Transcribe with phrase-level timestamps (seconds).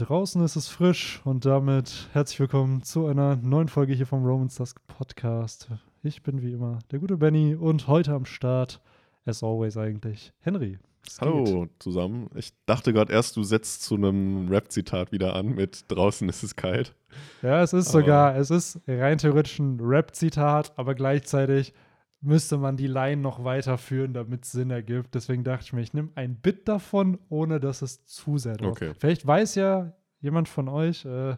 [0.00, 4.54] Draußen ist es frisch und damit herzlich willkommen zu einer neuen Folge hier vom Romans
[4.54, 5.68] Dusk Podcast.
[6.02, 8.80] Ich bin wie immer der gute Benny und heute am Start,
[9.26, 10.78] as always eigentlich, Henry.
[11.20, 12.30] Hallo zusammen.
[12.34, 16.56] Ich dachte gerade erst, du setzt zu einem Rap-Zitat wieder an mit draußen ist es
[16.56, 16.94] kalt.
[17.42, 21.74] Ja, es ist aber sogar, es ist rein theoretisch ein Rap-Zitat, aber gleichzeitig
[22.20, 25.14] müsste man die Line noch weiterführen, damit es Sinn ergibt.
[25.14, 28.72] Deswegen dachte ich mir, ich nehme ein Bit davon, ohne dass es zu sehr drauf.
[28.72, 28.92] Okay.
[28.98, 31.36] Vielleicht weiß ja jemand von euch, äh,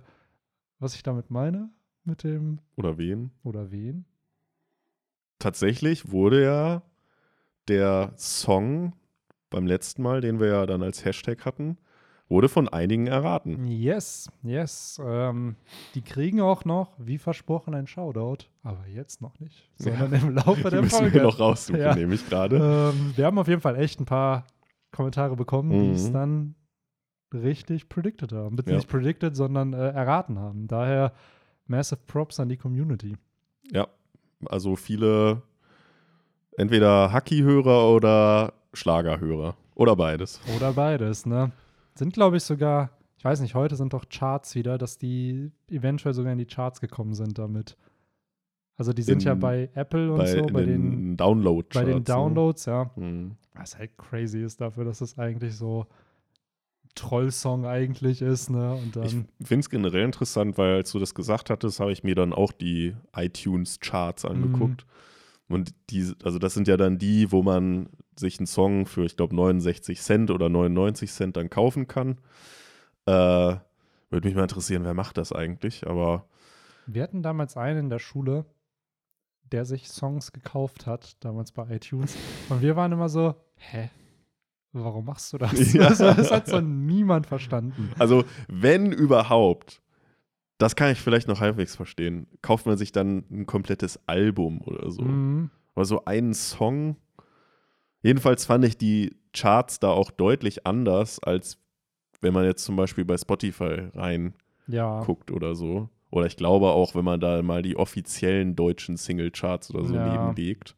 [0.79, 1.71] was ich damit meine
[2.05, 2.59] mit dem.
[2.77, 3.31] Oder wen?
[3.45, 4.05] Oder wen?
[5.39, 6.83] Tatsächlich wurde ja
[7.69, 8.95] der Song
[9.51, 11.79] beim letzten Mal, den wir ja dann als Hashtag hatten,
[12.33, 13.69] wurde von einigen erraten.
[13.69, 15.01] Yes, yes.
[15.05, 15.55] Ähm,
[15.95, 18.47] die kriegen auch noch, wie versprochen, ein Shoutout.
[18.63, 20.19] Aber jetzt noch nicht, sondern ja.
[20.19, 21.15] im Laufe der müssen Folge.
[21.15, 21.95] wir noch raussuchen, ja.
[21.95, 22.57] nehme ich gerade.
[22.57, 24.47] Ähm, wir haben auf jeden Fall echt ein paar
[24.93, 25.83] Kommentare bekommen, mhm.
[25.83, 26.13] die es mhm.
[26.15, 26.55] dann
[27.35, 28.57] richtig predicted haben.
[28.57, 28.77] Bitte ja.
[28.77, 30.69] nicht predicted, sondern äh, erraten haben.
[30.69, 31.13] Daher
[31.67, 33.15] massive Props an die Community.
[33.71, 33.89] Ja,
[34.47, 35.43] also viele
[36.57, 39.55] entweder Hacky-Hörer oder Schlagerhörer.
[39.75, 40.41] Oder beides.
[40.57, 41.53] Oder beides, ne?
[41.95, 46.15] Sind, glaube ich, sogar, ich weiß nicht, heute sind doch Charts wieder, dass die eventuell
[46.15, 47.77] sogar in die Charts gekommen sind damit.
[48.77, 51.85] Also die sind in, ja bei Apple und bei, so, bei den, den Download Bei
[51.85, 52.03] den ne?
[52.03, 52.91] Downloads, ja.
[52.97, 53.37] Mhm.
[53.55, 55.87] Was halt crazy ist dafür, dass es eigentlich so
[56.95, 58.75] Trollsong eigentlich ist, ne?
[58.75, 62.03] Und dann ich finde es generell interessant, weil als du das gesagt hattest, habe ich
[62.03, 64.87] mir dann auch die iTunes-Charts angeguckt.
[65.49, 65.55] Mhm.
[65.55, 69.17] Und die, also das sind ja dann die, wo man sich einen Song für, ich
[69.17, 72.19] glaube, 69 Cent oder 99 Cent dann kaufen kann.
[73.07, 73.57] Äh,
[74.11, 76.27] Würde mich mal interessieren, wer macht das eigentlich, aber.
[76.87, 78.45] Wir hatten damals einen in der Schule,
[79.53, 82.17] der sich Songs gekauft hat, damals bei iTunes.
[82.49, 83.91] Und wir waren immer so, hä?
[84.73, 85.73] Warum machst du das?
[85.73, 85.89] Ja.
[85.89, 87.91] Das, das hat so niemand verstanden.
[87.99, 89.83] Also, wenn überhaupt,
[90.59, 94.91] das kann ich vielleicht noch halbwegs verstehen, kauft man sich dann ein komplettes Album oder
[94.91, 95.03] so.
[95.03, 95.51] Mhm.
[95.75, 96.97] Aber so einen Song,
[98.03, 101.59] Jedenfalls fand ich die Charts da auch deutlich anders, als
[102.21, 104.35] wenn man jetzt zum Beispiel bei Spotify rein
[104.67, 105.03] ja.
[105.03, 105.89] guckt oder so.
[106.11, 110.13] Oder ich glaube auch, wenn man da mal die offiziellen deutschen Single-Charts oder so ja.
[110.13, 110.77] nebenlegt,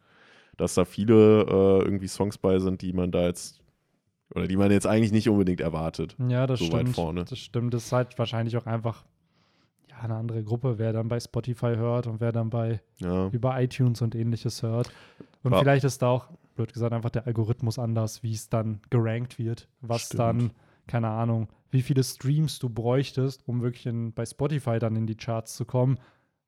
[0.57, 3.61] dass da viele äh, irgendwie Songs bei sind, die man da jetzt
[4.35, 6.17] oder die man jetzt eigentlich nicht unbedingt erwartet.
[6.29, 6.89] Ja, das so stimmt.
[6.89, 7.25] Weit vorne.
[7.25, 7.75] Das stimmt.
[7.75, 9.05] Das ist halt wahrscheinlich auch einfach
[9.91, 13.29] ja, eine andere Gruppe, wer dann bei Spotify hört und wer dann bei ja.
[13.29, 14.91] über iTunes und ähnliches hört.
[15.43, 18.81] Und War vielleicht ist da auch blöd gesagt, einfach der Algorithmus anders, wie es dann
[18.91, 20.21] gerankt wird, was Stimmt.
[20.21, 20.51] dann,
[20.87, 25.17] keine Ahnung, wie viele Streams du bräuchtest, um wirklich in, bei Spotify dann in die
[25.17, 25.99] Charts zu kommen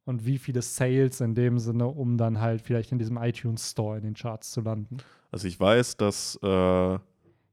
[0.05, 3.97] und wie viele Sales in dem Sinne, um dann halt vielleicht in diesem iTunes Store
[3.97, 4.99] in den Charts zu landen.
[5.31, 6.99] Also ich weiß, dass äh,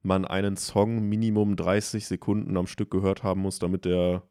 [0.04, 4.24] man einen Song Minimum 30 Sekunden am Stück gehört haben muss, damit der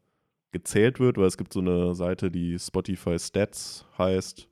[0.52, 4.48] gezählt wird, weil es gibt so eine Seite, die Spotify Stats heißt,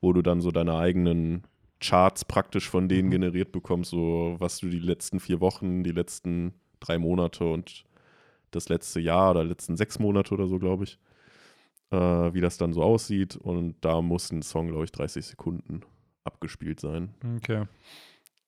[0.00, 1.42] wo du dann so deine eigenen
[1.80, 3.12] Charts praktisch von denen mhm.
[3.12, 7.84] generiert bekommst, so was du die letzten vier Wochen, die letzten drei Monate und
[8.50, 10.98] das letzte Jahr oder letzten sechs Monate oder so, glaube ich,
[11.90, 13.36] äh, wie das dann so aussieht.
[13.36, 15.82] Und da muss ein Song, glaube ich, 30 Sekunden
[16.24, 17.14] abgespielt sein.
[17.36, 17.64] Okay.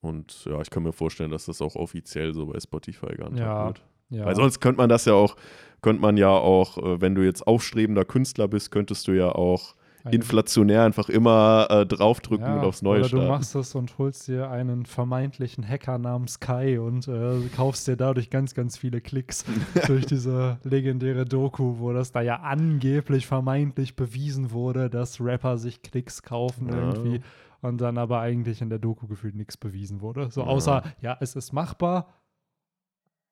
[0.01, 3.67] Und ja, ich kann mir vorstellen, dass das auch offiziell so bei Spotify gehandhabt ja,
[3.67, 3.83] wird.
[4.11, 4.25] Ja.
[4.25, 5.37] Weil sonst könnte man das ja auch,
[5.83, 9.75] könnte man ja auch, äh, wenn du jetzt aufstrebender Künstler bist, könntest du ja auch
[10.11, 13.27] inflationär einfach immer äh, draufdrücken ja, und aufs Neue oder starten.
[13.27, 17.97] du machst es und holst dir einen vermeintlichen Hacker namens Kai und äh, kaufst dir
[17.97, 19.45] dadurch ganz, ganz viele Klicks
[19.87, 25.83] durch diese legendäre Doku, wo das da ja angeblich vermeintlich bewiesen wurde, dass Rapper sich
[25.83, 26.77] Klicks kaufen ja.
[26.77, 27.21] irgendwie
[27.61, 30.31] und dann aber eigentlich in der Doku gefühlt nichts bewiesen wurde.
[30.31, 32.09] So außer, ja, es ist machbar,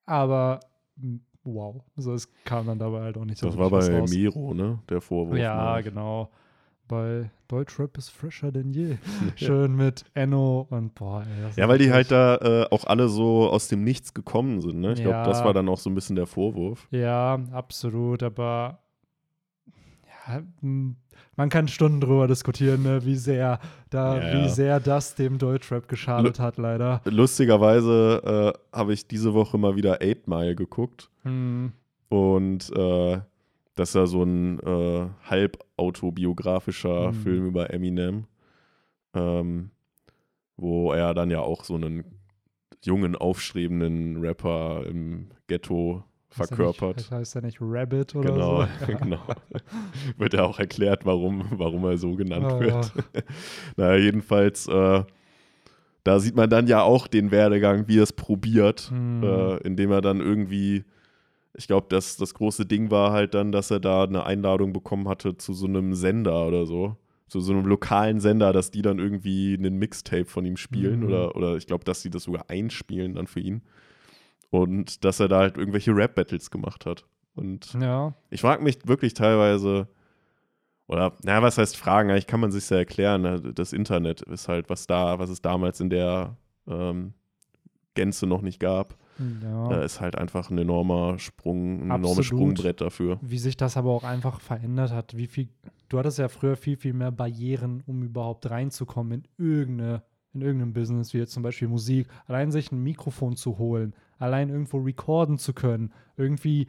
[0.05, 0.61] aber
[1.45, 1.83] wow.
[1.97, 4.81] So, es kam dann dabei halt auch nicht so Das war bei Miro, ne?
[4.91, 5.39] Der Vorwurf.
[5.39, 5.83] Ja, ne?
[5.83, 6.31] genau
[6.89, 8.97] bei Deutschrap ist fresher denn je.
[9.37, 13.49] Schön mit Enno und boah, ey, Ja, weil die halt da äh, auch alle so
[13.49, 14.95] aus dem Nichts gekommen sind, ne?
[14.95, 15.11] Ich ja.
[15.11, 16.89] glaube, das war dann auch so ein bisschen der Vorwurf.
[16.91, 18.81] Ja, absolut, aber
[20.29, 20.43] ja,
[21.37, 25.89] man kann Stunden drüber diskutieren, ne, wie sehr da, ja, wie sehr das dem Deutschrap
[25.89, 27.01] geschadet L hat, leider.
[27.05, 31.11] Lustigerweise äh, habe ich diese Woche mal wieder Eight Mile geguckt.
[31.23, 31.73] Hm.
[32.09, 33.21] Und äh,
[33.79, 37.15] das ist ja so ein äh, halb autobiografischer mhm.
[37.15, 38.25] Film über Eminem,
[39.15, 39.71] ähm,
[40.57, 42.05] wo er dann ja auch so einen
[42.85, 46.97] jungen, aufstrebenden Rapper im Ghetto verkörpert.
[46.97, 48.93] Heißt er nicht, heißt er nicht Rabbit oder genau, so?
[48.93, 48.99] Ja.
[48.99, 49.21] genau.
[50.17, 52.61] Wird ja auch erklärt, warum, warum er so genannt oh.
[52.61, 52.93] wird.
[53.77, 55.05] naja, jedenfalls, äh,
[56.03, 59.23] da sieht man dann ja auch den Werdegang, wie er es probiert, mhm.
[59.23, 60.85] äh, indem er dann irgendwie
[61.59, 65.09] ich glaube, das, das große Ding war halt dann, dass er da eine Einladung bekommen
[65.09, 66.97] hatte zu so einem Sender oder so.
[67.27, 71.07] Zu so einem lokalen Sender, dass die dann irgendwie einen Mixtape von ihm spielen Mhm.
[71.07, 73.63] oder, oder ich glaube, dass die das sogar einspielen dann für ihn.
[74.51, 77.05] Und dass er da halt irgendwelche Rap-Battles gemacht hat.
[77.35, 79.89] Und Ja, ich frage mich wirklich teilweise,
[80.87, 82.11] oder, naja, was heißt fragen?
[82.11, 83.21] Eigentlich kann man sich ja erklären.
[83.21, 83.53] Ne?
[83.55, 87.13] Das Internet ist halt, was da, was es damals in der ähm,
[87.95, 88.97] Gänze noch nicht gab.
[89.43, 89.69] Ja.
[89.69, 92.25] Da ist halt einfach ein enormer Sprung, ein enormes Absolut.
[92.25, 93.19] Sprungbrett dafür.
[93.23, 95.17] wie sich das aber auch einfach verändert hat.
[95.17, 95.49] Wie viel,
[95.89, 100.03] du hattest ja früher viel, viel mehr Barrieren, um überhaupt reinzukommen in irgendeine,
[100.35, 102.09] in irgendeinem Business, wie jetzt zum Beispiel Musik.
[102.27, 106.69] Allein sich ein Mikrofon zu holen, allein irgendwo recorden zu können, irgendwie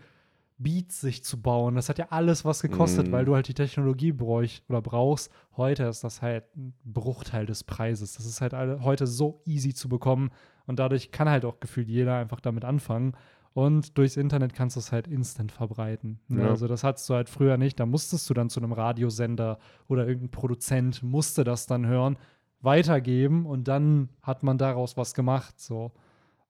[0.61, 1.75] Beats sich zu bauen.
[1.75, 3.11] Das hat ja alles was gekostet, Mhm.
[3.13, 5.31] weil du halt die Technologie bräuch, oder brauchst.
[5.57, 8.13] Heute ist das halt ein Bruchteil des Preises.
[8.15, 10.29] Das ist halt alle, heute so easy zu bekommen
[10.67, 13.13] und dadurch kann halt auch gefühlt jeder einfach damit anfangen.
[13.53, 16.19] Und durchs Internet kannst du es halt instant verbreiten.
[16.27, 16.43] Ne?
[16.43, 16.49] Ja.
[16.49, 17.79] Also das hattest du halt früher nicht.
[17.79, 19.57] Da musstest du dann zu einem Radiosender
[19.87, 22.17] oder irgendein Produzent musste das dann hören,
[22.61, 25.59] weitergeben und dann hat man daraus was gemacht.
[25.59, 25.91] So.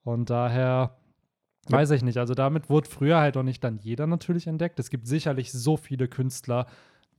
[0.04, 0.96] Und daher.
[1.68, 2.18] Weiß ich nicht.
[2.18, 4.80] Also damit wurde früher halt auch nicht dann jeder natürlich entdeckt.
[4.80, 6.66] Es gibt sicherlich so viele Künstler,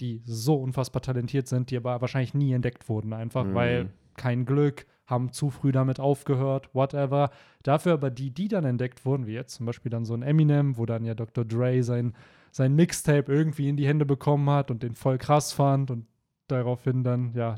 [0.00, 3.54] die so unfassbar talentiert sind, die aber wahrscheinlich nie entdeckt wurden, einfach Mhm.
[3.54, 7.30] weil kein Glück, haben zu früh damit aufgehört, whatever.
[7.64, 10.76] Dafür aber die, die dann entdeckt wurden, wie jetzt zum Beispiel dann so ein Eminem,
[10.78, 11.44] wo dann ja Dr.
[11.44, 12.14] Dre sein,
[12.52, 16.06] sein Mixtape irgendwie in die Hände bekommen hat und den voll krass fand und
[16.46, 17.56] daraufhin dann, ja,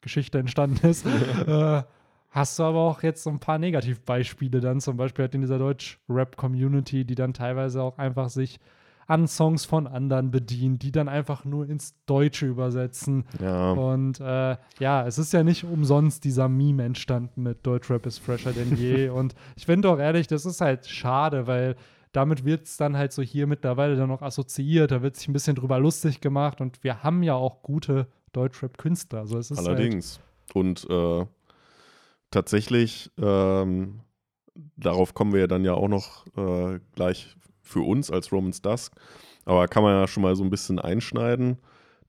[0.00, 1.04] Geschichte entstanden ist.
[1.46, 1.82] äh,
[2.30, 5.58] hast du aber auch jetzt so ein paar Negativbeispiele dann, zum Beispiel halt in dieser
[5.58, 8.60] Deutsch-Rap-Community, die dann teilweise auch einfach sich
[9.08, 13.24] an Songs von anderen bedient, die dann einfach nur ins Deutsche übersetzen.
[13.40, 18.18] Ja, Und äh, ja, es ist ja nicht umsonst dieser Meme entstanden mit Deutschrap ist
[18.18, 19.08] fresher denn je.
[19.08, 21.74] Und ich finde auch ehrlich, das ist halt schade, weil
[22.12, 24.90] damit wird es dann halt so hier mittlerweile dann noch assoziiert.
[24.90, 29.20] Da wird sich ein bisschen drüber lustig gemacht und wir haben ja auch gute Deutschrap-Künstler.
[29.20, 30.20] Also es ist Halt, allerdings.
[30.52, 31.24] Und äh,
[32.30, 34.00] tatsächlich, ähm,
[34.76, 38.94] darauf kommen wir ja dann ja auch noch äh, gleich für uns als Romans Dusk.
[39.44, 41.58] Aber kann man ja schon mal so ein bisschen einschneiden.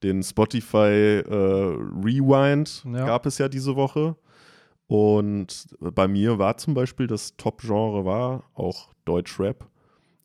[0.04, 3.06] Den Spotify äh, Rewind Ja.
[3.06, 4.16] gab es ja diese Woche.
[4.88, 9.68] Und bei mir war zum Beispiel das Top-Genre war auch Deutschrap.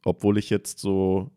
[0.04, 1.30] Obwohl ich jetzt so,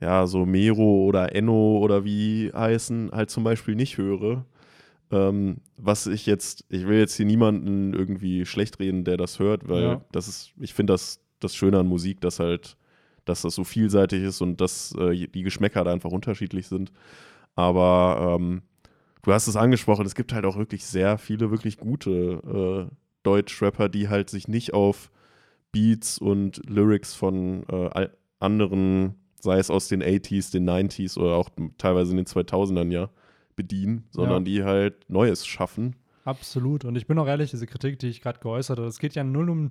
[0.00, 4.44] ja, so Mero oder Enno oder wie heißen, halt zum Beispiel nicht höre.
[5.10, 9.68] Ähm, was ich jetzt, ich will jetzt hier niemanden irgendwie schlecht reden, der das hört,
[9.68, 10.04] weil Ja.
[10.12, 12.76] das ist, ich finde das, das Schöne an Musik, dass halt,
[13.24, 16.92] dass das so vielseitig ist und dass äh, die Geschmäcker da einfach unterschiedlich sind.
[17.54, 18.62] Aber ähm,
[19.22, 23.88] du hast es angesprochen, es gibt halt auch wirklich sehr viele wirklich gute äh, Deutsch-Rapper,
[23.88, 25.10] die halt sich nicht auf
[25.72, 28.08] Beats und Lyrics von äh,
[28.40, 33.10] anderen, sei es aus den 80s, den 90s oder auch teilweise in den 2000ern ja,
[33.58, 35.96] bedienen, sondern die halt Neues schaffen.
[36.24, 36.84] Absolut.
[36.86, 39.24] Und ich bin auch ehrlich, diese Kritik, die ich gerade geäußert habe, es geht ja
[39.24, 39.70] null um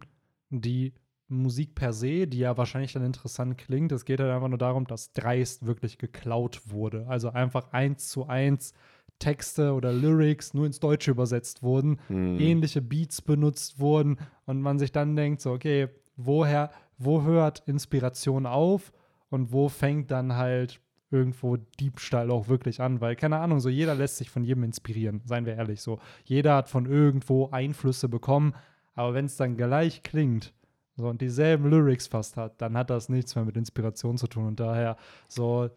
[0.49, 0.93] die
[1.29, 3.91] Musik per se, die ja wahrscheinlich dann interessant klingt.
[3.91, 7.05] Es geht halt einfach nur darum, dass dreist wirklich geklaut wurde.
[7.07, 8.73] Also einfach eins zu eins
[9.19, 12.39] Texte oder Lyrics nur ins Deutsche übersetzt wurden, Hm.
[12.39, 18.45] ähnliche Beats benutzt wurden und man sich dann denkt, so, okay, woher, wo hört Inspiration
[18.45, 18.91] auf
[19.29, 20.79] und wo fängt dann halt
[21.11, 25.21] irgendwo Diebstahl auch wirklich an, weil keine Ahnung, so jeder lässt sich von jedem inspirieren,
[25.25, 25.99] seien wir ehrlich so.
[26.25, 28.53] Jeder hat von irgendwo Einflüsse bekommen,
[28.93, 30.53] aber wenn es dann gleich klingt
[30.97, 34.47] so, und dieselben Lyrics fast hat, dann hat das nichts mehr mit Inspiration zu tun
[34.47, 34.97] und daher
[35.27, 35.69] so,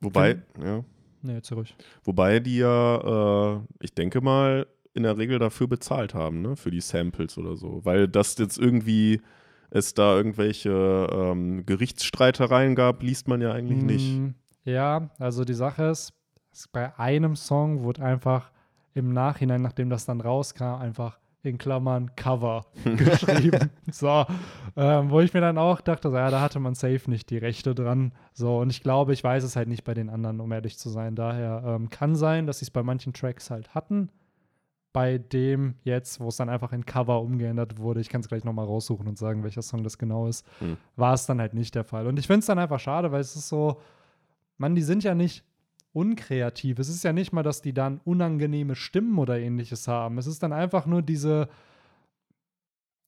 [0.00, 0.84] Wobei, ja,
[1.22, 1.68] nee, zurück.
[2.04, 6.70] wobei die ja, äh, ich denke mal, in der Regel dafür bezahlt haben, ne, für
[6.70, 7.84] die Samples oder so.
[7.84, 9.20] Weil das jetzt irgendwie
[9.70, 14.34] es da irgendwelche ähm, Gerichtsstreitereien gab, liest man ja eigentlich nicht.
[14.64, 16.12] Ja, also die Sache ist,
[16.72, 18.50] bei einem Song wurde einfach
[18.94, 23.70] im Nachhinein, nachdem das dann rauskam, einfach in Klammern Cover geschrieben.
[23.90, 24.24] so,
[24.76, 27.38] ähm, wo ich mir dann auch dachte, so, ja, da hatte man safe nicht die
[27.38, 28.12] Rechte dran.
[28.32, 30.88] So, und ich glaube, ich weiß es halt nicht bei den anderen, um ehrlich zu
[30.90, 31.16] sein.
[31.16, 34.10] Daher ähm, kann sein, dass sie es bei manchen Tracks halt hatten.
[34.92, 38.44] Bei dem jetzt, wo es dann einfach in Cover umgeändert wurde, ich kann es gleich
[38.44, 40.76] nochmal raussuchen und sagen, welcher Song das genau ist, Hm.
[40.96, 42.06] war es dann halt nicht der Fall.
[42.06, 43.80] Und ich finde es dann einfach schade, weil es ist so,
[44.62, 45.44] man, die sind ja nicht
[45.92, 46.78] unkreativ.
[46.78, 50.16] Es ist ja nicht mal, dass die dann unangenehme Stimmen oder ähnliches haben.
[50.18, 51.48] Es ist dann einfach nur diese,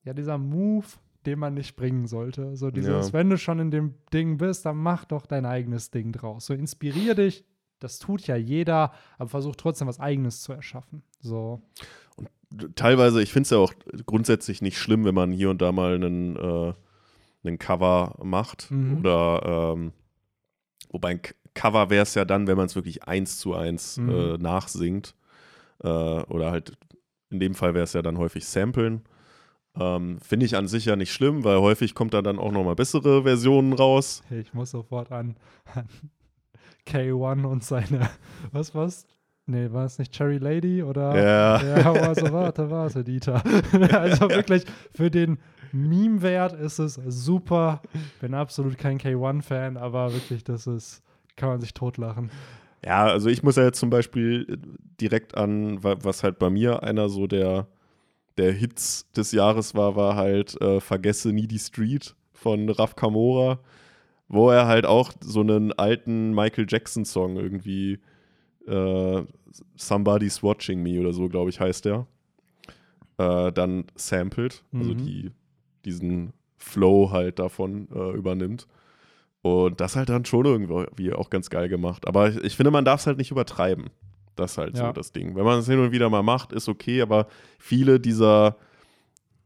[0.03, 0.87] ja, dieser Move,
[1.25, 2.57] den man nicht bringen sollte.
[2.57, 3.13] So dieses, Ja.
[3.15, 6.47] wenn du schon in dem Ding bist, dann mach doch dein eigenes Ding draus.
[6.47, 7.45] So inspirier dich.
[7.79, 11.03] Das tut ja jeder, aber versuch trotzdem was Eigenes zu erschaffen.
[11.21, 11.63] So.
[12.77, 13.73] teilweise, ich finde es ja auch
[14.07, 16.75] grundsätzlich nicht schlimm, wenn man hier und da mal einen, äh,
[17.49, 18.71] ein Cover macht.
[18.71, 18.99] Mhm.
[18.99, 19.93] Oder ähm,
[20.91, 21.21] wobei
[21.55, 24.09] Cover wäre es ja dann, wenn man es wirklich eins zu eins Mhm.
[24.11, 25.15] äh, nachsingt.
[25.83, 26.73] Äh, oder halt
[27.31, 29.03] in dem Fall wäre es ja dann häufig Samplen.
[29.77, 32.77] Ähm, Finde ich an sich ja nicht schlimm, weil häufig kommt da dann auch nochmal
[32.77, 34.23] bessere Versionen raus.
[34.29, 35.37] Hey, ich muss sofort an,
[35.75, 35.89] an
[36.87, 38.09] K1 und seine,
[38.53, 39.07] was war's?
[39.47, 41.15] Nee, war es nicht Cherry Lady oder?
[41.23, 41.63] Ja.
[41.79, 43.43] Ja, also warte, warte, Dieter.
[43.93, 45.39] also wirklich, für den
[45.73, 47.83] Meme-Wert ist es super.
[48.21, 51.03] Bin absolut kein K1-Fan, aber wirklich, das ist,
[51.37, 52.31] kann man sich totlachen.
[52.85, 54.59] Ja, also ich muss ja jetzt zum Beispiel
[55.01, 57.67] direkt an, wa- was halt bei mir einer so der,
[58.37, 63.59] der Hits des Jahres war, war halt äh, Vergesse nie die Street von Raf Kamora,
[64.29, 68.01] wo er halt auch so einen alten Michael Jackson-Song irgendwie
[68.67, 69.23] äh,
[69.77, 72.07] Somebody's Watching Me oder so, glaube ich, heißt der,
[73.19, 74.97] äh, dann sampled, also Mhm.
[74.99, 75.31] die,
[75.85, 78.67] diesen Flow halt davon äh, übernimmt.
[79.45, 82.09] Und das halt dann schon irgendwie auch ganz geil gemacht.
[82.09, 83.91] Aber ich, ich finde, man darf es halt nicht übertreiben.
[84.37, 84.93] Das ist halt so Ja.
[84.95, 85.37] das Ding.
[85.37, 87.27] Wenn man es hin und wieder mal macht, ist okay, aber
[87.59, 88.57] viele dieser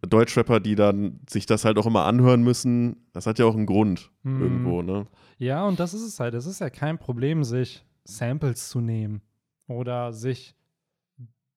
[0.03, 3.67] Deutschrapper, die dann sich das halt auch immer anhören müssen, das hat ja auch einen
[3.67, 4.41] Grund Mhm.
[4.41, 5.09] irgendwo, ne?
[5.39, 6.35] Ja, und das ist es halt.
[6.35, 9.21] Es ist ja kein Problem, sich Samples zu nehmen
[9.67, 10.55] oder sich,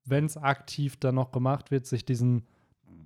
[0.03, 2.47] wenn es aktiv dann noch gemacht wird, sich diesen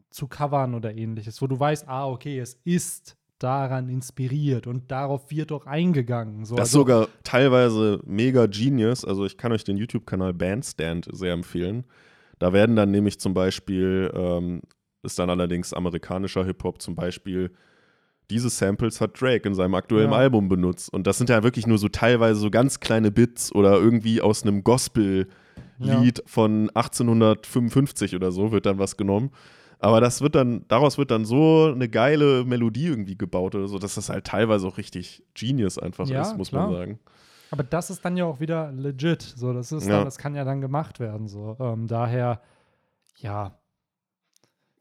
[0.10, 5.30] zu covern oder ähnliches, wo du weißt, ah, okay, es ist daran inspiriert und darauf
[5.30, 6.46] wird auch eingegangen.
[6.46, 9.04] So, Das ist also- sogar teilweise mega genius.
[9.04, 11.84] Also ich kann euch den YouTube-Kanal Bandstand sehr empfehlen.
[12.40, 14.62] Da werden dann nämlich zum Beispiel, ähm,
[15.04, 17.52] ist dann allerdings amerikanischer Hip-Hop, zum Beispiel
[18.32, 20.18] diese Samples hat Drake in seinem aktuellen Ja.
[20.18, 20.92] Album benutzt.
[20.92, 24.42] Und das sind ja wirklich nur so teilweise so ganz kleine Bits oder irgendwie aus
[24.42, 29.30] einem Gospel-Lied von 1855 oder so wird dann was genommen.
[29.80, 33.78] Aber das wird dann, daraus wird dann so eine geile Melodie irgendwie gebaut oder so,
[33.80, 36.68] dass das halt teilweise auch richtig Genius einfach Ja, ist, muss klar.
[36.68, 37.00] man sagen.
[37.52, 39.22] Aber das ist dann ja auch wieder legit.
[39.22, 39.98] So, das ist Ja.
[39.98, 41.28] dann, das kann ja dann gemacht werden.
[41.28, 42.42] So, ähm, daher,
[43.18, 43.58] ja,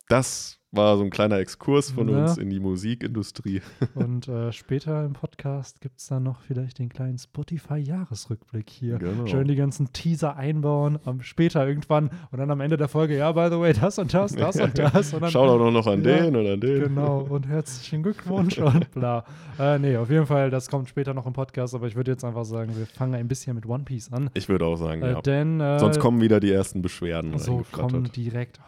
[0.08, 2.22] Das war so ein kleiner Exkurs von Ne?
[2.22, 3.62] uns in die Musikindustrie.
[3.94, 8.98] und äh, später im Podcast gibt es dann noch vielleicht den kleinen Spotify-Jahresrückblick hier.
[8.98, 9.26] Genau.
[9.26, 13.32] Schön die ganzen Teaser einbauen, ähm, später irgendwann und dann am Ende der Folge, ja,
[13.32, 15.12] by the way, das und das, das und das.
[15.14, 16.80] Und dann, Schaut auch noch an Ja, den und an den.
[16.82, 19.24] Genau, und herzlichen Glückwunsch und bla.
[19.58, 22.24] Äh, nee, auf jeden Fall, das kommt später noch im Podcast, aber ich würde jetzt
[22.24, 24.30] einfach sagen, wir fangen ein bisschen mit One Piece an.
[24.34, 25.22] Ich würde auch sagen, Äh, ja.
[25.22, 28.64] Denn äh, Sonst kommen wieder die ersten Beschwerden so kommen direkt, ja,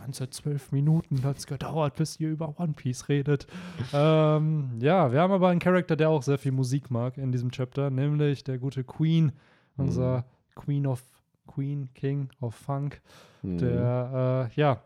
[0.00, 3.46] ganze zwölf Minuten hat es gedauert, bis ihr über One Piece redet.
[3.92, 7.50] ähm, ja, wir haben aber einen Charakter, der auch sehr viel Musik mag in diesem
[7.50, 9.32] Chapter, nämlich der gute Queen,
[9.76, 11.02] unser Queen of
[11.46, 13.00] Queen, King of Funk,
[13.42, 13.58] Hm.
[13.58, 14.82] der äh, ja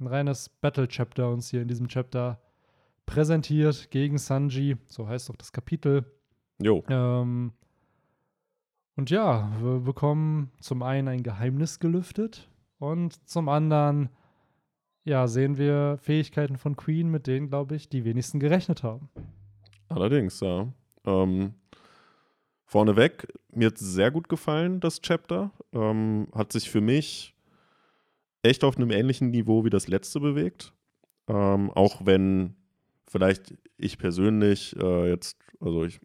[0.00, 2.38] ein reines Battle-Chapter uns hier in diesem Chapter
[3.06, 6.04] präsentiert gegen Sanji, so heißt auch das Kapitel.
[6.62, 6.84] Jo.
[6.88, 7.52] Ähm,
[8.96, 12.48] und ja, wir bekommen zum einen ein Geheimnis gelüftet
[12.78, 14.08] und zum anderen,
[15.08, 19.08] ja, sehen wir Fähigkeiten von Queen, mit denen, glaube ich, die wenigsten gerechnet haben.
[19.88, 20.68] Allerdings, ja.
[21.06, 21.54] Ähm,
[22.66, 25.50] vorneweg, mir hat sehr gut gefallen, das Chapter.
[25.72, 27.34] Ähm, hat sich für mich
[28.42, 30.74] echt auf einem ähnlichen Niveau wie das letzte bewegt.
[31.26, 32.54] Ähm, auch wenn
[33.06, 36.00] vielleicht ich persönlich äh, jetzt, also ich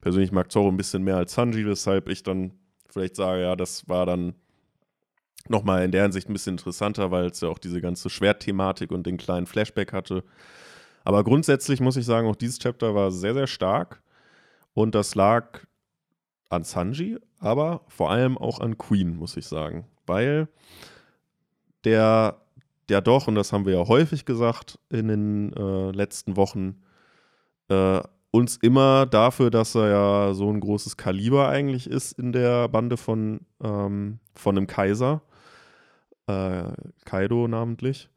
[0.00, 2.52] persönlich mag Zorro ein bisschen mehr als Sanji, weshalb ich dann
[2.88, 4.34] vielleicht sage, ja, das war dann
[5.48, 9.06] nochmal in der Hinsicht ein bisschen interessanter, weil es ja auch diese ganze Schwertthematik und
[9.06, 10.24] den kleinen Flashback hatte.
[11.04, 14.02] Aber grundsätzlich muss ich sagen, auch dieses Chapter war sehr, sehr stark.
[14.74, 15.60] Und das lag
[16.48, 19.86] an Sanji, aber vor allem auch an Queen, muss ich sagen.
[20.06, 20.48] Weil
[21.84, 22.40] der,
[22.88, 26.82] der doch, und das haben wir ja häufig gesagt in den äh, letzten Wochen,
[27.68, 28.00] äh,
[28.32, 32.96] uns immer dafür, dass er ja so ein großes Kaliber eigentlich ist in der Bande
[32.96, 35.22] von, ähm, von einem Kaiser,
[36.30, 36.72] äh,
[37.04, 38.08] Kaido namentlich,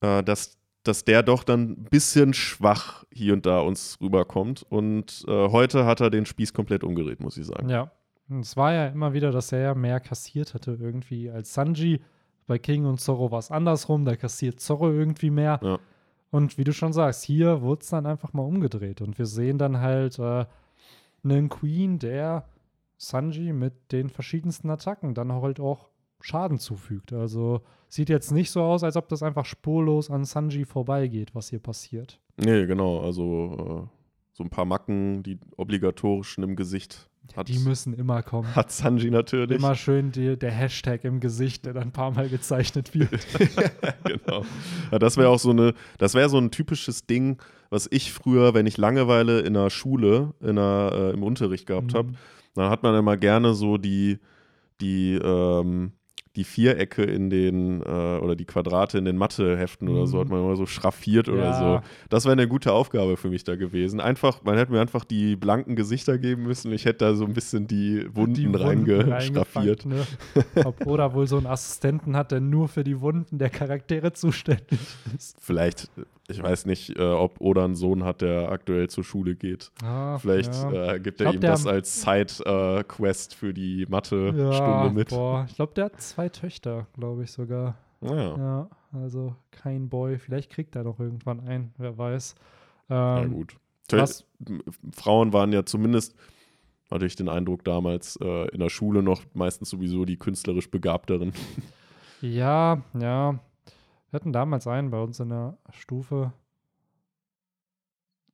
[0.00, 4.64] äh, dass, dass der doch dann ein bisschen schwach hier und da uns rüberkommt.
[4.68, 7.68] Und äh, heute hat er den Spieß komplett umgedreht, muss ich sagen.
[7.68, 7.90] Ja.
[8.28, 12.00] Und es war ja immer wieder, dass er ja mehr kassiert hatte irgendwie als Sanji.
[12.48, 15.60] Bei King und Zorro war es andersrum, da kassiert Zorro irgendwie mehr.
[15.62, 15.78] Ja.
[16.30, 19.00] Und wie du schon sagst, hier wurde es dann einfach mal umgedreht.
[19.00, 20.44] Und wir sehen dann halt äh,
[21.22, 22.48] einen Queen, der
[22.98, 25.88] Sanji mit den verschiedensten Attacken dann halt auch
[26.26, 27.12] Schaden zufügt.
[27.12, 31.50] Also sieht jetzt nicht so aus, als ob das einfach spurlos an Sanji vorbeigeht, was
[31.50, 32.18] hier passiert.
[32.36, 33.00] Nee, genau.
[33.00, 33.96] Also äh,
[34.32, 38.54] so ein paar Macken, die obligatorischen im Gesicht Hat, Die müssen immer kommen.
[38.56, 39.56] hat Sanji natürlich.
[39.58, 43.10] Immer schön die, der Hashtag im Gesicht, der dann ein paar Mal gezeichnet wird.
[44.04, 44.44] genau.
[44.90, 47.40] Ja, das wäre auch so eine, das wäre so ein typisches Ding,
[47.70, 51.92] was ich früher, wenn ich Langeweile in der Schule, in der, äh, im Unterricht gehabt
[51.92, 51.96] Mhm.
[51.96, 52.12] habe,
[52.54, 54.18] dann hat man immer gerne so die,
[54.80, 55.92] die, ähm,
[56.36, 57.84] die Vierecke in den, äh,
[58.18, 60.20] oder die Quadrate in den Matheheften oder so, Mhm.
[60.20, 61.58] hat man immer so schraffiert oder Ja.
[61.58, 61.80] so.
[62.10, 64.00] Das wäre eine gute Aufgabe für mich da gewesen.
[64.00, 66.70] Einfach, man hätte mir einfach die blanken Gesichter geben müssen.
[66.72, 69.86] Ich hätte da so ein bisschen die Wunden, Die reingeschraffiert.
[69.86, 70.06] Ne?
[70.64, 74.78] Ob Oda wohl so einen Assistenten hat, der nur für die Wunden der Charaktere zuständig
[75.16, 75.36] ist.
[75.40, 75.88] Vielleicht,
[76.28, 79.70] ich weiß nicht, äh, ob Oda einen Sohn hat, der aktuell zur Schule geht.
[79.82, 80.94] Ah, Vielleicht ja.
[80.94, 85.10] äh, gibt Ich er glaub, ihm das als Side-Quest für die Mathe-Stunde ja, mit.
[85.10, 87.76] Boah, ich glaube, der hat zwei Töchter, glaube ich sogar.
[88.00, 90.18] Naja, Ja, also kein Boy.
[90.18, 92.34] Vielleicht kriegt er noch irgendwann einen, wer weiß.
[92.88, 93.56] na Ähm, gut.
[93.90, 94.24] was-
[94.92, 96.14] Frauen waren ja zumindest,
[96.90, 101.32] hatte ich den Eindruck damals, äh, in der Schule noch meistens sowieso die künstlerisch Begabteren.
[102.20, 103.38] Ja, ja.
[104.10, 106.32] Wir hatten damals einen bei uns in der Stufe,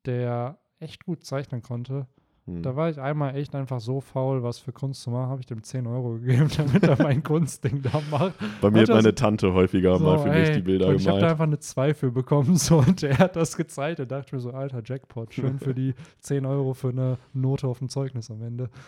[0.05, 2.07] der echt gut zeichnen konnte.
[2.47, 2.61] Hm.
[2.63, 5.47] Da war ich einmal echt einfach so faul, was für Kunst zu machen, habe ich
[5.47, 8.35] dem 10 Euro gegeben, damit er mein Kunstding da macht.
[8.61, 10.97] Bei mir hat er meine so- Tante häufiger mal für mich ey, die Bilder und
[10.97, 11.31] ich habe da gemalt.
[11.33, 14.11] einfach eine 2 für bekommen so, und der hat das gezeichnet.
[14.11, 17.69] Da dachte ich mir so, alter Jackpot, schön für die 10 Euro für eine Note
[17.69, 18.69] auf dem Zeugnis am Ende.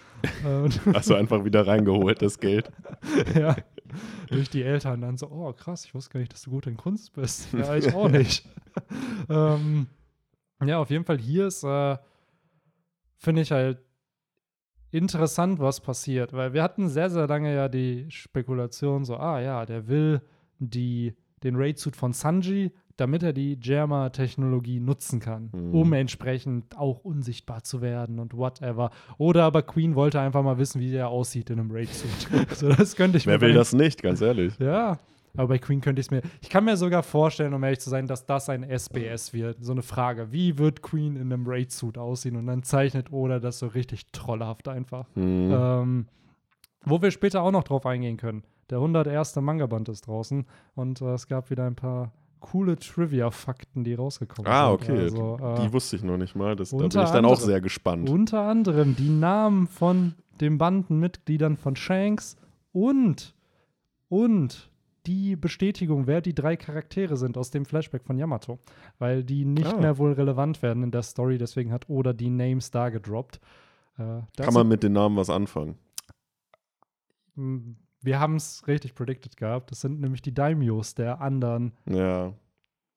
[0.44, 2.70] Äh, und Hast du einfach wieder reingeholt, das Geld.
[3.34, 3.54] ja,
[4.28, 6.76] durch die Eltern dann so, oh krass, ich wusste gar nicht, dass du gut in
[6.78, 7.52] Kunst bist.
[7.52, 8.46] Ja, ich auch nicht.
[9.28, 9.86] ähm,
[10.64, 11.96] ja, auf jeden Fall hier ist, äh,
[13.24, 13.78] finde ich halt
[14.90, 19.66] interessant, was passiert, weil wir hatten sehr, sehr lange ja die Spekulation so, ah ja,
[19.66, 20.20] der will
[20.60, 25.74] die, den Raid-Suit von Sanji, damit er die Germa-Technologie nutzen kann, Mhm.
[25.74, 28.90] um entsprechend auch unsichtbar zu werden und whatever.
[29.18, 32.28] Oder aber Queen wollte einfach mal wissen, wie der aussieht in einem Raid-Suit.
[32.56, 34.56] so, das könnte ich Wer mir will das nicht, ganz ehrlich?
[34.60, 34.98] ja,
[35.36, 36.22] aber bei Queen könnte ich es mir.
[36.42, 39.58] Ich kann mir sogar vorstellen, um ehrlich zu sein, dass das ein SBS wird.
[39.64, 40.32] So eine Frage.
[40.32, 42.36] Wie wird Queen in einem Raid-Suit aussehen?
[42.36, 45.06] Und dann zeichnet Oda das so richtig trollhaft einfach.
[45.14, 45.50] Hm.
[45.52, 46.06] Ähm,
[46.84, 48.42] wo wir später auch noch drauf eingehen können.
[48.70, 49.36] Der 101.
[49.36, 54.66] Manga-Band ist draußen und äh, es gab wieder ein paar coole Trivia-Fakten, die rausgekommen Ah,
[54.66, 54.74] sind.
[54.74, 54.98] okay.
[55.04, 56.54] Also, äh, die wusste ich noch nicht mal.
[56.56, 58.08] Das, da bin ich dann auch anderem- sehr gespannt.
[58.10, 62.36] unter anderem die Namen von den Bandenmitgliedern von Shanks
[62.72, 63.34] und,
[64.08, 64.70] und
[65.06, 68.58] die Bestätigung, wer die drei Charaktere sind aus dem Flashback von Yamato.
[68.98, 69.76] Weil die nicht Ah.
[69.80, 73.40] mehr wohl relevant werden in der Story, deswegen hat Oda die Names da gedroppt.
[73.98, 75.76] Äh, Kann man mit den Namen was anfangen?
[77.36, 79.70] wir haben es richtig predicted gehabt.
[79.72, 82.32] Das sind nämlich die Daimyos der anderen Ja.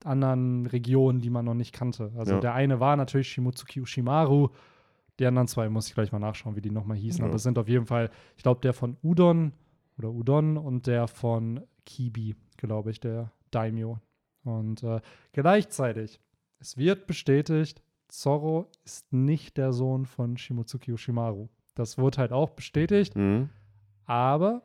[0.04, 2.12] anderen Regionen, die man noch nicht kannte.
[2.16, 2.40] Also Ja.
[2.40, 4.50] der eine war natürlich Shimotsuki Ushimaru.
[5.20, 7.22] Die anderen zwei muss ich gleich mal nachschauen, wie die nochmal hießen.
[7.22, 7.26] Ja.
[7.26, 9.54] Aber es sind auf jeden Fall, ich glaube, der von Udon
[9.98, 13.98] oder Udon und der von Kibi, glaube ich, der Daimyo.
[14.44, 16.20] Und äh, gleichzeitig,
[16.60, 21.48] es wird bestätigt, Zorro ist nicht der Sohn von Shimotsuki Ushimaru.
[21.76, 23.16] Das wurde halt auch bestätigt.
[23.16, 23.50] Hm.
[24.06, 24.62] Aber,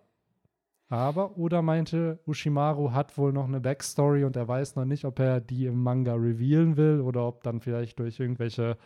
[0.88, 5.18] aber Oda meinte, Ushimaru hat wohl noch eine Backstory und er weiß noch nicht, ob
[5.18, 8.76] er die im Manga revealen will oder ob dann vielleicht durch irgendwelche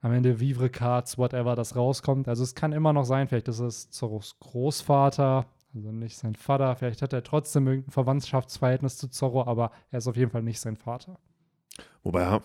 [0.00, 2.28] am Ende Vivre Cards, whatever, das rauskommt.
[2.28, 6.74] Also es kann immer noch sein, vielleicht ist es Zorros Großvater, also nicht sein Vater.
[6.76, 10.60] Vielleicht hat er trotzdem irgendein Verwandtschaftsverhältnis zu Zorro, aber er ist auf jeden Fall nicht
[10.60, 11.18] sein Vater.
[12.02, 12.40] Wobei, ja,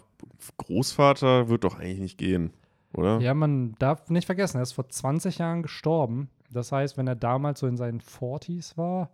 [0.57, 2.53] Großvater wird doch eigentlich nicht gehen,
[2.93, 3.19] oder?
[3.19, 6.29] Ja, man darf nicht vergessen, er ist vor 20 Jahren gestorben.
[6.51, 9.09] Das heißt, wenn er damals so in seinen 40s war,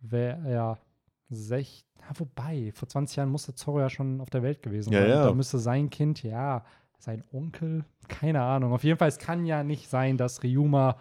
[0.00, 0.78] wäre er
[1.28, 1.86] 16.
[2.00, 5.10] Ja, wobei, vor 20 Jahren musste Zorro ja schon auf der Welt gewesen Ja, sein.
[5.10, 5.24] ja.
[5.26, 6.64] Da müsste sein Kind, ja,
[6.98, 8.72] sein Onkel, keine Ahnung.
[8.72, 10.96] Auf jeden Fall, es kann ja nicht sein, dass Ryuma,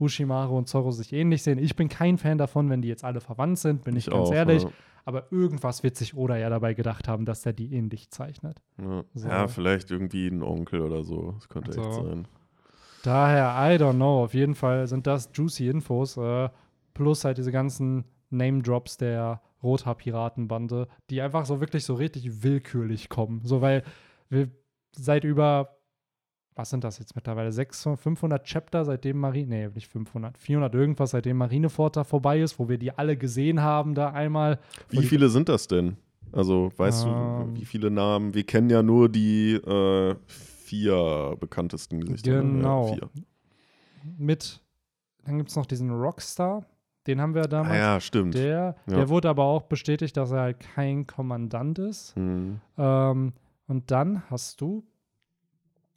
[0.00, 1.58] Ushimaru und Zorro sich ähnlich sehen.
[1.58, 4.34] Ich bin kein Fan davon, wenn die jetzt alle verwandt sind, bin ich, ganz auch,
[4.34, 4.62] ehrlich.
[4.64, 4.70] Ja.
[5.06, 8.62] Aber irgendwas wird sich Oda ja dabei gedacht haben, dass er die ähnlich zeichnet.
[8.78, 9.04] Ja.
[9.14, 9.28] So.
[9.28, 11.32] ja, vielleicht irgendwie ein Onkel oder so.
[11.32, 12.04] Das könnte echt So.
[12.04, 12.26] sein.
[13.02, 14.24] Daher, I don't know.
[14.24, 16.16] Auf jeden Fall sind das juicy Infos.
[16.16, 16.48] Äh,
[16.94, 23.42] plus halt diese ganzen Name-Drops der Rothaar-Piratenbande, die einfach so wirklich so richtig willkürlich kommen.
[23.44, 23.82] So, weil
[24.30, 24.50] wir
[24.92, 25.76] seit über,
[26.56, 27.50] was sind das jetzt mittlerweile?
[27.52, 32.58] 600, 500 Chapter, seitdem Marine, nee, nicht 500, 400 irgendwas, seitdem Marineford da vorbei ist,
[32.58, 34.58] wo wir die alle gesehen haben, da einmal.
[34.90, 35.96] Wie viele sind das denn?
[36.32, 37.54] Also, weißt Ähm.
[37.54, 38.34] du, wie viele Namen?
[38.34, 42.42] Wir kennen ja nur die äh, vier bekanntesten Gesichter.
[42.42, 42.52] ne?
[42.52, 42.88] Genau.
[42.88, 43.10] Ja, vier.
[44.18, 44.60] Mit,
[45.24, 46.64] dann gibt es noch diesen Rockstar,
[47.06, 47.72] den haben wir damals.
[47.72, 48.34] Ah, ja, stimmt.
[48.34, 48.96] Der, Ja.
[48.96, 52.14] der wurde aber auch bestätigt, dass er halt kein Kommandant ist.
[52.16, 52.60] Hm.
[52.78, 53.32] Ähm,
[53.66, 54.84] und dann hast du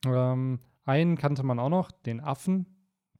[0.05, 2.65] ähm, einen kannte man auch noch, den Affen.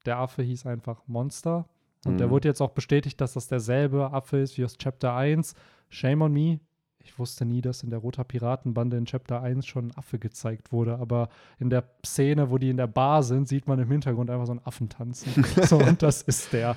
[0.06, 1.68] Der Affe hieß einfach Monster.
[2.06, 2.18] Und Mhm.
[2.20, 5.54] der wurde jetzt auch bestätigt, dass das derselbe Affe ist wie aus Chapter 1.
[5.90, 6.60] Shame on me.
[7.00, 10.72] Ich wusste nie, dass in der Roter Piratenbande in Chapter 1 schon ein Affe gezeigt
[10.74, 10.98] wurde.
[11.00, 14.46] Aber in der Szene, wo die in der Bar sind, sieht man im Hintergrund einfach
[14.46, 15.32] so einen Affen tanzen.
[15.64, 16.76] so, und das ist der.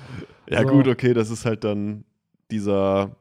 [0.49, 0.67] Ja, So.
[0.69, 2.05] gut, okay, das ist halt dann
[2.49, 3.11] dieser,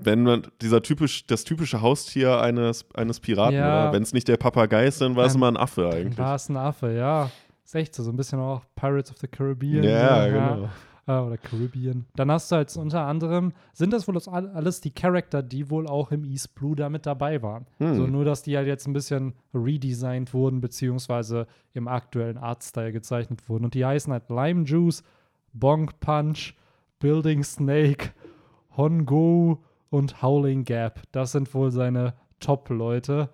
[0.00, 3.92] wenn man, dieser typisch, das typische Haustier eines, eines Piraten, Ja.
[3.92, 6.18] Wenn es nicht der Papagei ist, dann war es immer ein Affe eigentlich.
[6.18, 7.30] war es ein Affe, ja.
[7.64, 9.84] Ist echt so, so ein bisschen auch Pirates of the Caribbean.
[9.84, 10.68] Ja, so, genau.
[11.08, 12.04] Ah, oder Caribbean.
[12.16, 16.12] Dann hast du halt unter anderem, sind das wohl alles die Charakter, die wohl auch
[16.12, 17.66] im East Blue da mit dabei waren.
[17.78, 17.96] Hm.
[17.96, 23.48] So nur, dass die halt jetzt ein bisschen redesigned wurden, beziehungsweise im aktuellen Artstyle gezeichnet
[23.48, 23.64] wurden.
[23.64, 25.02] Und die heißen halt Lime Juice,
[25.54, 26.54] Bonk Punch,
[27.00, 28.10] Building Snake,
[28.76, 31.02] Hongo und Howling Gap.
[31.12, 33.30] Das sind wohl seine Top-Leute.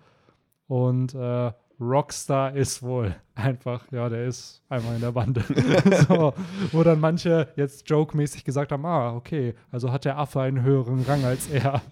[0.67, 5.43] Und äh, Rockstar ist wohl einfach, ja, der ist einmal in der Bande.
[6.09, 6.33] so,
[6.73, 11.03] wo dann manche jetzt joke-mäßig gesagt haben, ah, okay, also hat der Affe einen höheren
[11.03, 11.83] Rang als er.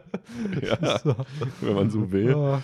[0.62, 1.14] ja, so.
[1.60, 2.34] wenn man so will.
[2.34, 2.58] Oh.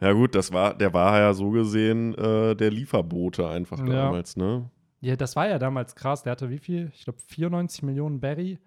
[0.00, 3.84] Ja, gut, das war, der war ja so gesehen äh, der Lieferbote einfach Ja.
[4.06, 4.68] damals, ne?
[5.00, 6.22] Ja, das war ja damals krass.
[6.22, 6.90] Der hatte wie viel?
[6.94, 8.58] Ich glaube 94 Millionen Barry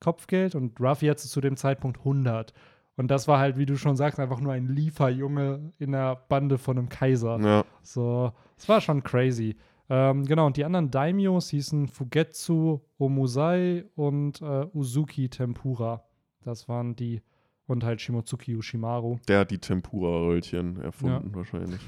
[0.00, 2.52] Kopfgeld und Ruffy hatte zu dem Zeitpunkt 100.
[2.96, 6.58] Und das war halt, wie du schon sagst, einfach nur ein Lieferjunge in der Bande
[6.58, 7.38] von einem Kaiser.
[7.40, 7.64] Ja.
[7.82, 9.56] So, es war schon crazy.
[9.88, 16.04] Ähm, genau, und die anderen Daimyos hießen Fugetsu, Omusai und äh, Uzuki Tempura.
[16.42, 17.22] Das waren die.
[17.68, 19.18] Und halt Shimotsuki Ushimaru.
[19.26, 21.80] Der hat die Tempura-Röllchen erfunden, wahrscheinlich.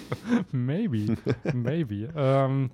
[0.50, 1.14] maybe,
[1.52, 2.08] maybe.
[2.16, 2.70] ähm,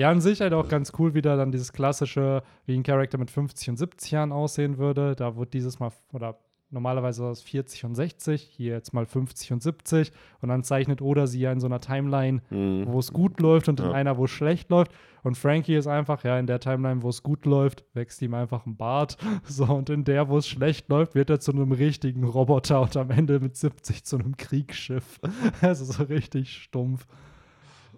[0.00, 3.18] ja, an sich halt auch ganz cool, wie da dann dieses klassische, wie ein Charakter
[3.18, 5.14] mit 50 und 70 Jahren aussehen würde.
[5.14, 6.38] Da wurde dieses Mal, oder
[6.70, 10.12] normalerweise war es 40 und 60, hier jetzt mal 50 und 70.
[10.40, 12.84] Und dann zeichnet Oda sie ja in so einer Timeline, Mhm.
[12.86, 13.92] wo es gut läuft und in Ja.
[13.92, 14.92] einer, wo es schlecht läuft.
[15.22, 18.64] Und Frankie ist einfach, ja, in der Timeline, wo es gut läuft, wächst ihm einfach
[18.66, 19.18] ein Bart.
[19.44, 22.96] So, und in der, wo es schlecht läuft, wird er zu einem richtigen Roboter und
[22.96, 25.20] am Ende mit 70 zu einem Kriegsschiff.
[25.60, 27.06] Also so richtig stumpf.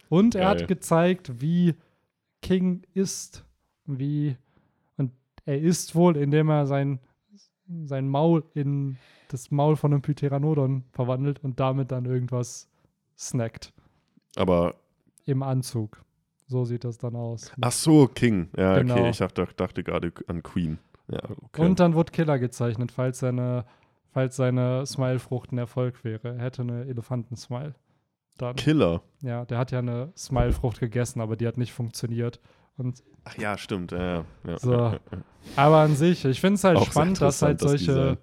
[0.09, 0.51] Und er Geil.
[0.63, 1.75] hat gezeigt, wie
[2.43, 3.45] King ist.
[3.87, 4.37] Wie,
[4.97, 5.13] und
[5.45, 7.01] er ist wohl, indem er sein,
[7.85, 8.97] sein Maul in
[9.29, 12.69] das Maul von einem Pteranodon verwandelt und damit dann irgendwas
[13.19, 13.73] snackt
[14.37, 14.75] Aber,
[15.25, 16.05] im Anzug.
[16.47, 17.51] So sieht das dann aus.
[17.63, 18.51] ach so, King.
[18.57, 18.95] Ja, Genau.
[18.95, 20.79] okay, ich dachte, dachte gerade an Queen.
[21.09, 21.65] Ja, okay.
[21.65, 23.65] Und dann wurde Killer gezeichnet, falls seine,
[24.11, 26.37] falls seine Smile-Frucht ein Erfolg wäre.
[26.37, 27.75] Er hätte eine Elefantensmile.
[28.39, 28.57] Dann.
[28.57, 29.03] Killer.
[29.21, 32.41] Ja, der hat ja eine Smile-Frucht gegessen, aber die hat nicht funktioniert.
[32.77, 33.93] Und Ach ja, stimmt.
[33.93, 34.99] Ja, ja, So.
[35.57, 38.17] aber an sich, ich finde es halt Auch spannend, dass halt solche, Design.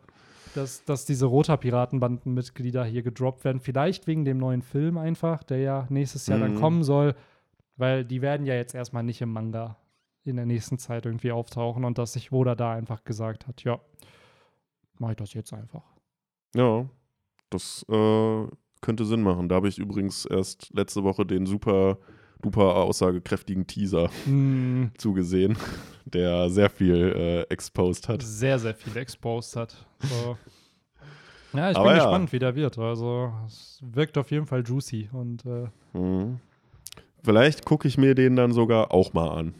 [0.56, 3.60] dass, dass diese roter Piratenbandenmitglieder hier gedroppt werden.
[3.62, 6.60] Vielleicht wegen dem neuen Film einfach, der ja nächstes Jahr dann Mhm.
[6.60, 7.16] kommen soll,
[7.78, 9.78] weil die werden ja jetzt erstmal nicht im Manga
[10.26, 13.80] in der nächsten Zeit irgendwie auftauchen und dass sich Oda da einfach gesagt hat, ja,
[14.98, 15.84] mach ich das jetzt einfach.
[16.56, 16.86] Ja,
[17.50, 18.48] das äh,
[18.82, 19.50] könnte Sinn machen.
[19.50, 21.98] Da habe ich übrigens erst letzte Woche den super
[22.42, 25.58] duper aussagekräftigen Teaser Hm, zugesehen,
[26.06, 28.22] der sehr viel äh, exposed hat.
[28.24, 29.86] sehr, sehr viel exposed hat.
[30.02, 30.38] So.
[31.52, 32.04] Ja, ich Aber bin ja.
[32.04, 32.78] gespannt, wie der wird.
[32.78, 36.40] Also, es wirkt auf jeden Fall juicy und äh, Mhm.
[37.24, 39.54] Vielleicht gucke ich mir den dann sogar auch mal an.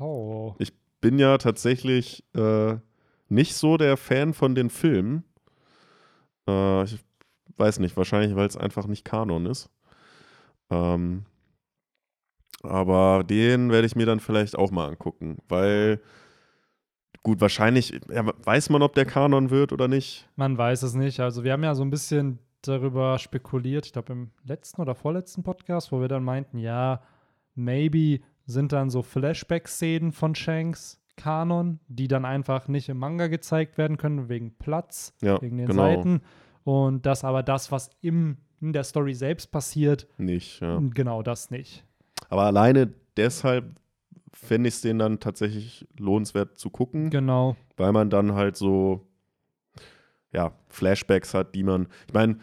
[0.00, 0.54] oh.
[1.02, 2.76] Bin ja tatsächlich äh,
[3.28, 5.24] nicht so der Fan von den Filmen.
[6.48, 7.00] Äh, ich
[7.62, 9.70] weiß nicht, wahrscheinlich, weil es einfach nicht Kanon ist.
[10.70, 11.24] Ähm,
[12.62, 16.00] aber den werde ich mir dann vielleicht auch mal angucken, weil
[17.22, 20.28] gut, wahrscheinlich ja, weiß man, ob der Kanon wird oder nicht.
[20.36, 21.20] Man weiß es nicht.
[21.20, 25.42] Also wir haben ja so ein bisschen darüber spekuliert, ich glaube im letzten oder vorletzten
[25.42, 27.02] Podcast, wo wir dann meinten, ja,
[27.54, 33.78] maybe sind dann so Flashback-Szenen von Shanks Kanon, die dann einfach nicht im Manga gezeigt
[33.78, 35.82] werden können, wegen Platz, Ja, wegen den genau.
[35.82, 36.22] Seiten.
[36.64, 40.80] Und das aber das, was im, in der Story selbst passiert, Nicht, ja.
[40.94, 41.84] genau das nicht.
[42.28, 43.74] Aber alleine deshalb
[44.32, 47.10] fände ich es den dann tatsächlich lohnenswert zu gucken.
[47.10, 47.56] Genau.
[47.76, 49.06] weil man dann halt so,
[50.32, 52.38] ja, Flashbacks hat, die man, ich meine,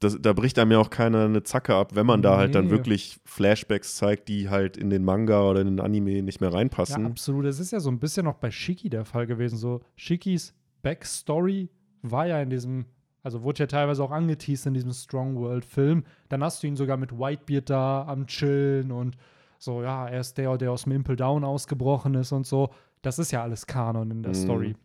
[0.00, 2.66] das, da bricht einem ja auch keiner eine Zacke ab, wenn man da halt dann
[2.66, 2.70] Nee.
[2.70, 6.56] wirklich Flashbacks zeigt, die halt in den Manga oder in den Anime nicht mehr Ja,
[6.56, 7.04] reinpassen.
[7.04, 7.44] absolut.
[7.46, 9.56] Es ist ja so ein bisschen auch bei Shiki der Fall gewesen.
[9.58, 11.68] So, Shikis Backstory
[12.02, 12.84] war ja in diesem,
[13.22, 16.04] also wurde ja teilweise auch angeteased in diesem Strong World-Film.
[16.28, 19.16] Dann hast du ihn sogar mit Whitebeard da am Chillen und
[19.58, 22.70] so, ja, er ist der, der aus dem Impel Down ausgebrochen ist und so.
[23.02, 24.36] Das ist ja alles Kanon in der Mhm.
[24.36, 24.76] Story.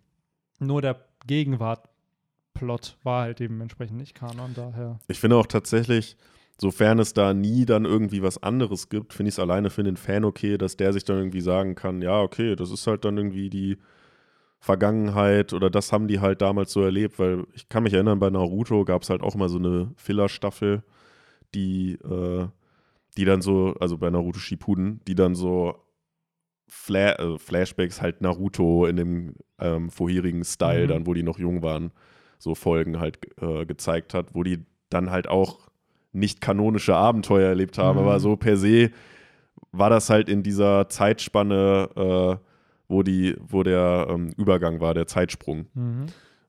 [0.59, 4.99] Nur der Gegenwart-Plot war halt eben entsprechend nicht Kanon, daher.
[5.07, 6.17] Ich finde auch tatsächlich,
[6.59, 9.97] sofern es da nie dann irgendwie was anderes gibt, finde ich es alleine für den
[9.97, 13.17] Fan okay, dass der sich dann irgendwie sagen kann, ja, okay, das ist halt dann
[13.17, 13.77] irgendwie die
[14.63, 18.29] Vergangenheit oder das haben die halt damals so erlebt, weil ich kann mich erinnern, bei
[18.29, 20.83] Naruto gab es halt auch mal so eine Filler-Staffel,
[21.53, 22.47] die, äh,
[23.17, 25.75] die dann so, also bei Naruto Shippuden, die dann so
[26.69, 30.87] Fla äh, Flashbacks halt Naruto in dem ähm, vorherigen Style, Mhm.
[30.89, 31.91] dann, wo die noch jung waren,
[32.39, 35.59] so Folgen halt äh, gezeigt hat, wo die dann halt auch
[36.13, 38.05] nicht kanonische Abenteuer erlebt haben, Mhm.
[38.05, 38.91] aber so per se
[39.73, 41.89] war das halt in dieser Zeitspanne,
[42.39, 42.52] äh,
[42.87, 45.67] wo die, wo der ähm, Übergang war, der Zeitsprung.
[45.73, 46.05] Mhm.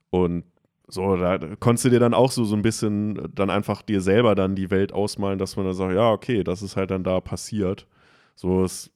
[0.09, 0.43] Und
[0.87, 4.35] so, da konntest du dir dann auch so, so ein bisschen dann einfach dir selber
[4.35, 7.19] dann die Welt ausmalen, dass man dann sagt, ja, okay, das ist halt dann da
[7.21, 7.87] passiert.
[8.35, 8.91] So, es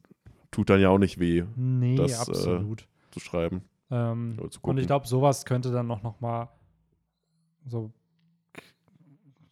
[0.52, 2.62] tut dann ja auch nicht weh Nee, Das, äh,
[3.12, 6.50] zu schreiben Ähm, zu und ich glaube, sowas könnte dann noch, noch mal
[7.66, 7.92] so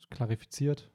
[0.09, 0.89] klarifiziert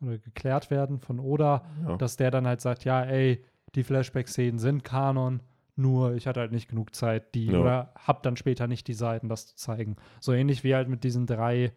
[0.00, 1.96] oder geklärt werden von Oda, ja.
[1.96, 5.40] dass der dann halt sagt, ja, ey, die Flashback-Szenen sind Kanon,
[5.76, 7.60] nur ich hatte halt nicht genug Zeit, die Ja.
[7.60, 9.96] oder hab dann später nicht die Seiten, das zu zeigen.
[10.20, 11.72] So ähnlich wie halt mit diesen drei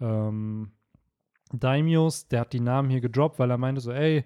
[0.00, 0.70] ähm,
[1.52, 4.24] Daimios, der hat die Namen hier gedroppt, weil er meinte so, ey,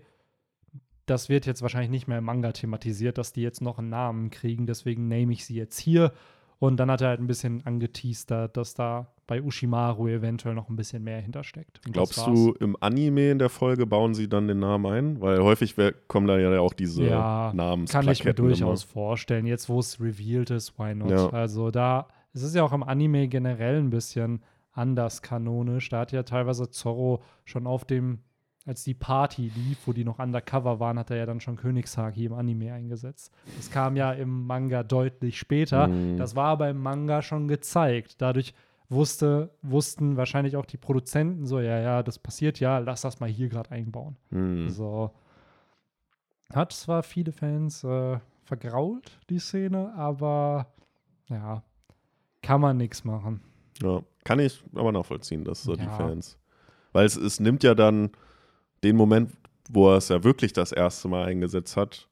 [1.06, 4.30] das wird jetzt wahrscheinlich nicht mehr im Manga thematisiert, dass die jetzt noch einen Namen
[4.30, 6.12] kriegen, deswegen nehme ich sie jetzt hier.
[6.58, 10.76] Und dann hat er halt ein bisschen angeteasert, dass da bei Ushimaru eventuell noch ein
[10.76, 11.80] bisschen mehr hintersteckt.
[11.84, 15.20] Und Glaubst du, im Anime in der Folge bauen sie dann den Namen ein?
[15.20, 15.74] Weil häufig
[16.06, 19.46] kommen da ja auch diese Ja, Namens Kann ich mir durchaus vorstellen.
[19.46, 21.10] Jetzt, wo es revealed ist, why not?
[21.10, 21.28] Ja.
[21.30, 25.88] Also da, es ist ja auch im Anime generell ein bisschen anders kanonisch.
[25.88, 28.20] Da hat ja teilweise Zorro schon auf dem,
[28.64, 32.26] als die Party lief, wo die noch undercover waren, hat er ja dann schon Königshaki
[32.26, 33.32] im Anime eingesetzt.
[33.56, 35.88] Das kam ja im Manga deutlich später.
[35.88, 36.16] Mhm.
[36.16, 38.16] Das war aber im Manga schon gezeigt.
[38.18, 38.54] Dadurch
[38.88, 43.28] wusste, wussten wahrscheinlich auch die Produzenten so, ja, ja, das passiert ja, lass das mal
[43.28, 44.16] hier gerade einbauen.
[44.30, 44.68] Hm.
[44.68, 45.10] So.
[46.52, 50.72] Hat zwar viele Fans äh, vergrault, die Szene, aber
[51.28, 51.62] ja,
[52.42, 53.40] kann man nichts machen.
[53.82, 55.96] Ja, kann ich aber nachvollziehen, dass so die Ja.
[55.96, 56.38] Fans.
[56.92, 58.10] Weil es, es nimmt ja dann
[58.84, 59.32] den Moment,
[59.68, 62.08] wo er es ja wirklich das erste Mal eingesetzt hat,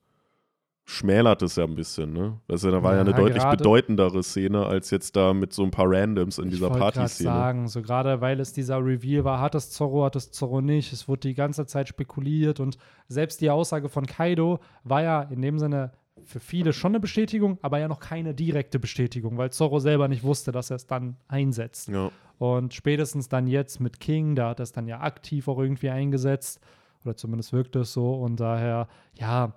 [0.86, 2.38] schmälert es ja ein bisschen, ne?
[2.46, 5.70] Also da war ja, Ja, eine deutlich bedeutendere Szene, als jetzt da mit so ein
[5.70, 7.28] paar Randoms in dieser ich Partyszene.
[7.28, 10.92] sagen, so gerade weil es dieser Reveal war, hat es Zorro, hat es Zorro nicht.
[10.92, 12.76] Es wurde die ganze Zeit spekuliert und
[13.08, 15.92] selbst die Aussage von Kaido war ja in dem Sinne
[16.22, 20.22] für viele schon eine Bestätigung, aber ja noch keine direkte Bestätigung, weil Zorro selber nicht
[20.22, 21.88] wusste, dass er es dann einsetzt.
[21.88, 25.58] Ja, Und spätestens dann jetzt mit King, da hat er es dann ja aktiv auch
[25.58, 26.60] irgendwie eingesetzt.
[27.04, 28.14] Oder zumindest wirkt es so.
[28.14, 29.52] Und daher, ja,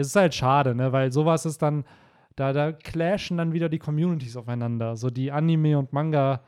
[0.00, 0.92] es ist halt schade, ne?
[0.92, 1.84] Weil sowas ist dann,
[2.36, 4.96] da, da clashen dann wieder die Communities aufeinander.
[4.96, 6.40] So die Anime- und Manga,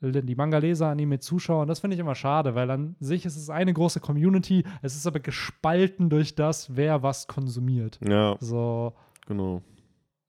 [0.00, 1.62] die Manga-Leser, Anime-Zuschauer.
[1.62, 4.64] Und das finde ich immer schade, weil an sich ist es eine große Community.
[4.82, 7.98] Es ist aber gespalten durch das, wer was konsumiert.
[8.08, 8.92] ja, So.
[9.26, 9.62] genau.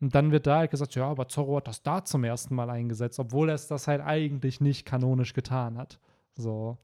[0.02, 2.70] Und dann wird da halt gesagt, ja, aber Zorro hat das da zum ersten Mal
[2.70, 6.00] eingesetzt, obwohl er es das halt eigentlich nicht kanonisch getan hat.
[6.36, 6.78] So.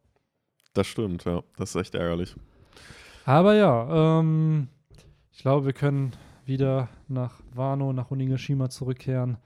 [0.74, 1.42] Das stimmt, ja.
[1.56, 2.36] Das ist echt ärgerlich.
[3.26, 4.68] Aber ja, ähm,
[5.36, 6.14] ich glaube, wir können
[6.46, 9.38] wieder nach Wano, nach Onigashima zurückkehren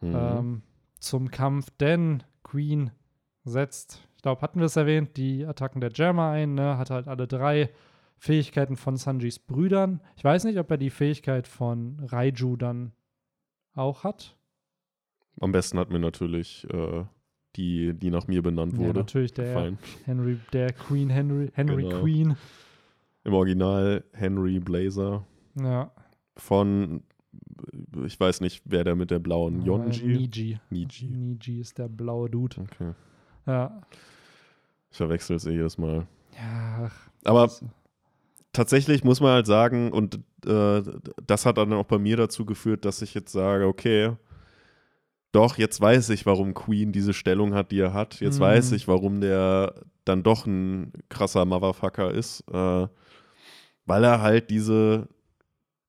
[0.00, 0.12] Mhm.
[0.14, 0.62] ähm,
[1.00, 2.90] zum Kampf, denn Queen
[3.44, 6.78] setzt, ich glaube, hatten wir es erwähnt, die Attacken der Jammer ein, ne?
[6.78, 7.70] hat halt alle drei
[8.16, 10.00] Fähigkeiten von Sanjis Brüdern.
[10.16, 12.92] Ich weiß nicht, ob er die Fähigkeit von Raiju dann
[13.74, 14.36] auch hat.
[15.40, 17.04] Am besten hat mir natürlich äh,
[17.56, 19.78] die, die nach mir benannt Ja, wurde, natürlich der gefallen.
[20.04, 22.00] Henry, der Queen Henry, Henry Genau.
[22.00, 22.36] Queen.
[23.28, 25.22] Im Original Henry Blazer
[25.54, 25.90] Ja.
[26.38, 27.02] von,
[28.06, 30.06] ich weiß nicht, wer der mit der blauen Äh, Yonji.
[30.06, 30.60] Niji.
[30.70, 31.06] Niji.
[31.10, 32.56] Niji ist der blaue Dude.
[32.62, 32.92] Okay.
[33.46, 33.82] Ja.
[34.90, 36.06] Ich verwechsel es eh jedes Mal.
[36.38, 36.90] Ja.
[37.24, 37.50] Aber
[38.54, 40.82] tatsächlich muss man halt sagen, und äh,
[41.26, 44.12] das hat dann auch bei mir dazu geführt, dass ich jetzt sage, okay,
[45.32, 48.20] doch, jetzt weiß ich, warum Queen diese Stellung hat, die er hat.
[48.20, 48.44] Jetzt Mhm.
[48.44, 49.74] weiß ich, warum der
[50.06, 52.42] dann doch ein krasser Motherfucker ist.
[52.50, 52.86] Äh,
[53.88, 55.08] weil er halt diese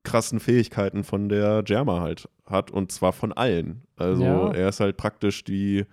[0.03, 3.83] krassen Fähigkeiten von der Germa halt hat und zwar von allen.
[3.95, 4.51] Also Ja.
[4.53, 5.85] er ist halt praktisch die,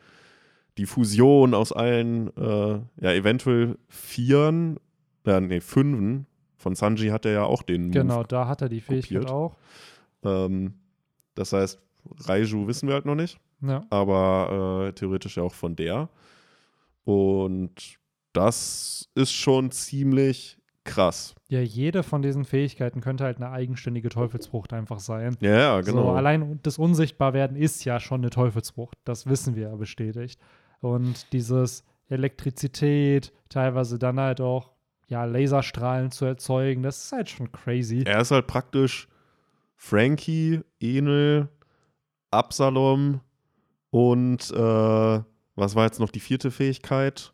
[0.78, 4.78] die Fusion aus allen, äh, ja, eventuell Vieren,
[5.26, 6.26] ja, nee, Fünfen.
[6.56, 9.30] Von Sanji hat er ja auch den Move Genau, da hat er die Fähigkeit kopiert.
[9.30, 9.56] auch.
[10.24, 10.74] ähm,
[11.34, 11.78] das heißt,
[12.26, 13.84] Raiju wissen wir halt noch nicht, Ja.
[13.90, 16.08] aber äh, theoretisch ja auch von der.
[17.04, 17.98] Und
[18.32, 21.34] das ist schon ziemlich krass.
[21.48, 25.36] ja, jede von diesen Fähigkeiten könnte halt eine eigenständige Teufelsfrucht einfach sein.
[25.40, 26.04] Ja, genau.
[26.04, 28.98] So, allein das Unsichtbarwerden ist ja schon eine Teufelsfrucht.
[29.04, 30.40] Das wissen wir ja bestätigt.
[30.80, 34.70] Und dieses Elektrizität, teilweise dann halt auch
[35.08, 36.82] ja, Laserstrahlen zu erzeugen.
[36.82, 38.02] Das ist halt schon crazy.
[38.04, 39.08] Er ist halt praktisch
[39.76, 41.48] Frankie, Enel,
[42.30, 43.20] Absalom
[43.90, 45.20] und äh,
[45.56, 47.32] was war jetzt noch die vierte Fähigkeit?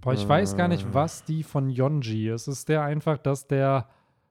[0.00, 0.70] Boah, ich weiß gar Äh.
[0.70, 2.46] nicht, was die von Yonji ist.
[2.48, 3.88] Ist der einfach, dass der,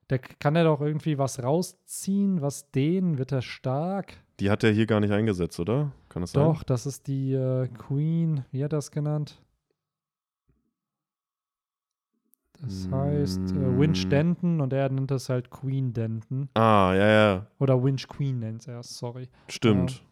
[0.10, 4.14] der kann er doch irgendwie was rausziehen, was den, wird er stark?
[4.40, 5.92] Die hat er hier gar nicht eingesetzt, oder?
[6.10, 6.44] Kann das sein?
[6.44, 9.42] Doch, das ist die äh, Queen, wie hat er das genannt?
[12.62, 14.10] Das heißt äh, Winch Mm.
[14.10, 16.50] Denton und er nennt das halt Queen Denton.
[16.54, 19.30] Ah, ja, ja, Oder Winch Queen nennt er es, sorry.
[19.50, 20.04] stimmt.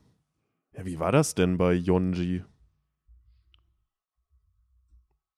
[0.75, 2.43] Ja, wie war das denn bei Yonji?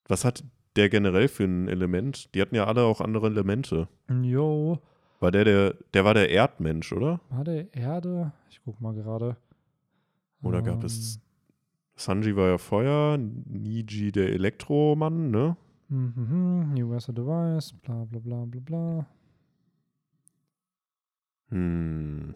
[0.08, 0.44] Was hat
[0.76, 2.34] der generell für ein Element?
[2.36, 3.88] Die hatten ja alle auch andere Elemente.
[4.10, 4.80] Jo,
[5.20, 7.22] War der der, der war der Erdmensch, oder?
[7.30, 8.32] war der Erde?
[8.50, 9.38] Ich guck mal gerade.
[10.44, 11.20] Oder gab Ähm, es
[11.96, 15.56] Sanji war ja Feuer, Niji der Elektromann, ne?
[15.88, 19.06] Mhm, Universal Device, bla bla bla bla bla.
[21.52, 22.36] Hm.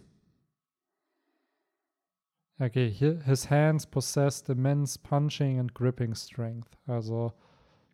[2.61, 6.77] Okay, hi- his hands possessed immense punching and gripping strength.
[6.87, 7.33] Also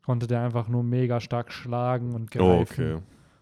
[0.05, 2.61] konnte der einfach nur mega stark schlagen und Oh, greifen.
[2.61, 2.97] okay.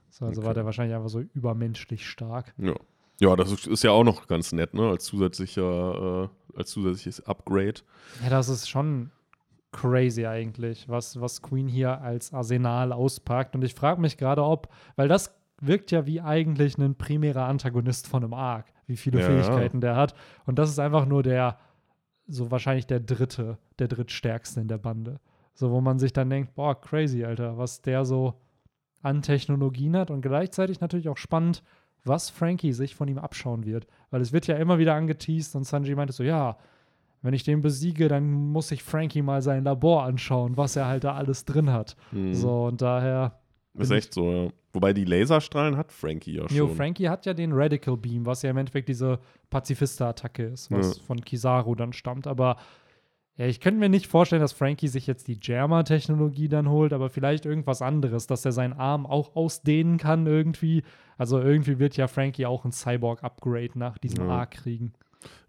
[0.09, 0.55] So, also war Okay.
[0.55, 2.53] der wahrscheinlich einfach so übermenschlich stark.
[2.57, 2.73] Ja.
[3.19, 4.89] Ja, das ist, ist ja auch noch ganz nett, ne?
[4.89, 7.75] Als zusätzlicher, äh, als zusätzliches Upgrade.
[8.23, 9.11] Ja, das ist schon
[9.71, 13.55] crazy eigentlich, was, was Queen hier als Arsenal auspackt.
[13.55, 18.07] Und ich frage mich gerade, ob, weil das wirkt ja wie eigentlich ein primärer Antagonist
[18.07, 19.25] von einem Arc, wie viele Ja.
[19.27, 20.15] Fähigkeiten der hat.
[20.45, 21.57] Und das ist einfach nur der,
[22.27, 25.19] so wahrscheinlich der dritte, der drittstärkste in der Bande.
[25.53, 28.33] So, wo man sich dann denkt, boah, crazy, Alter, was der so
[29.01, 31.61] an Technologien hat und gleichzeitig natürlich auch spannend,
[32.05, 33.87] was Frankie sich von ihm abschauen wird.
[34.09, 36.57] Weil es wird ja immer wieder angeteased und Sanji meinte so, ja,
[37.21, 41.03] wenn ich den besiege, dann muss ich Frankie mal sein Labor anschauen, was er halt
[41.05, 41.95] da alles drin hat.
[42.11, 42.33] Hm.
[42.33, 43.39] So, und daher,
[43.75, 44.49] ist echt so, ja.
[44.73, 46.57] Wobei die Laserstrahlen hat Frankie ja schon.
[46.57, 49.19] Jo, Frankie hat ja den Radical Beam, was ja im Endeffekt diese
[49.51, 51.03] Pazifista-Attacke ist, was Ja.
[51.03, 52.25] von Kizaru dann stammt.
[52.27, 52.57] Aber
[53.37, 57.09] ja, ich könnte mir nicht vorstellen, dass Frankie sich jetzt die Jammer-Technologie dann holt, aber
[57.09, 60.83] vielleicht irgendwas anderes, dass er seinen Arm auch ausdehnen kann irgendwie.
[61.17, 64.37] Also irgendwie wird ja Frankie auch ein Cyborg-Upgrade nach diesem Ja.
[64.39, 64.93] Arc kriegen.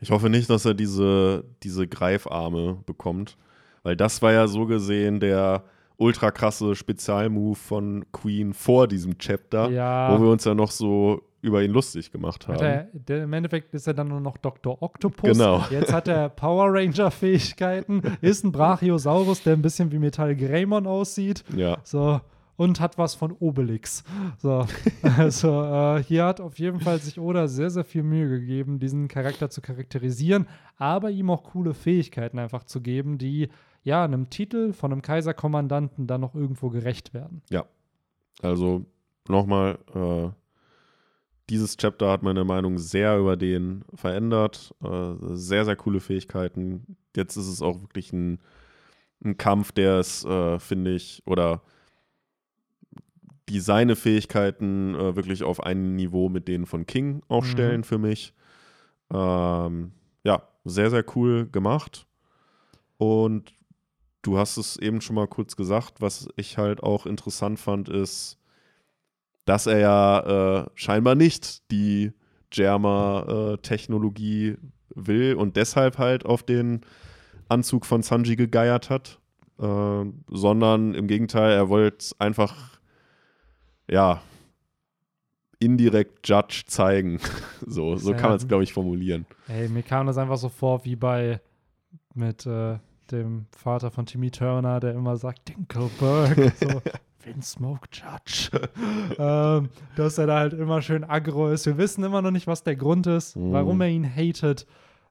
[0.01, 3.37] Ich hoffe nicht, dass er diese, diese Greifarme bekommt.
[3.83, 5.64] Weil das war ja so gesehen der
[5.96, 10.12] ultra krasse Spezialmove von Queen vor diesem Chapter, Ja.
[10.16, 12.59] wo wir uns ja noch so über ihn lustig gemacht haben.
[12.62, 14.80] Er, der, Im Endeffekt ist er dann nur noch Dr.
[14.83, 15.30] Octopus.
[15.37, 15.62] Genau.
[15.70, 21.44] Jetzt hat er Power Ranger-Fähigkeiten, ist ein Brachiosaurus, der ein bisschen wie Metall Greymon aussieht.
[21.57, 21.78] ja.
[21.85, 22.20] So,
[22.57, 24.04] und hat was von Obelix.
[24.38, 24.64] So,
[25.18, 29.09] also äh, hier hat auf jeden Fall sich Oda sehr, sehr viel Mühe gegeben, diesen
[29.09, 30.46] Charakter zu charakterisieren,
[30.78, 33.48] aber ihm auch coole Fähigkeiten einfach zu geben, die
[33.85, 37.42] ja einem Titel von einem Kaiserkommandanten dann noch irgendwo gerecht werden.
[38.42, 38.85] Also
[39.29, 40.29] nochmal, äh,
[41.49, 44.75] dieses Chapter hat meine Meinung sehr über den verändert.
[44.83, 46.97] Äh, sehr, sehr coole Fähigkeiten.
[47.14, 48.40] Jetzt ist es auch wirklich ein,
[49.25, 51.62] ein Kampf, der es, äh, finde ich, oder
[53.49, 57.49] die seine Fähigkeiten äh, wirklich auf ein Niveau mit denen von King auch Mhm.
[57.49, 58.35] stellen für mich.
[59.12, 59.92] Ähm,
[60.25, 62.07] ja, sehr, sehr cool gemacht.
[62.97, 63.54] Und
[64.25, 68.39] du hast es eben schon mal kurz gesagt, was ich halt auch interessant fand, ist,
[69.45, 72.13] dass er ja äh, scheinbar nicht die
[72.51, 74.57] Germa-Technologie
[74.95, 76.81] will und deshalb halt auf den
[77.49, 79.19] Anzug von Sanji gegeiert hat,
[79.59, 82.79] äh, sondern im Gegenteil, er wollte einfach,
[83.89, 84.23] ja,
[85.59, 87.21] indirekt Judge zeigen.
[87.67, 89.27] so so kann man es, glaube ich, formulieren.
[89.49, 91.41] Ey, mir kam das einfach so vor wie bei
[92.15, 92.79] mit äh,
[93.12, 96.53] dem Vater von Timmy Turner, der immer sagt, Dinkelberg.
[96.61, 96.83] so,
[97.40, 98.51] Smoke Judge.
[99.19, 101.64] ähm, dass er da halt immer schön aggro ist.
[101.67, 103.53] Wir wissen immer noch nicht, was der Grund ist, Mhm.
[103.53, 104.67] warum er ihn hatet.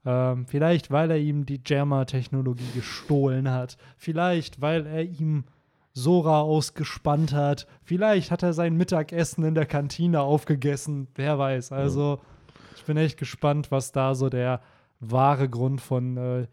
[0.06, 3.78] Ähm, vielleicht, weil er ihm die Jammer-Technologie gestohlen hat.
[3.98, 5.46] Vielleicht, weil er ihm
[5.94, 7.68] Sora ausgespannt hat.
[7.84, 11.08] Vielleicht hat er sein Mittagessen in der Kantine aufgegessen.
[11.16, 11.72] Wer weiß.
[11.72, 12.20] Also,
[12.76, 14.60] ich bin echt gespannt, was da so der
[15.00, 16.48] wahre Grund von äh,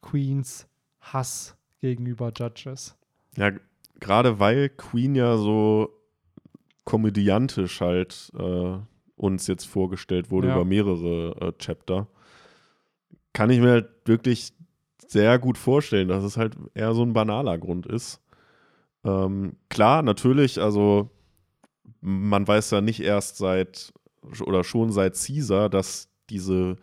[0.00, 0.66] Queens
[1.12, 2.96] Hass gegenüber Judge ist.
[3.36, 3.50] Ja,
[4.00, 5.90] gerade weil Queen ja so
[6.84, 8.76] komödiantisch halt äh,
[9.16, 10.54] uns jetzt vorgestellt wurde Ja.
[10.54, 12.08] über mehrere äh, Chapter,
[13.32, 14.52] kann ich mir halt wirklich
[15.06, 18.20] sehr gut vorstellen, dass es halt eher so ein banaler Grund ist.
[19.04, 21.10] Ähm, klar, natürlich, also
[22.00, 23.92] man weiß ja nicht erst seit
[24.40, 26.76] oder schon seit Caesar, dass diese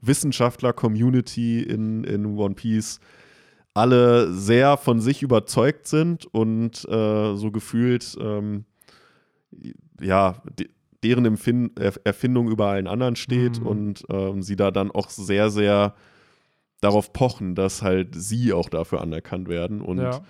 [0.00, 3.00] Wissenschaftler-Community in, in One Piece
[3.78, 8.64] alle sehr von sich überzeugt sind und äh, so gefühlt, ähm,
[10.00, 10.68] ja, de
[11.04, 11.70] deren Empfin
[12.02, 13.66] Erfindung über allen anderen steht Mhm.
[13.68, 15.94] und ähm, sie da dann auch sehr, sehr
[16.80, 20.20] darauf pochen, dass halt sie auch dafür anerkannt werden und ja.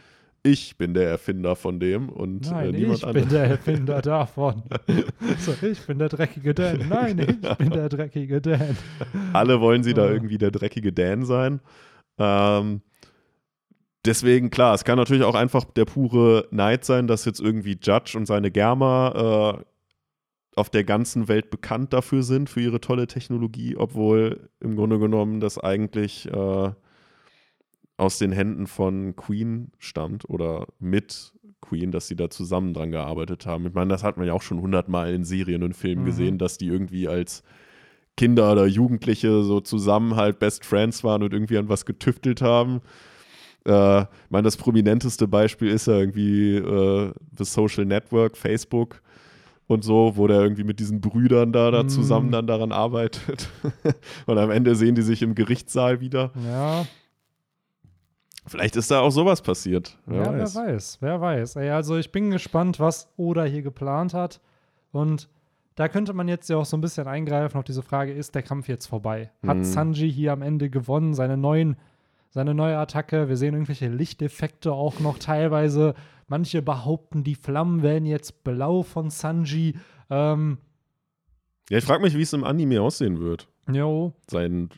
[0.42, 3.28] ich bin der Erfinder von dem und Nein, äh, niemand ich anderes.
[3.28, 4.62] bin der Erfinder davon.
[5.38, 6.86] so, ich bin der dreckige Dan.
[6.86, 8.76] Nein, ich bin der dreckige Dan.
[9.32, 11.60] Alle wollen sie da irgendwie der dreckige Dan sein.
[12.18, 12.82] Ähm,
[14.04, 18.16] deswegen, klar, es kann natürlich auch einfach der pure Neid sein, dass jetzt irgendwie Judge
[18.16, 19.64] und seine Germa äh,
[20.56, 25.40] auf der ganzen Welt bekannt dafür sind, für ihre tolle Technologie, obwohl im Grunde genommen
[25.40, 26.72] das eigentlich äh,
[27.96, 33.46] aus den Händen von Queen stammt oder mit Queen, dass sie da zusammen dran gearbeitet
[33.46, 33.66] haben.
[33.66, 36.06] Ich meine, das hat man ja auch schon hundertmal in Serien und Filmen Mhm.
[36.06, 37.42] gesehen, dass die irgendwie als
[38.16, 42.80] Kinder oder Jugendliche so zusammen halt Best Friends waren und irgendwie an was getüftelt haben.
[43.66, 49.02] Äh, ich meine, das prominenteste Beispiel ist ja irgendwie äh, The Social Network, Facebook
[49.66, 51.88] und so, wo der irgendwie mit diesen Brüdern da, da Mm.
[51.90, 53.48] zusammen dann daran arbeitet.
[54.26, 56.30] und am Ende sehen die sich im Gerichtssaal wieder.
[56.46, 56.86] Ja,
[58.46, 59.98] Vielleicht ist da auch sowas passiert.
[60.06, 60.54] Wer ja, weiß.
[60.56, 61.56] wer weiß, wer weiß.
[61.56, 64.40] Ey, also ich bin gespannt, was Oda hier geplant hat.
[64.90, 65.28] Und
[65.74, 68.42] da könnte man jetzt ja auch so ein bisschen eingreifen auf diese Frage, ist der
[68.42, 69.30] Kampf jetzt vorbei?
[69.46, 69.64] Hat Mhm.
[69.64, 71.76] Sanji hier am Ende gewonnen, seine neuen,
[72.30, 73.28] seine neue Attacke?
[73.28, 75.94] Wir sehen irgendwelche Lichteffekte auch noch teilweise.
[76.26, 79.76] Manche behaupten, die Flammen werden jetzt blau von Sanji.
[80.10, 80.58] Ähm,
[81.70, 83.48] Ja, ich frage mich, wie es im Anime aussehen wird.
[83.70, 84.68] jo, Sein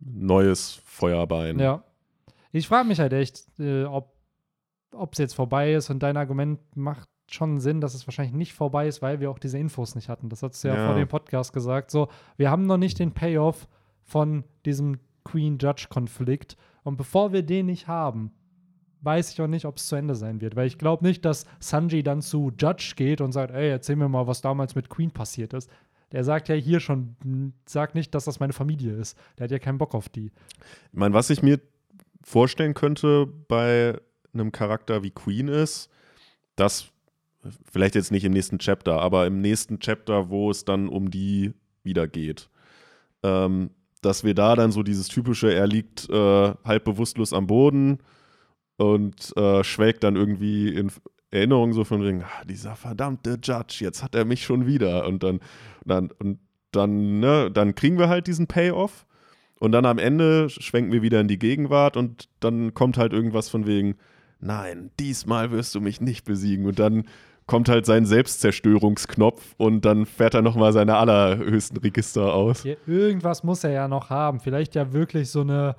[0.00, 1.58] neues Feuerbein.
[1.58, 1.82] Ja.
[2.52, 4.12] Ich frage mich halt echt, äh, ob
[5.12, 8.86] es jetzt vorbei ist und dein Argument macht schon Sinn, dass es wahrscheinlich nicht vorbei
[8.86, 10.28] ist, weil wir auch diese Infos nicht hatten.
[10.28, 10.86] Das hast du ja, Ja.
[10.86, 11.90] vor dem Podcast gesagt.
[11.90, 13.66] So, wir haben noch nicht den Payoff
[14.04, 16.56] von diesem Queen-Judge-Konflikt.
[16.86, 18.30] Und bevor wir den nicht haben,
[19.00, 20.54] weiß ich auch nicht, ob es zu Ende sein wird.
[20.54, 24.08] Weil ich glaube nicht, dass Sanji dann zu Judge geht und sagt, ey, erzähl mir
[24.08, 25.68] mal, was damals mit Queen passiert ist.
[26.12, 29.18] Der sagt ja hier schon, m, sag nicht, dass das meine Familie ist.
[29.36, 30.26] Der hat ja keinen Bock auf die.
[30.26, 31.60] Ich meine, was ich mir
[32.22, 34.00] vorstellen könnte bei
[34.32, 35.90] einem Charakter wie Queen ist,
[36.54, 36.92] dass
[37.64, 41.52] vielleicht jetzt nicht im nächsten Chapter, aber im nächsten Chapter, wo es dann um die
[41.82, 42.48] wieder geht,
[43.24, 43.70] ähm,
[44.02, 47.98] dass wir da dann so dieses typische, er liegt äh, halb bewusstlos am Boden
[48.76, 50.90] und äh, schwelgt dann irgendwie in
[51.30, 55.22] Erinnerung so von wegen, ah, dieser verdammte Judge, jetzt hat er mich schon wieder und
[55.22, 55.40] dann,
[55.84, 56.38] dann und
[56.72, 59.06] dann, ne, dann kriegen wir halt diesen Payoff
[59.58, 63.48] und dann am Ende schwenken wir wieder in die Gegenwart und dann kommt halt irgendwas
[63.48, 63.96] von wegen,
[64.38, 66.66] nein, diesmal wirst du mich nicht besiegen.
[66.66, 67.04] Und dann
[67.46, 72.64] kommt halt sein Selbstzerstörungsknopf und dann fährt er nochmal seine allerhöchsten Register aus.
[72.64, 74.40] Ja, irgendwas muss er ja noch haben.
[74.40, 75.76] Vielleicht ja wirklich so eine,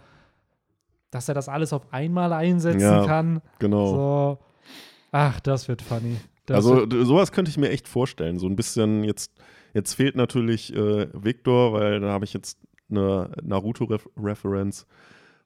[1.12, 3.42] dass er das alles auf einmal einsetzen Ja, kann.
[3.60, 3.88] Genau.
[3.88, 4.40] So.
[5.12, 6.18] Ach, das wird funny.
[6.46, 8.40] Das also wird, sowas könnte ich mir echt vorstellen.
[8.40, 9.32] So ein bisschen jetzt,
[9.74, 12.58] jetzt fehlt natürlich äh, Victor, weil da habe ich jetzt
[12.90, 14.88] eine Naruto-Referenz,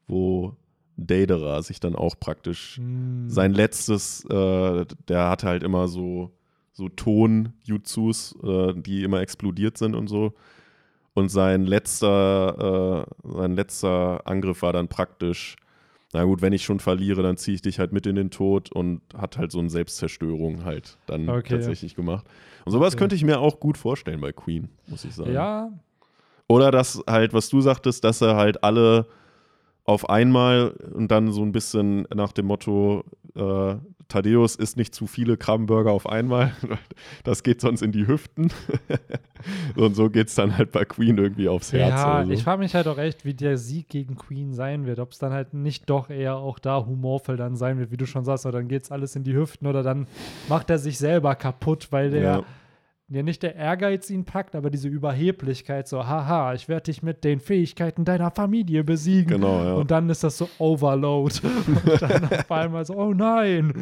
[0.08, 0.56] wo
[0.98, 6.32] Deidara sich dann auch praktisch Hm, sein letztes, äh, der hatte halt immer so,
[6.74, 10.34] so Ton-Jutsus, äh, die immer explodiert sind und so.
[11.14, 15.56] Und sein letzter, äh, sein letzter Angriff war dann praktisch,
[16.14, 18.72] na gut, wenn ich schon verliere, dann ziehe ich dich halt mit in den Tod
[18.72, 21.50] und hat halt so eine Selbstzerstörung halt dann Okay.
[21.50, 22.26] tatsächlich gemacht.
[22.66, 23.00] Und sowas Okay.
[23.00, 25.32] könnte ich mir auch gut vorstellen bei Queen, muss ich sagen.
[25.34, 25.72] ja,
[26.48, 29.08] Oder dass halt, was du sagtest, dass er halt alle
[29.84, 33.04] auf einmal und dann so ein bisschen nach dem Motto,
[33.36, 33.76] äh,
[34.12, 36.54] Thaddeus isst nicht zu viele Krabbenburger auf einmal,
[37.24, 38.52] das geht sonst in die Hüften.
[39.76, 42.02] und so geht es dann halt bei Queen irgendwie aufs Herz.
[42.02, 42.32] ja oder so.
[42.34, 45.00] ich frage mich halt auch echt, wie der Sieg gegen Queen sein wird.
[45.00, 48.06] Ob es dann halt nicht doch eher auch da humorvoll dann sein wird, wie du
[48.06, 50.08] schon sagst, oder dann geht es alles in die Hüften oder dann
[50.50, 52.44] macht er sich selber kaputt, weil der ja.
[53.18, 57.24] Ja nicht der Ehrgeiz ihn packt, aber diese Überheblichkeit, so, haha, ich werde dich mit
[57.24, 59.42] den Fähigkeiten deiner Familie besiegen.
[59.42, 59.74] Genau, ja.
[59.74, 61.36] Und dann ist das so Overload.
[61.68, 63.74] Und dann auf einmal so, oh nein,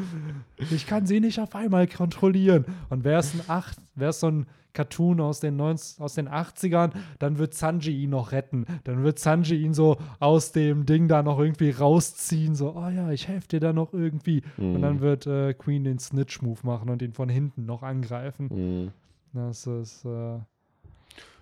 [0.72, 2.66] ich kann sie nicht auf einmal kontrollieren.
[2.90, 6.30] Und wäre es ein acht, wäre es so ein Cartoon aus den, 90, aus den
[6.30, 8.66] 80ern, dann wird Sanji ihn noch retten.
[8.84, 13.10] Dann wird Sanji ihn so aus dem Ding da noch irgendwie rausziehen, so, oh ja,
[13.12, 14.44] ich helfe dir da noch irgendwie.
[14.58, 14.82] Und Mhm.
[14.82, 18.50] dann wird äh, Queen den Snitch-Move machen und ihn von hinten noch angreifen.
[18.52, 18.92] Mhm.
[19.34, 20.40] Das ist, äh,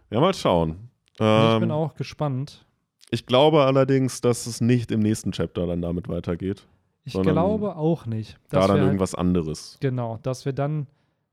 [0.09, 0.89] ja, mal schauen.
[1.13, 2.65] ich Ähm, bin auch gespannt.
[3.11, 6.67] ich glaube allerdings, dass es nicht im nächsten Chapter dann damit weitergeht.
[7.05, 8.37] Ich glaube auch nicht.
[8.49, 9.77] Da dann halt- irgendwas anderes.
[9.79, 10.87] Genau, dass wir dann.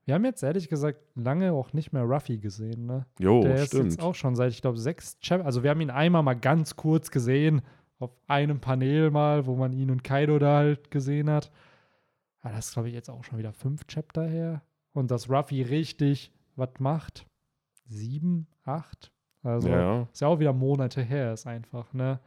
[0.07, 3.07] Wir haben jetzt ehrlich gesagt lange auch nicht mehr Ruffy gesehen, ne?
[3.19, 3.85] Jo, Der ist stimmt.
[3.93, 5.47] jetzt auch schon seit, ich glaube, sechs Chapter.
[5.47, 7.63] Also, wir haben ihn einmal mal ganz kurz gesehen
[7.99, 11.51] auf einem Panel mal, wo man ihn und Kaido da halt gesehen hat.
[12.43, 14.61] Aber das ist, glaube ich, jetzt auch schon wieder fünf Chapter her.
[14.93, 17.27] Und dass Ruffy richtig was macht.
[17.87, 19.11] Sieben, acht.
[19.43, 20.07] Also Ja.
[20.13, 22.19] ist ja auch wieder Monate her, ist einfach, ne?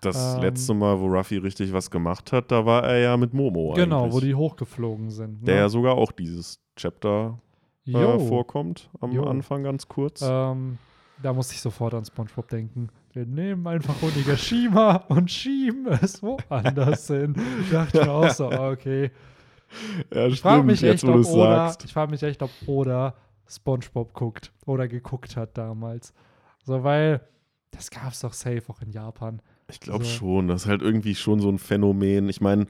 [0.00, 3.34] Das Ähm, letzte Mal, wo Ruffy richtig was gemacht hat, da war er ja mit
[3.34, 4.14] Momo Genau, eigentlich.
[4.14, 5.46] wo die hochgeflogen sind.
[5.46, 5.68] Der ja ne?
[5.70, 7.38] sogar auch dieses Chapter
[7.86, 9.24] äh, vorkommt am Jo.
[9.24, 10.20] Anfang ganz kurz.
[10.22, 10.78] Ähm,
[11.20, 12.90] da musste ich sofort an SpongeBob denken.
[13.12, 17.34] Wir nehmen einfach Onigashima und schieben es woanders hin.
[17.72, 19.10] Dachte ich mir auch so, okay.
[20.14, 23.14] ja, Ich frage mich echt, ob Oda, ich frage mich echt, ob Oda
[23.48, 26.12] SpongeBob guckt oder geguckt hat damals.
[26.64, 27.26] So, weil
[27.70, 29.42] das gab es doch safe auch in Japan.
[29.70, 30.10] Ich glaube so.
[30.10, 30.48] schon.
[30.48, 32.28] Das ist halt irgendwie schon so ein Phänomen.
[32.28, 32.66] Ich meine,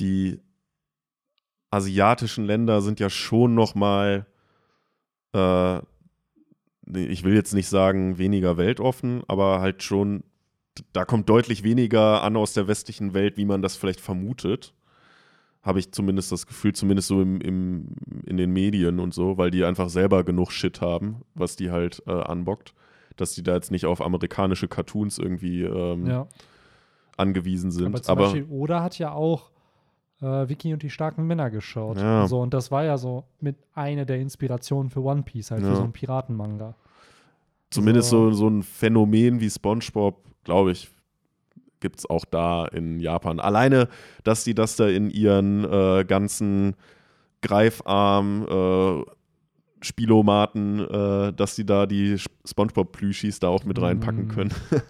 [0.00, 0.40] die
[1.70, 4.26] asiatischen Länder sind ja schon noch mal
[5.34, 5.80] äh,
[6.92, 10.24] ich will jetzt nicht sagen weniger weltoffen, aber halt schon,
[10.92, 14.74] da kommt deutlich weniger an aus der westlichen Welt, wie man das vielleicht vermutet.
[15.64, 17.86] Habe ich zumindest das Gefühl, zumindest so im, im,
[18.26, 22.02] in den Medien und so, weil die einfach selber genug Shit haben, was die halt
[22.06, 22.74] äh, anbockt,
[23.16, 26.26] dass die da jetzt nicht auf amerikanische Cartoons irgendwie ähm, Ja.
[27.16, 27.86] angewiesen sind.
[27.86, 29.50] Aber zum Aber, Beispiel Oda hat ja auch
[30.20, 31.96] äh, Vicky und die starken Männer geschaut.
[31.98, 32.26] Ja.
[32.28, 35.70] So, und das war ja so mit einer der Inspirationen für One Piece, halt Ja.
[35.70, 36.74] für so einen Piratenmanga.
[37.70, 40.90] zumindest so, so- so ein Phänomen wie SpongeBob, glaube ich,
[41.84, 43.38] gibt es auch da in Japan.
[43.40, 43.88] Alleine,
[44.24, 46.74] dass die das da in ihren äh, ganzen
[47.42, 49.04] Greifarm, äh,
[49.82, 52.16] Spielomaten, äh, dass die da die
[52.46, 54.28] SpongeBob-Plüschis da auch mit reinpacken Mm.
[54.28, 54.54] können.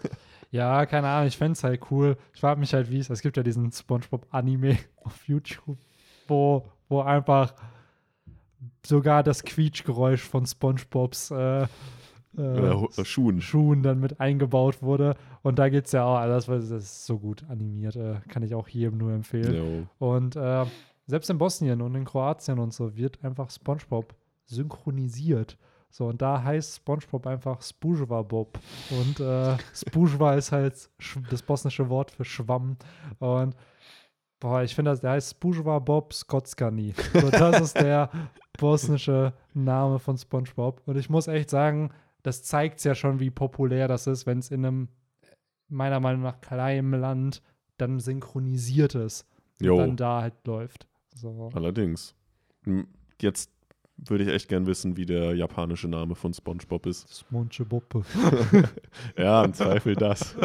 [0.51, 2.15] Ja, keine Ahnung, ich fände es halt cool.
[2.33, 5.77] Ich frage mich halt, wie es, es gibt ja diesen SpongeBob-Anime auf YouTube,
[6.29, 7.53] wo, wo einfach
[8.85, 11.67] sogar das Quietschgeräusch von SpongeBobs äh,
[12.37, 13.41] äh, äh, Schuhen.
[13.41, 15.15] Schuhen dann mit eingebaut wurde.
[15.43, 18.43] Und da geht es ja auch, also das, das ist so gut animiert, äh, kann
[18.43, 19.87] ich auch jedem nur empfehlen.
[19.99, 20.07] Jo.
[20.07, 20.65] Und äh,
[21.07, 24.13] selbst in Bosnien und in Kroatien und so wird einfach SpongeBob
[24.45, 25.57] synchronisiert.
[25.89, 28.59] So, und da heißt SpongeBob einfach Spujva Bob.
[28.91, 30.89] Und äh, Spujva ist halt
[31.29, 32.75] das bosnische Wort für Schwamm.
[33.19, 33.55] Und
[34.41, 36.93] boah, ich finde, das- der heißt Spujva Bob Skotskani.
[37.13, 38.09] So, das ist der
[38.59, 40.81] bosnische Name von SpongeBob.
[40.85, 41.91] Und ich muss echt sagen,
[42.25, 44.87] das zeigt ja schon, wie populär das ist, wenn es in einem,
[45.67, 47.41] meiner Meinung nach, kleinen Land
[47.77, 49.27] dann synchronisiert ist
[49.59, 49.77] und Jo.
[49.77, 50.87] dann da halt läuft.
[51.13, 51.49] So.
[51.53, 52.15] Allerdings.
[53.21, 53.51] Jetzt
[53.97, 57.19] würde ich echt gern wissen, wie der japanische Name von SpongeBob ist.
[57.19, 58.03] SpongeBob.
[59.17, 60.35] Ja, im Zweifel das.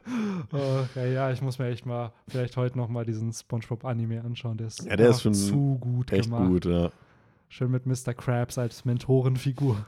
[0.50, 4.56] okay, ja, ich muss mir echt mal vielleicht heute noch mal diesen SpongeBob-Anime anschauen.
[4.58, 6.46] Der ist, Ja, der ist schon zu gut Echt gemacht.
[6.48, 6.90] gut, ja.
[7.48, 8.14] Schön mit Mr.
[8.14, 9.86] Krabs als Mentorenfigur.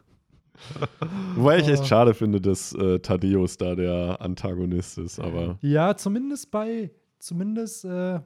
[1.34, 1.70] Wobei ich Oh.
[1.72, 7.84] echt schade finde, dass äh, Thaddeus da der Antagonist ist, aber Ja, zumindest bei, zumindest,
[7.84, 8.20] äh,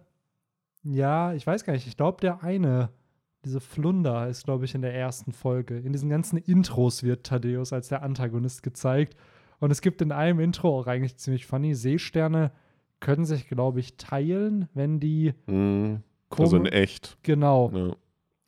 [0.84, 2.90] ja, ich weiß gar nicht, ich glaube, der eine,
[3.44, 5.78] diese Flunder ist, glaube ich, in der ersten Folge.
[5.78, 9.16] In diesen ganzen Intros wird Thaddeus als der Antagonist gezeigt.
[9.58, 11.74] Und es gibt in einem Intro auch eigentlich ziemlich funny.
[11.74, 12.50] Seesterne
[13.00, 16.00] können sich, glaube ich, teilen, wenn die mh,
[16.30, 17.16] also in echt.
[17.22, 17.70] Genau.
[17.74, 17.96] Ja.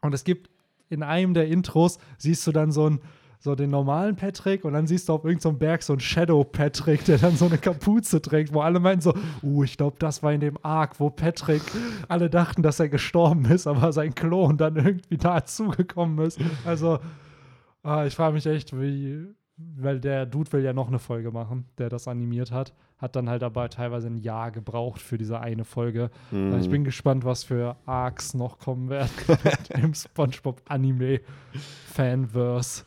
[0.03, 0.51] Und es gibt
[0.91, 3.01] in einem der Intros, siehst du dann so einen
[3.41, 7.05] so den normalen Patrick und dann siehst du auf irgendeinem Berg so einen Shadow Patrick,
[7.05, 10.33] der dann so eine Kapuze trägt, wo alle meinen so, uh, ich glaube, das war
[10.33, 11.63] in dem Arc, wo Patrick,
[12.09, 16.41] alle dachten, dass er gestorben ist, aber sein Klon dann irgendwie dazugekommen ist.
[16.65, 16.99] Also,
[17.83, 19.25] ah, ich frage mich echt, wie,
[19.57, 23.29] weil der Dude will ja noch eine Folge machen, der das animiert hat, hat dann
[23.29, 26.11] halt aber teilweise ein Jahr gebraucht für diese eine Folge.
[26.33, 26.59] Mhm.
[26.59, 29.11] Ich bin gespannt, was für Arcs noch kommen werden
[29.83, 31.21] im SpongeBob Anime
[31.93, 32.85] Fanverse.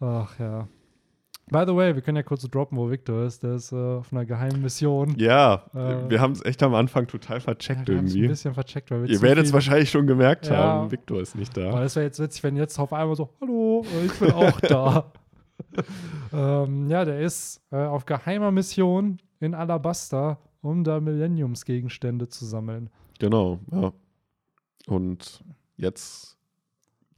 [0.00, 0.68] Ach ja.
[1.52, 3.42] By the way, wir können ja kurz droppen, wo Victor ist.
[3.42, 5.14] Der ist äh, auf einer geheimen Mission.
[5.18, 8.28] Ja, Äh, wir haben es echt am Anfang total vercheckt wir haben es ein irgendwie.
[8.28, 10.56] bisschen vercheckt, weil wir Ihr werdet es wahrscheinlich schon gemerkt Ja.
[10.58, 11.72] haben, Victor ist nicht da.
[11.80, 15.12] das wäre jetzt witzig, wenn jetzt auf einmal so, hallo, äh, ich bin auch da.
[16.32, 22.90] ähm, ja, der ist äh, auf geheimer Mission in Alabasta, um da Millenniumsgegenstände zu sammeln.
[23.18, 23.92] Genau, ja.
[24.86, 25.44] Und
[25.76, 26.38] jetzt,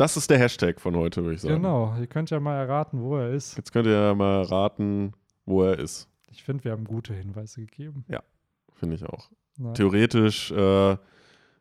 [0.03, 1.55] das ist der Hashtag von heute, würde ich sagen.
[1.55, 3.57] Genau, ihr könnt ja mal erraten, wo er ist.
[3.57, 5.12] Jetzt könnt ihr ja mal raten,
[5.46, 6.09] wo er ist.
[6.32, 8.05] Ich finde, wir haben gute Hinweise gegeben.
[8.74, 9.30] Finde ich auch.
[9.59, 10.96] Na, Theoretisch äh,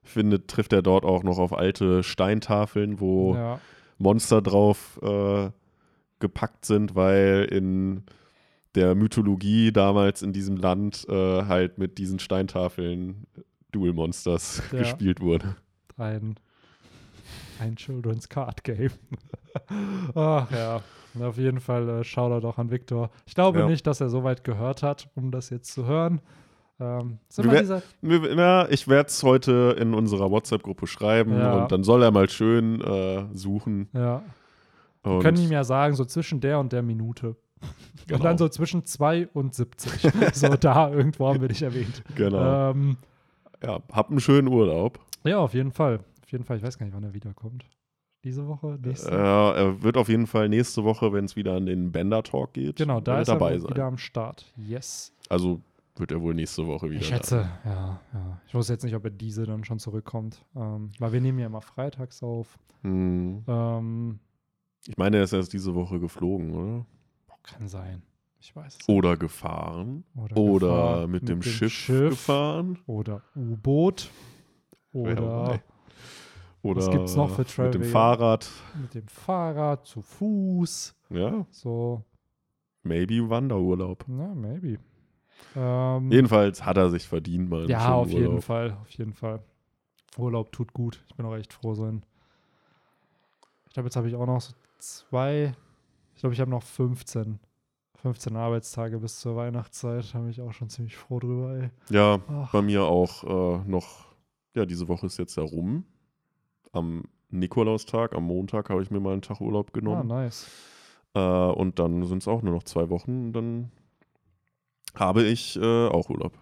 [0.02, 3.60] findet, trifft er dort auch noch auf alte Steintafeln, wo ja.
[4.00, 5.52] Monster drauf äh,
[6.18, 8.04] gepackt sind, weil in
[8.74, 13.28] der Mythologie damals in diesem Land äh, halt mit diesen Steintafeln
[13.72, 14.80] Dual Monsters Ja.
[14.80, 15.58] gespielt wurde.
[15.98, 16.38] ein,
[17.62, 18.92] ein Children's Card Game.
[20.16, 20.82] Ach ja,
[21.14, 23.10] Und auf jeden Fall äh, Shoutout auch an Victor.
[23.26, 23.68] Ich glaube Ja.
[23.68, 26.22] nicht, dass er so weit gehört hat, um das jetzt zu hören.
[26.80, 31.62] Ähm, ist Wir Wir- Ja, ich werde es heute in unserer WhatsApp-Gruppe schreiben Ja.
[31.64, 33.88] und dann soll er mal schön äh, suchen.
[33.94, 34.22] ja.
[35.04, 37.36] Wir Und können ihm ja sagen, so zwischen der und der Minute.
[38.08, 38.18] Genau.
[38.20, 40.12] Und dann so zwischen 2 und 70.
[40.34, 42.04] so da irgendwo haben wir dich erwähnt.
[42.16, 42.72] genau.
[42.72, 42.98] Ähm,
[43.64, 45.00] ja, hab einen schönen Urlaub.
[45.24, 46.00] ja, auf jeden Fall.
[46.32, 46.56] Auf jeden Fall.
[46.56, 47.66] Ich weiß gar nicht, wann er wiederkommt.
[48.24, 48.80] Diese Woche?
[48.82, 49.12] Nächste?
[49.12, 52.54] Ja, er wird auf jeden Fall nächste Woche, wenn es wieder an den Bender Talk
[52.54, 53.70] geht, genau, da ist er er dabei wohl sein.
[53.72, 54.46] wieder am Start.
[54.56, 55.14] Yes.
[55.28, 55.60] Also
[55.98, 58.42] wird er wohl nächste Woche wieder Ich schätze, ja, ja.
[58.48, 60.46] Ich wusste jetzt nicht, ob er diese dann schon zurückkommt.
[60.56, 62.58] Ähm, weil wir nehmen ja immer freitags auf.
[62.82, 62.88] da.
[62.88, 63.44] Hm.
[63.46, 64.20] Ähm,
[64.88, 66.86] Ich meine, er ist erst diese Woche geflogen, oder?
[67.44, 68.04] kann sein.
[68.40, 68.88] Ich weiß es.
[68.88, 70.06] Oder gefahren.
[70.16, 72.80] Oder, Oder gefahren mit, dem, Schiff, gefahren.
[72.86, 74.10] Oder U-Boot.
[74.94, 75.60] Oder
[76.64, 77.72] Oder Was gibt's noch für mit Travel?
[77.72, 78.50] dem Fahrrad.
[78.80, 80.96] mit dem Fahrrad, zu Fuß.
[81.10, 82.04] Ja, So,
[82.84, 84.06] maybe Wanderurlaub.
[84.08, 84.78] na, maybe.
[85.56, 87.68] Ähm, Jedenfalls hat er sich verdient, mal.
[87.70, 88.44] ja, auf jeden Urlaub.
[88.44, 88.78] Fall.
[88.82, 89.42] Auf jeden Fall.
[90.18, 91.04] Urlaub tut gut.
[91.10, 92.04] Ich bin auch echt froh sein.
[93.68, 95.54] Ich glaube, jetzt habe ich auch noch so zwei.
[96.14, 97.40] Ich glaube, ich habe noch 15.
[98.02, 100.14] 15 Arbeitstage bis zur Weihnachtszeit.
[100.14, 101.70] Da bin ich auch schon ziemlich froh drüber, ey.
[101.90, 104.06] Ja, Ach, bei mir auch äh, noch,
[104.56, 105.86] ja, diese Woche ist jetzt ja rum.
[106.72, 110.08] Am Nikolaustag, am Montag habe ich mir mal einen Tag Urlaub ah, genommen.
[110.08, 110.50] nice.
[111.14, 113.28] Äh, und dann sind es auch nur noch zwei Wochen.
[113.28, 113.72] und Dann
[114.96, 116.34] habe ich äh, auch Urlaub.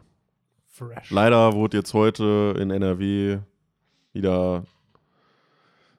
[0.67, 1.11] Fresh.
[1.11, 3.39] Leider wurde jetzt heute in NRW
[4.13, 4.63] wieder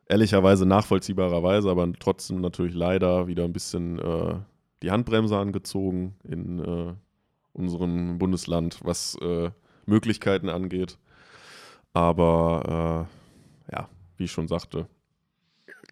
[0.06, 4.34] ehrlicherweise nachvollziehbarerweise, aber trotzdem natürlich leider wieder ein bisschen äh,
[4.82, 6.94] die Handbremse angezogen in äh,
[7.52, 9.50] unserem Bundesland, was äh,
[9.86, 10.98] Möglichkeiten angeht.
[11.92, 13.06] Aber
[13.68, 13.88] äh, ja,
[14.20, 14.86] wie ich schon sagte,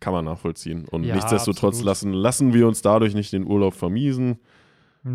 [0.00, 0.84] kann man nachvollziehen.
[0.88, 1.86] Und Ja, nichtsdestotrotz absolut.
[1.86, 4.38] lassen, lassen wir uns dadurch nicht den Urlaub vermiesen.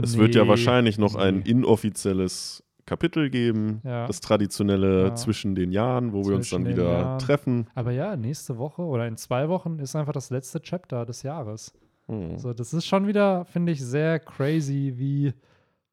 [0.01, 0.49] Es wird ja Nee.
[0.49, 1.51] wahrscheinlich noch ein nee.
[1.51, 4.07] inoffizielles Kapitel geben, Ja.
[4.07, 5.15] das traditionelle Ja.
[5.15, 7.19] zwischen den Jahren, wo wir uns Zwischen dann wieder Jahren.
[7.19, 7.67] treffen.
[7.75, 11.73] Aber ja, nächste Woche oder in zwei Wochen ist einfach das letzte Chapter des Jahres.
[12.07, 12.37] Hm.
[12.37, 15.33] So, das ist schon wieder, finde ich, sehr crazy, wie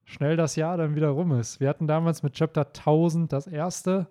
[0.05, 1.61] schnell das Jahr dann wieder rum ist.
[1.61, 4.09] Wir hatten damals mit Chapter 1000 das erste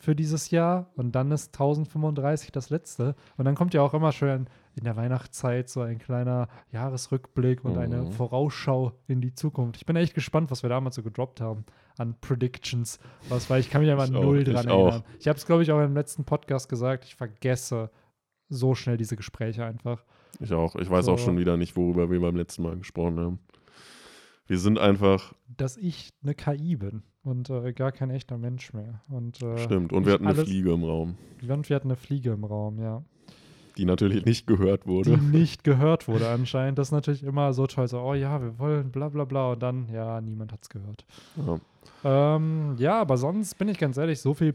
[0.00, 3.16] für dieses Jahr und dann ist 1035 das letzte.
[3.36, 4.46] Und dann kommt ja auch immer schön
[4.76, 8.12] in der Weihnachtszeit so ein kleiner Jahresrückblick und eine Mhm.
[8.12, 9.76] Vorausschau in die Zukunft.
[9.80, 11.64] Ich bin echt gespannt, was wir damals so gedroppt haben
[11.96, 13.00] an Predictions.
[13.28, 14.86] Was, weil ich kann mich einfach Ich auch, null ich dran auch.
[14.86, 15.04] erinnern.
[15.18, 17.04] Ich habe es, glaube ich, auch im letzten Podcast gesagt.
[17.04, 17.90] Ich vergesse
[18.48, 20.04] so schnell diese Gespräche einfach.
[20.38, 20.76] Ich auch.
[20.76, 21.24] Ich weiß auch So.
[21.24, 23.38] schon wieder nicht, worüber wir beim letzten Mal gesprochen haben.
[24.46, 29.00] Wir sind einfach, dass ich eine KI bin und äh, gar kein echter Mensch mehr.
[29.10, 29.92] Und, äh, stimmt.
[29.92, 31.16] Und wir hatten eine alles- Fliege im Raum,
[31.48, 33.02] Und wir hatten eine Fliege im Raum, ja.
[33.76, 35.18] die natürlich nicht gehört Die wurde.
[35.18, 36.78] nicht gehört wurde anscheinend.
[36.78, 39.52] Das ist natürlich immer so toll, so, oh ja, wir wollen bla bla bla.
[39.52, 41.04] Und dann, ja, niemand hat es gehört.
[41.36, 41.60] Ja.
[42.36, 44.54] Ähm, ja, aber sonst bin ich ganz ehrlich, so viel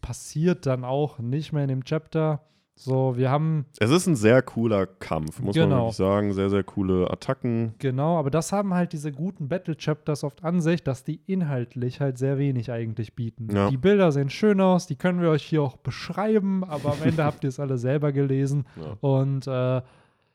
[0.00, 2.40] passiert dann auch nicht mehr in dem Chapter.
[2.74, 5.76] So, wir haben, Es ist ein sehr cooler Kampf, muss man Genau.
[5.84, 6.32] wirklich sagen.
[6.32, 7.74] Sehr, sehr coole Attacken.
[7.78, 12.18] genau, aber das haben halt diese guten Battle-Chapters oft an sich, dass die inhaltlich halt
[12.18, 13.54] sehr wenig eigentlich bieten.
[13.54, 13.68] Ja.
[13.70, 17.24] Die Bilder sehen schön aus, die können wir euch hier auch beschreiben, aber am Ende
[17.24, 18.64] habt ihr es alle selber gelesen.
[18.82, 18.96] Ja.
[19.00, 19.82] Und äh,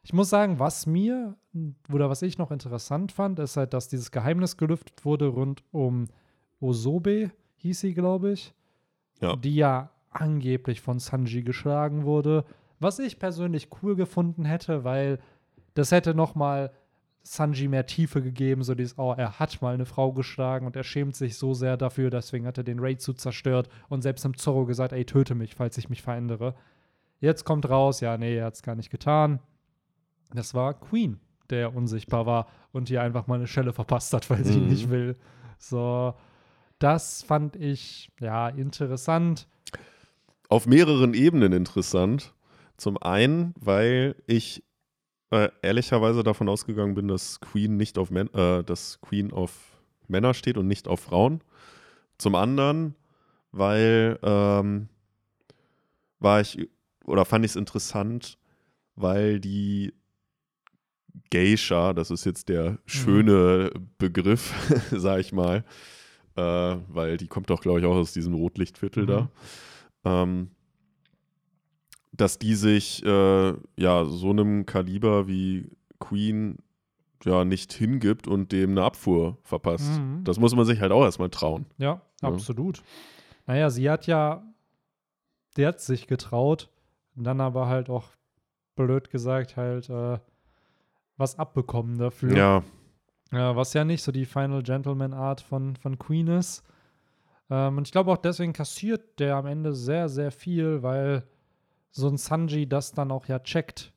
[0.03, 1.35] ich muss sagen, was mir
[1.91, 6.07] oder was ich noch interessant fand, ist halt, dass dieses Geheimnis gelüftet wurde rund um
[6.61, 8.53] Osobe, hieß sie, glaube ich.
[9.19, 9.35] Ja.
[9.35, 12.45] Die ja angeblich von Sanji geschlagen wurde.
[12.79, 15.19] Was ich persönlich cool gefunden hätte, weil
[15.73, 16.71] das hätte noch mal
[17.23, 20.83] Sanji mehr Tiefe gegeben, so dieses, oh, er hat mal eine Frau geschlagen und er
[20.83, 24.37] schämt sich so sehr dafür, deswegen hat er den Raid zu zerstört und selbst im
[24.37, 26.55] Zorro gesagt, ey, töte mich, falls ich mich verändere.
[27.19, 29.39] Jetzt kommt raus, ja, nee, er hat es gar nicht getan.
[30.33, 34.45] Das war Queen, der unsichtbar war und ihr einfach mal eine Schelle verpasst hat, weil
[34.45, 34.69] sie ihn Mhm.
[34.69, 35.17] nicht will.
[35.57, 36.13] So,
[36.79, 39.47] das fand ich, ja, interessant.
[40.49, 42.33] Auf mehreren Ebenen interessant.
[42.77, 44.63] Zum einen, weil ich
[45.31, 49.51] äh, ehrlicherweise davon ausgegangen bin, dass Queen nicht auf Män äh, dass Queen auf
[50.07, 51.41] Männer steht und nicht auf Frauen.
[52.17, 52.95] Zum anderen,
[53.51, 54.87] weil ähm,
[56.19, 56.69] war ich
[57.03, 58.37] oder fand ich es interessant,
[58.95, 59.93] weil die
[61.31, 64.53] Geisha, das ist jetzt der schöne Begriff,
[64.91, 65.63] sag ich mal,
[66.35, 66.41] äh,
[66.87, 69.07] weil die kommt doch, glaube ich, auch aus diesem Rotlichtviertel Mhm.
[69.07, 69.29] da
[70.05, 70.51] ähm,
[72.13, 75.69] dass die sich äh, ja so einem Kaliber wie
[75.99, 76.57] Queen
[77.23, 79.99] ja nicht hingibt und dem eine Abfuhr verpasst.
[79.99, 80.23] Mhm.
[80.23, 81.65] Das muss man sich halt auch erstmal trauen.
[81.77, 82.29] Ja, Ja.
[82.29, 82.83] absolut.
[83.45, 84.43] Naja, sie hat ja,
[85.57, 86.69] die hat sich getraut,
[87.15, 88.09] dann aber halt auch
[88.75, 90.19] blöd gesagt halt äh,
[91.17, 92.35] was abbekommen dafür.
[92.37, 92.63] Ja,
[93.31, 96.63] Ja, was ja nicht so die Final Gentleman Art von, von Queen ist.
[97.49, 101.23] Ähm, und ich glaube auch deswegen kassiert der am Ende sehr, sehr viel, weil
[101.91, 103.93] so ein Sanji das dann auch ja checkt.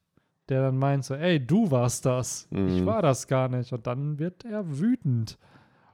[0.49, 2.49] Der dann meint so, ey, du warst das.
[2.51, 2.87] Ich Mhm.
[2.87, 3.73] war das gar nicht.
[3.73, 5.39] Und dann wird er wütend.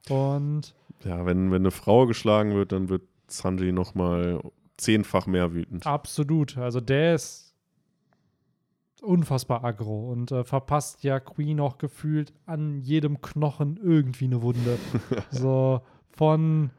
[0.09, 4.41] Und Ja, wenn, wenn eine Frau geschlagen wird, dann wird Sanji nochmal
[4.79, 5.87] zehnfach mehr wütend.
[5.87, 6.57] absolut.
[6.57, 7.55] Also der ist
[9.03, 14.79] unfassbar aggro und äh, verpasst ja Queen auch gefühlt an jedem Knochen irgendwie eine Wunde.
[15.31, 15.81] so
[16.11, 16.71] von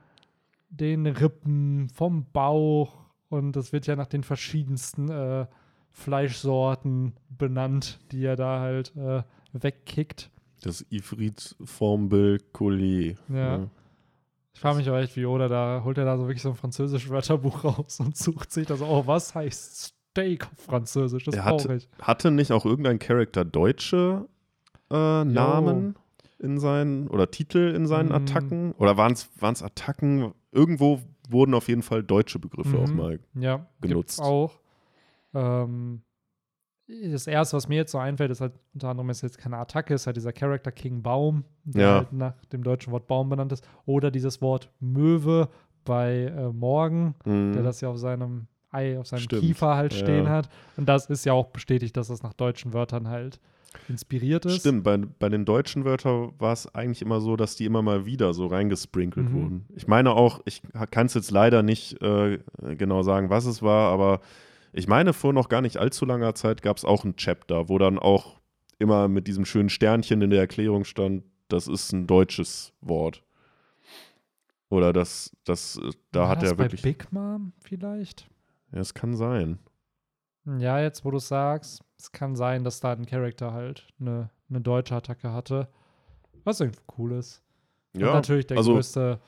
[0.69, 2.93] den Rippen, vom Bauch
[3.29, 5.45] und das wird ja nach den verschiedensten äh,
[5.91, 10.29] Fleischsorten benannt, die er da halt äh, wegkickt.
[10.61, 13.15] Das Ifrit Formel Collier.
[13.29, 13.67] Ja.
[14.53, 16.55] Ich frage mich auch echt, wie Oda da holt er da so wirklich so ein
[16.55, 21.25] französisches Wörterbuch raus und sucht sich das, oh, was heißt Steak auf Französisch?
[21.25, 21.89] Das Er brauche hatte, ich.
[22.01, 24.27] hatte nicht auch irgendein Charakter deutsche
[24.89, 25.95] äh, Namen
[26.39, 28.13] in seinen oder Titel in seinen Mm.
[28.13, 28.71] Attacken?
[28.73, 30.33] Oder waren es Attacken?
[30.51, 32.95] Irgendwo wurden auf jeden Fall deutsche Begriffe auch Mhm.
[32.95, 33.19] mal.
[33.35, 34.21] Ja, genutzt.
[34.21, 34.59] auch.
[35.33, 36.01] Ähm,
[37.11, 39.93] das erste, was mir jetzt so einfällt, ist halt unter anderem ist jetzt keine Attacke,
[39.93, 41.95] ist halt dieser Character King Baum, der Ja.
[41.97, 43.67] halt nach dem deutschen Wort Baum benannt ist.
[43.85, 45.49] Oder dieses Wort Möwe
[45.83, 47.53] bei äh, Morgen, Mhm.
[47.53, 49.99] der das ja auf seinem Ei, auf seinem Stimmt, Kiefer halt ja.
[49.99, 50.49] stehen hat.
[50.77, 53.39] Und das ist ja auch bestätigt, dass das nach deutschen Wörtern halt
[53.89, 54.57] inspiriert ist.
[54.61, 58.05] Stimmt, bei, bei den deutschen Wörtern war es eigentlich immer so, dass die immer mal
[58.05, 59.33] wieder so reingesprinkelt Mhm.
[59.33, 59.65] wurden.
[59.75, 60.61] Ich meine auch, ich
[60.91, 62.39] kann es jetzt leider nicht äh,
[62.77, 64.21] genau sagen, was es war, aber
[64.73, 67.77] ich meine, vor noch gar nicht allzu langer Zeit gab es auch ein Chapter, wo
[67.77, 68.39] dann auch
[68.79, 73.23] immer mit diesem schönen Sternchen in der Erklärung stand, das ist ein deutsches Wort.
[74.69, 76.81] Oder das, das, äh, da War hat das er bei wirklich.
[76.81, 78.27] Big Mom vielleicht?
[78.73, 79.59] Ja, es kann sein.
[80.59, 84.61] Ja, jetzt wo du sagst, es kann sein, dass da ein Charakter halt eine, eine
[84.61, 85.67] deutsche Attacke hatte.
[86.45, 87.43] Was irgendwie cool ist.
[87.93, 89.19] Und Ja, natürlich der also- größte,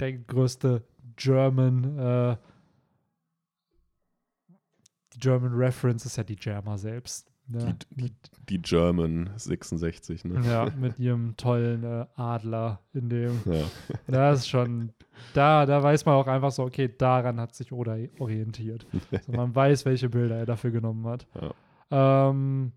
[0.00, 0.82] der größte
[1.16, 2.36] German, äh,
[5.14, 7.30] die German Reference ist ja die Germa selbst.
[7.46, 7.76] Ne?
[7.90, 8.12] Die,
[8.48, 10.40] die German 66, ne?
[10.46, 13.40] Ja, mit ihrem tollen äh, Adler in dem.
[13.44, 13.64] Ja.
[14.06, 14.92] Das ist schon,
[15.34, 18.86] da, da weiß man auch einfach so, okay, daran hat sich Oda orientiert.
[19.10, 21.26] Also man weiß, welche Bilder er dafür genommen hat.
[21.90, 22.30] Ja.
[22.30, 22.72] Ähm,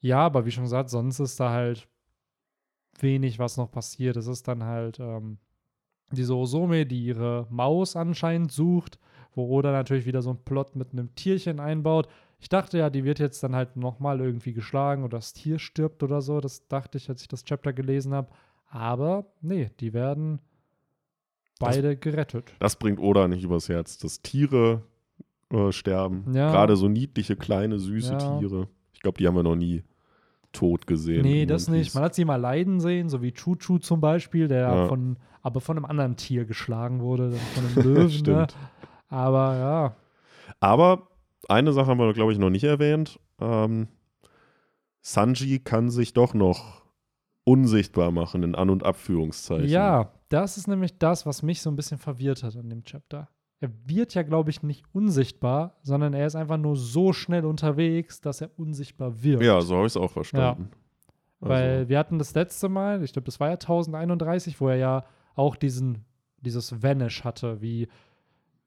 [0.00, 1.88] ja, aber wie schon gesagt, sonst ist da halt
[3.00, 4.16] wenig, was noch passiert.
[4.16, 5.38] Es ist dann halt ähm,
[6.12, 8.98] diese Osome, die ihre Maus anscheinend sucht,
[9.34, 12.08] wo Oda natürlich wieder so einen Plot mit einem Tierchen einbaut.
[12.40, 16.02] Ich dachte ja, die wird jetzt dann halt nochmal irgendwie geschlagen oder das Tier stirbt
[16.02, 16.40] oder so.
[16.40, 18.28] Das dachte ich, als ich das Chapter gelesen habe.
[18.70, 20.40] Aber nee, die werden
[21.58, 22.52] beide gerettet.
[22.58, 24.82] Das bringt Oda nicht übers Herz, dass Tiere
[25.52, 26.32] äh, sterben.
[26.32, 26.50] Ja.
[26.50, 28.38] Gerade so niedliche, kleine, süße Ja.
[28.38, 28.68] Tiere.
[28.94, 29.82] Ich glaube, die haben wir noch nie
[30.52, 31.22] tot gesehen.
[31.22, 31.94] Nee, das nicht.
[31.94, 34.86] Man hat sie mal leiden sehen, so wie Chuchu zum Beispiel, der Ja.
[34.86, 38.22] von, aber von einem anderen Tier geschlagen wurde, von einem Löwen.
[38.26, 38.46] ne?
[39.08, 39.96] Aber ja,
[40.60, 41.08] Aber
[41.50, 43.18] eine Sache haben wir, glaube ich, noch nicht erwähnt.
[43.40, 43.88] Ähm,
[45.00, 46.82] Sanji kann sich doch noch
[47.44, 49.68] unsichtbar machen in An- und Abführungszeichen.
[49.68, 53.28] ja, das ist nämlich das, was mich so ein bisschen verwirrt hat an dem Chapter.
[53.58, 58.20] Er wird ja, glaube ich, nicht unsichtbar, sondern er ist einfach nur so schnell unterwegs,
[58.20, 59.42] dass er unsichtbar wird.
[59.42, 60.70] Ja, so habe ich es auch verstanden.
[61.40, 64.76] Weil Also, wir hatten das letzte Mal, ich glaube, das war ja 1031, wo er
[64.76, 66.04] ja auch diesen,
[66.38, 67.88] dieses Vanish hatte, wie,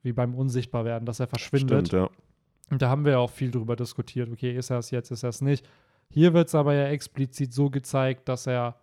[0.02, 1.88] wie beim Unsichtbarwerden, dass er verschwindet.
[1.88, 2.23] stimmt, ja.
[2.70, 4.30] Und da haben wir ja auch viel drüber diskutiert.
[4.30, 5.66] Okay, ist er es jetzt, ist er es nicht?
[6.10, 8.76] Hier wird es aber ja explizit so gezeigt, dass er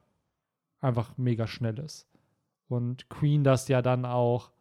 [0.81, 2.07] einfach mega schnell ist.
[2.67, 4.51] Und Queen das ja dann auch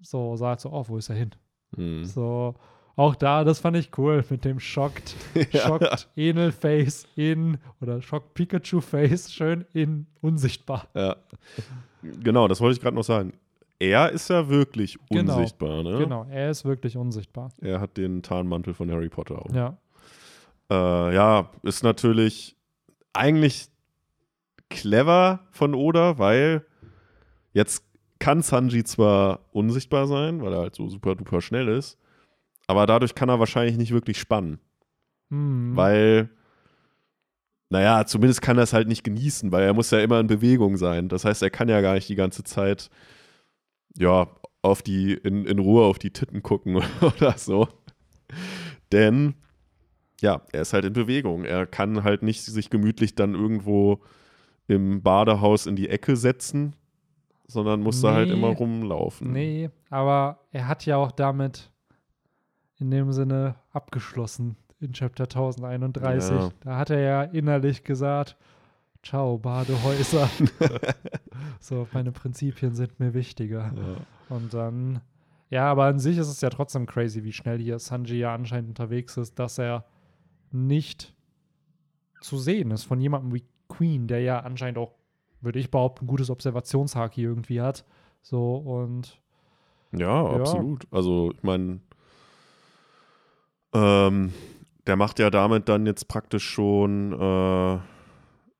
[0.00, 1.30] so sagt, so, oh, wo ist er hin?
[1.74, 2.04] Hm.
[2.04, 2.54] So,
[2.96, 5.14] auch da, das fand ich cool mit dem Schockt,
[5.52, 5.66] Ja.
[5.66, 10.88] Schockt Enel Face in oder Schockt Pikachu Face schön in unsichtbar.
[10.94, 11.16] Ja.
[12.02, 13.32] Genau, das wollte ich gerade noch sagen.
[13.80, 15.36] Er ist ja wirklich Genau.
[15.36, 15.98] unsichtbar, ne?
[15.98, 17.50] Genau, er ist wirklich unsichtbar.
[17.60, 19.52] Er hat den Tarnmantel von Harry Potter auch.
[19.54, 19.78] Ja.
[20.70, 22.56] Äh, ja, ist natürlich
[23.12, 23.68] eigentlich
[24.68, 26.64] clever von Oda, weil
[27.52, 27.84] jetzt
[28.18, 31.98] kann Sanji zwar unsichtbar sein, weil er halt so super duper schnell ist,
[32.66, 34.58] aber dadurch kann er wahrscheinlich nicht wirklich spannen,
[35.30, 35.76] Hm.
[35.76, 36.28] weil,
[37.70, 40.76] naja, zumindest kann er es halt nicht genießen, weil er muss ja immer in Bewegung
[40.76, 41.08] sein.
[41.08, 42.90] Das heißt, er kann ja gar nicht die ganze Zeit,
[43.98, 44.28] ja,
[44.62, 47.68] auf die, in, in Ruhe auf die Titten gucken oder so.
[48.92, 49.34] Denn
[50.20, 51.44] ja, er ist halt in Bewegung.
[51.44, 54.00] Er kann halt nicht sich gemütlich dann irgendwo
[54.66, 56.74] im Badehaus in die Ecke setzen,
[57.46, 58.34] sondern muss da halt Nee.
[58.34, 59.32] immer rumlaufen.
[59.32, 61.70] Nee, aber er hat ja auch damit
[62.78, 66.30] in dem Sinne abgeschlossen in Chapter 1031.
[66.30, 66.50] Ja.
[66.60, 68.36] Da hat er ja innerlich gesagt,
[69.08, 70.28] Ciao, Badehäuser.
[71.60, 73.72] so, meine Prinzipien sind mir wichtiger.
[73.74, 74.36] Ja.
[74.36, 75.00] Und dann,
[75.48, 78.68] ja, aber an sich ist es ja trotzdem crazy, wie schnell hier Sanji ja anscheinend
[78.68, 79.86] unterwegs ist, dass er
[80.50, 81.14] nicht
[82.20, 84.92] zu sehen ist von jemandem wie Queen, der ja anscheinend auch,
[85.40, 87.86] würde ich behaupten, ein gutes Observationshaki irgendwie hat.
[88.20, 89.18] So und
[89.92, 90.36] Ja, Ja.
[90.36, 90.86] absolut.
[90.90, 91.80] Also, ich meine,
[93.72, 94.34] ähm,
[94.86, 97.78] der macht ja damit dann jetzt praktisch schon äh,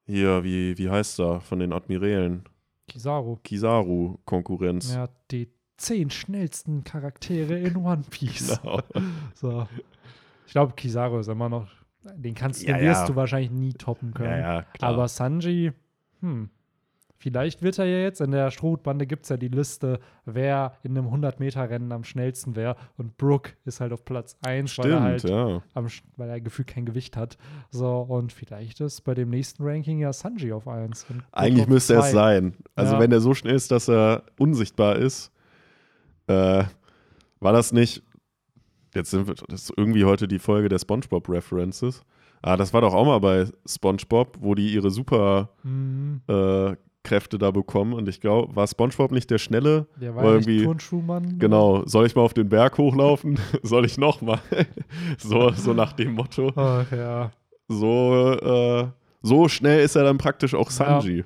[0.08, 2.44] hier, wie, wie heißt er, von den Admirälen?
[2.88, 3.36] Kizaru.
[3.44, 4.94] Kizaru Konkurrenz.
[4.94, 8.58] Er hat die zehn schnellsten Charaktere in One Piece.
[8.62, 8.80] Genau.
[9.34, 9.68] So.
[10.46, 11.68] Ich glaube, Kizaru ist immer noch,
[12.14, 13.06] den kannst Ja, den wirst ja.
[13.06, 14.30] du wahrscheinlich nie toppen können.
[14.30, 14.94] Ja, ja, klar.
[14.94, 15.72] Aber Sanji,
[16.20, 16.48] hm,
[17.18, 20.96] vielleicht wird er ja jetzt, in der Strohhutbande gibt es ja die Liste, wer in
[20.96, 22.76] einem 100-Meter-Rennen am schnellsten wäre.
[22.96, 25.62] Und Brooke ist halt auf Platz 1, weil er Stimmt, halt ja.
[25.74, 27.36] am, weil er gefühlt kein Gewicht hat.
[27.70, 31.04] So, und vielleicht ist bei dem nächsten Ranking ja Sanji auf 1.
[31.10, 32.54] und Brooke Eigentlich auf müsste er es sein.
[32.74, 33.00] Also, Ja.
[33.00, 35.30] wenn er so schnell ist, dass er unsichtbar ist,
[36.28, 36.64] äh,
[37.40, 38.02] war das nicht.
[38.94, 42.02] Jetzt sind wir, das ist irgendwie heute die Folge der SpongeBob-References.
[42.42, 46.20] Ah, das war doch auch mal bei SpongeBob, wo die ihre Super Mhm.
[46.28, 46.74] äh,
[47.08, 47.92] Kräfte da bekommen.
[47.94, 49.86] Und ich glaube, war SpongeBob nicht der Schnelle?
[50.00, 51.38] Der War war ja nicht irgendwie- Turnschuhmann.
[51.38, 51.84] Genau.
[51.86, 53.38] Soll ich mal auf den Berg hochlaufen?
[53.62, 54.40] Soll ich noch mal?
[55.18, 56.52] so, so nach dem Motto.
[56.56, 57.30] Ach ja.
[57.68, 58.88] So, äh,
[59.22, 61.24] so schnell ist er dann praktisch auch Sanji.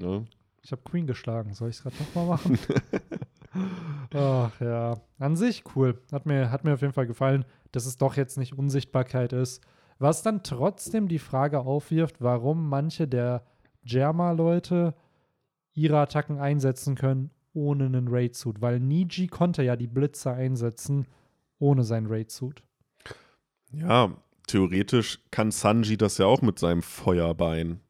[0.00, 0.22] Ja.
[0.62, 1.54] Ich habe Queen geschlagen.
[1.54, 2.58] Soll ich es gerade nochmal machen?
[4.14, 4.94] Ach ja.
[5.18, 5.98] An sich cool.
[6.12, 9.62] Hat mir, hat mir auf jeden Fall gefallen, dass es doch jetzt nicht Unsichtbarkeit ist.
[9.98, 13.42] Was dann trotzdem die Frage aufwirft, warum manche der
[13.86, 14.94] Jerma-Leute
[15.72, 18.60] ihre Attacken einsetzen können ohne einen Raid-Suit.
[18.60, 21.06] Weil Niji konnte ja die Blitze einsetzen
[21.58, 22.62] ohne sein Raid-Suit.
[23.72, 24.14] Ja,
[24.46, 27.80] theoretisch kann Sanji das ja auch mit seinem Feuerbein.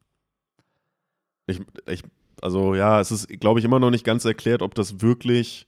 [1.45, 2.03] Ich, ich,
[2.41, 5.67] also ja, es ist, glaube ich, immer noch nicht ganz erklärt, ob das wirklich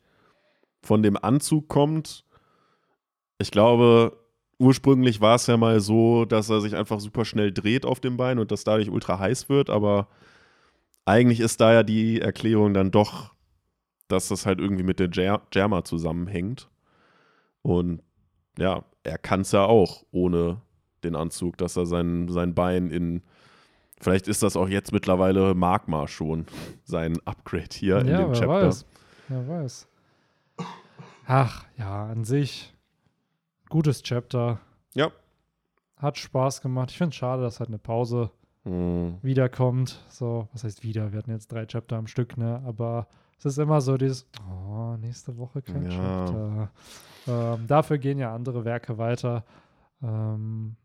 [0.81, 2.25] von dem Anzug kommt.
[3.37, 4.18] Ich glaube,
[4.59, 8.17] ursprünglich war es ja mal so, dass er sich einfach super schnell dreht auf dem
[8.17, 10.07] Bein und das dadurch ultra heiß wird, aber
[11.05, 13.33] eigentlich ist da ja die Erklärung dann doch,
[14.09, 16.69] dass das halt irgendwie mit der Ger Germa zusammenhängt.
[17.61, 18.01] Und
[18.57, 20.61] ja, er kann es ja auch ohne
[21.03, 23.23] den Anzug, dass er sein, sein Bein in.
[24.01, 26.45] Vielleicht ist das auch jetzt mittlerweile Magma schon,
[26.83, 28.67] sein Upgrade hier in ja, dem wer Chapter.
[28.67, 28.85] weiß.
[29.29, 29.87] Wer weiß.
[31.25, 32.73] Ach, ja, an sich
[33.69, 34.59] gutes Chapter.
[34.93, 35.11] Ja.
[35.95, 36.91] Hat Spaß gemacht.
[36.91, 38.31] Ich finde es schade, dass halt eine Pause
[38.63, 40.03] Hm, wiederkommt.
[40.09, 41.11] So, was heißt wieder?
[41.13, 42.61] Wir hatten jetzt drei Chapter am Stück, ne?
[42.65, 43.07] Aber
[43.37, 45.89] es ist immer so dieses, oh, nächste Woche kein Ja.
[46.25, 46.71] Chapter.
[47.27, 49.45] Ähm, dafür gehen ja andere Werke weiter.
[50.03, 50.75] Ähm,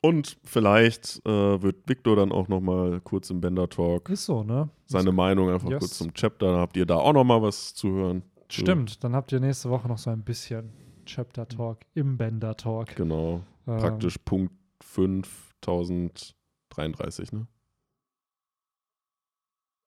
[0.00, 4.42] Und vielleicht äh, wird Victor dann auch noch mal kurz im Bender Talk ist so,
[4.42, 4.70] ne?
[4.86, 5.80] seine Meinung einfach Yes.
[5.80, 6.46] kurz zum Chapter.
[6.52, 8.22] Dann habt ihr da auch noch mal was zu hören.
[8.48, 10.72] Stimmt, dann habt ihr nächste Woche noch so ein bisschen
[11.06, 12.94] Chapter Talk im Bender Talk.
[12.96, 13.42] Genau.
[13.66, 14.52] Ähm, Praktisch Punkt
[14.82, 17.46] 5033, ne?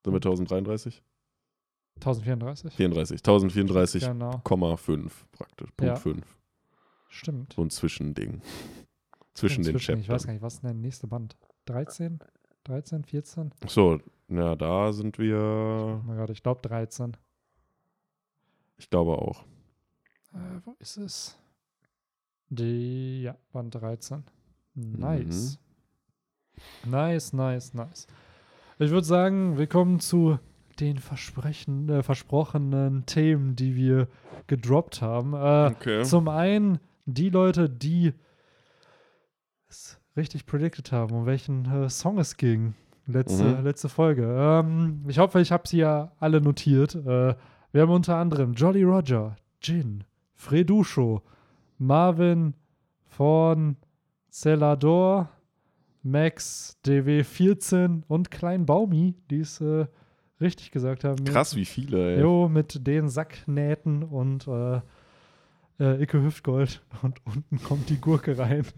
[0.04, 1.04] Sind wir 1033?
[1.98, 2.74] 1034?
[2.74, 3.22] 34.
[3.22, 4.42] 1034,5 Genau,
[5.32, 5.70] praktisch.
[5.76, 5.96] Punkt Ja.
[5.98, 6.38] 5.
[7.10, 7.54] stimmt.
[7.54, 8.42] So ein Zwischending.
[9.34, 11.36] Zwischen den Inzwischen, Ich weiß gar nicht, was ist denn der nächste Band?
[11.66, 12.20] 13?
[12.66, 13.52] 13, 14?
[13.68, 14.00] So,
[14.30, 17.16] ja, da sind wir, Oh mein Gott, ich glaube 13.
[18.78, 19.44] ich glaube auch.
[20.34, 21.38] Äh, wo ist es?
[22.50, 24.24] Die, ja, Band 13.
[24.76, 25.60] Nice.
[26.86, 28.08] Nice, nice, nice.
[28.80, 30.40] Ich würde sagen, wir kommen zu
[30.80, 34.08] den versprechen, äh, versprochenen Themen, die wir
[34.48, 35.34] gedroppt haben.
[35.34, 36.04] Äh, Okay.
[36.04, 38.14] Zum einen die Leute, die
[39.70, 42.74] es richtig predicted haben, um welchen äh, Song es ging.
[43.06, 43.64] Letzte, Mhm.
[43.64, 44.24] letzte Folge.
[44.38, 46.96] Ähm, ich hoffe, ich habe sie ja alle notiert.
[46.96, 47.36] Äh,
[47.72, 50.04] wir haben unter anderem Jolly Roger, Jin,
[50.40, 51.22] Freduscho,
[51.78, 52.54] Marvin
[53.08, 53.76] von
[54.32, 55.30] Celador,
[56.02, 59.86] Max, DW14 und Klein Baumi, die es äh,
[60.40, 61.26] richtig gesagt haben.
[61.26, 62.22] Krass, wie viele, ey.
[62.22, 64.80] Jo, mit den Sacknähten und äh,
[65.80, 68.66] äh, Icke Hüftgold und unten kommt die Gurke rein.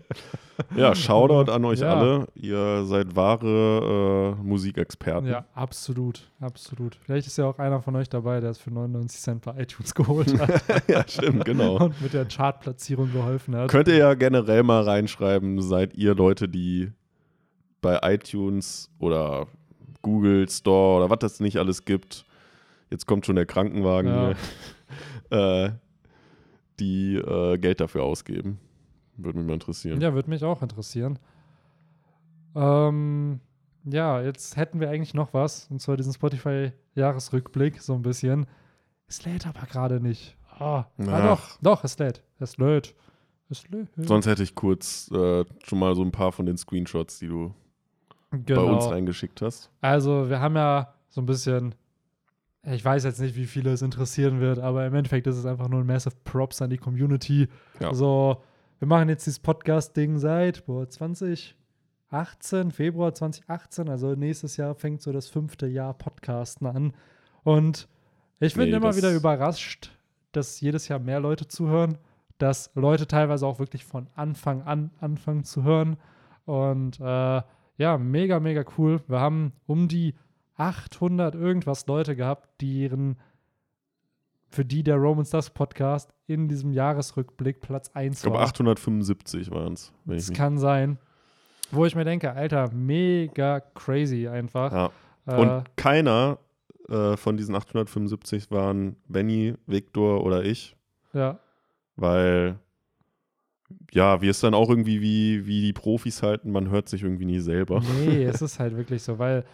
[0.76, 1.96] Ja, Shoutout an euch Ja.
[1.96, 2.28] alle.
[2.36, 5.28] Ihr seid wahre äh, Musikexperten.
[5.28, 7.00] Ja, absolut, absolut.
[7.04, 9.96] Vielleicht ist ja auch einer von euch dabei, der es für 99 Cent bei iTunes
[9.96, 11.78] geholt hat ja, stimmt, genau.
[11.84, 13.72] und mit der Chartplatzierung geholfen hat.
[13.72, 16.92] Könnt ihr ja generell mal reinschreiben, seid ihr Leute, die
[17.82, 19.48] bei iTunes oder
[20.04, 22.24] Google Store oder was das nicht alles gibt,
[22.92, 24.34] jetzt kommt schon der Krankenwagen Ja.
[25.32, 25.72] hier, äh,
[26.82, 28.60] die äh, Geld dafür ausgeben.
[29.16, 30.02] Würde mich mal interessieren.
[30.02, 31.20] Ja, würde mich auch interessieren.
[32.56, 33.40] Ähm,
[33.86, 38.48] ja, jetzt hätten wir eigentlich noch was, und zwar diesen Spotify-Jahresrückblick, so ein bisschen.
[39.08, 40.36] Es lädt aber gerade nicht.
[40.60, 42.24] Ah, ah, doch, doch, es lädt.
[42.40, 42.94] Es lädt.
[43.50, 43.90] Es lädt.
[43.98, 47.54] Sonst hätte ich kurz äh, schon mal so ein paar von den Screenshots, die du
[48.32, 49.72] bei uns reingeschickt hast.
[49.82, 51.76] Also, wir haben ja so ein bisschen,
[52.64, 55.68] ich weiß jetzt nicht, wie viele es interessieren wird, aber im Endeffekt ist es einfach
[55.68, 57.48] nur ein Massive Props an die Community.
[57.80, 57.90] Ja.
[57.90, 58.38] Also,
[58.80, 65.12] wir machen jetzt dieses Podcast-Ding seit boah, 2018, Februar 2018, also nächstes Jahr fängt so
[65.12, 66.94] das fünfte Jahr Podcasten an.
[67.44, 67.88] Und
[68.40, 69.92] ich bin Nee, immer wieder überrascht,
[70.32, 71.98] dass jedes Jahr mehr Leute zuhören,
[72.38, 75.98] dass Leute teilweise auch wirklich von Anfang an anfangen zu hören.
[76.46, 77.42] Und äh,
[77.78, 79.02] ja, mega, mega cool.
[79.08, 80.16] Wir haben um die
[80.62, 83.18] 800 irgendwas Leute gehabt, die ihren,
[84.50, 88.44] für die der Roman Stars Podcast in diesem Jahresrückblick Platz 1 Ich glaube, war.
[88.46, 89.92] 875 waren es.
[90.06, 91.00] Das kann sein.
[91.72, 94.72] Wo ich mir denke, Alter, mega crazy einfach.
[94.72, 94.92] Ja.
[95.26, 96.38] Äh, Und keiner
[96.90, 100.76] äh, von diesen 875 waren Benny, Viktor oder ich,
[101.14, 101.40] ja,
[101.96, 102.60] weil
[103.94, 107.26] ja, wir es dann auch irgendwie wie, wie die Profis halten, man hört sich irgendwie
[107.26, 107.82] nie selber.
[108.00, 109.46] nee, es ist halt wirklich so, weil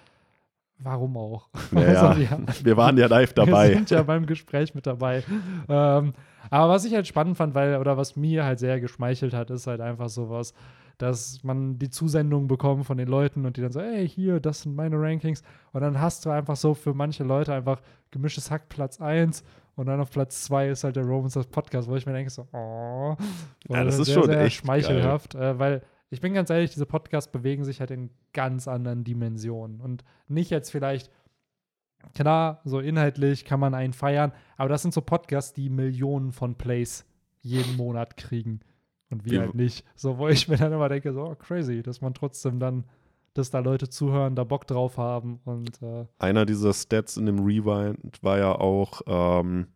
[0.80, 1.50] warum auch?
[1.72, 2.38] Naja, Also, ja.
[2.64, 3.74] wir waren ja live Wir dabei.
[3.74, 5.24] sind ja beim Gespräch mit dabei.
[5.70, 6.14] ähm,
[6.50, 9.68] aber was ich halt spannend fand, weil, oder was mir halt sehr geschmeichelt hat, ist
[9.68, 10.54] halt einfach sowas,
[10.98, 14.62] dass man die Zusendungen bekommt von den Leuten und die dann so, ey, hier, das
[14.62, 15.44] sind meine Rankings.
[15.74, 19.44] Und dann hast du einfach so für manche Leute einfach gemischtes Hack Platz 1
[19.76, 22.32] und dann auf Platz 2 ist halt der Roman Stars Podcast, wo ich mir denke
[22.32, 23.16] so, oh,
[23.70, 26.86] Ja, das ist sehr, schon sehr echt schmeichelhaft, äh, weil ich bin ganz ehrlich, diese
[26.86, 31.12] Podcasts bewegen sich halt in ganz anderen Dimensionen und nicht jetzt vielleicht
[32.14, 36.56] Klar, so inhaltlich kann man einen feiern, aber das sind so Podcasts, die Millionen von
[36.56, 37.06] Plays
[37.42, 38.62] jeden Monat kriegen.
[39.10, 39.86] Und wir halt nicht.
[39.96, 42.86] So, wo ich mir dann immer denke, so oh, crazy, dass man trotzdem dann,
[43.34, 47.40] dass da Leute zuhören, da Bock drauf haben und äh, Einer dieser Stats in dem
[47.40, 49.68] Rewind war ja auch ähm,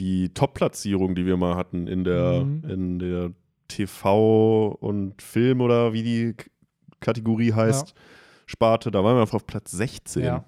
[0.00, 2.64] die Top-Platzierung, die wir mal hatten in der, Mhm.
[2.68, 3.32] in der
[3.76, 6.36] TV und Film oder wie die
[7.00, 7.94] Kategorie heißt,
[8.46, 8.90] Sparte.
[8.90, 10.24] Da waren wir einfach auf Platz 16.
[10.24, 10.44] ja.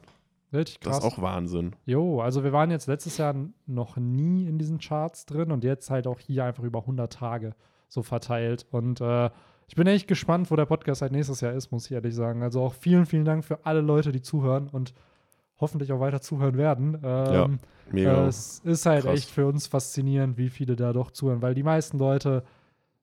[0.53, 1.05] Richtig Das krass.
[1.05, 1.75] ist auch Wahnsinn.
[1.85, 3.35] Jo, also wir waren jetzt letztes Jahr
[3.67, 7.55] noch nie in diesen Charts drin und jetzt halt auch hier einfach über 100 Tage
[7.89, 8.65] so verteilt.
[8.71, 9.31] Und äh,
[9.67, 12.45] ich bin echt gespannt, wo der Podcast halt nächstes Jahr ist, muss ich ehrlich sagen.
[12.45, 14.95] Also auch vielen, vielen Dank für alle Leute, die zuhören und
[15.61, 16.99] hoffentlich auch weiter zuhören werden.
[17.03, 17.59] Ähm,
[17.91, 18.25] Mega.
[18.25, 19.15] äh, es ist halt krass.
[19.19, 22.45] echt für uns faszinierend, wie viele da doch zuhören, weil die meisten Leute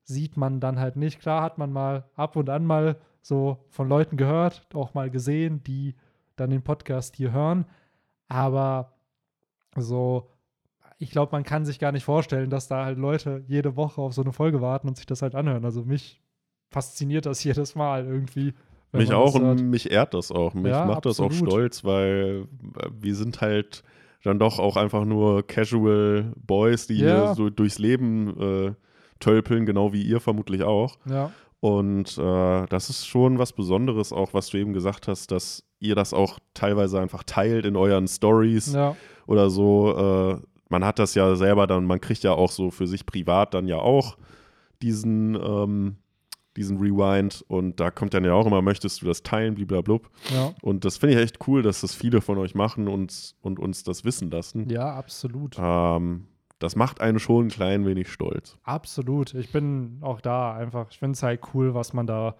[0.04, 1.20] sieht man dann halt nicht.
[1.20, 5.62] Klar hat man mal ab und an mal so von Leuten gehört, auch mal gesehen,
[5.62, 5.94] die
[6.36, 7.66] dann den Podcast hier hören.
[8.28, 8.92] Aber
[9.76, 10.28] so,
[10.98, 14.12] ich glaube, man kann sich gar nicht vorstellen, dass da halt Leute jede Woche auf
[14.14, 15.64] so eine Folge warten und sich das halt anhören.
[15.64, 16.20] Also mich
[16.70, 18.54] fasziniert das jedes Mal irgendwie.
[18.92, 20.54] mich auch und mich ehrt das auch.
[20.54, 21.52] Mich Ja, macht das auch absolut.
[21.52, 22.46] stolz, weil
[22.78, 23.82] äh, wir sind halt
[24.24, 27.06] dann doch auch einfach nur Casual Boys, die Ja.
[27.26, 28.72] hier so durchs Leben äh,
[29.22, 30.96] tölpeln, genau wie ihr vermutlich auch.
[31.06, 35.64] Ja, Und äh, das ist schon was Besonderes, auch was du eben gesagt hast, dass
[35.78, 38.96] ihr das auch teilweise einfach teilt in euren Stories ja,
[39.26, 40.36] oder so.
[40.40, 43.54] Äh, man hat das ja selber dann, man kriegt ja auch so für sich privat
[43.54, 44.16] dann ja auch
[44.80, 45.96] diesen, ähm,
[46.56, 50.10] diesen Rewind und da kommt dann ja auch immer, möchtest du das teilen, bliblablub.
[50.34, 50.52] ja.
[50.62, 53.84] Und das finde ich echt cool, dass das viele von euch machen und, und uns
[53.84, 54.68] das wissen lassen.
[54.68, 55.56] Ja, absolut.
[55.58, 56.26] Ähm,
[56.62, 58.56] das macht einen schon ein klein wenig stolz.
[58.62, 59.34] Absolut.
[59.34, 60.86] Ich bin auch da einfach.
[60.90, 62.36] Ich finde es halt cool, was man da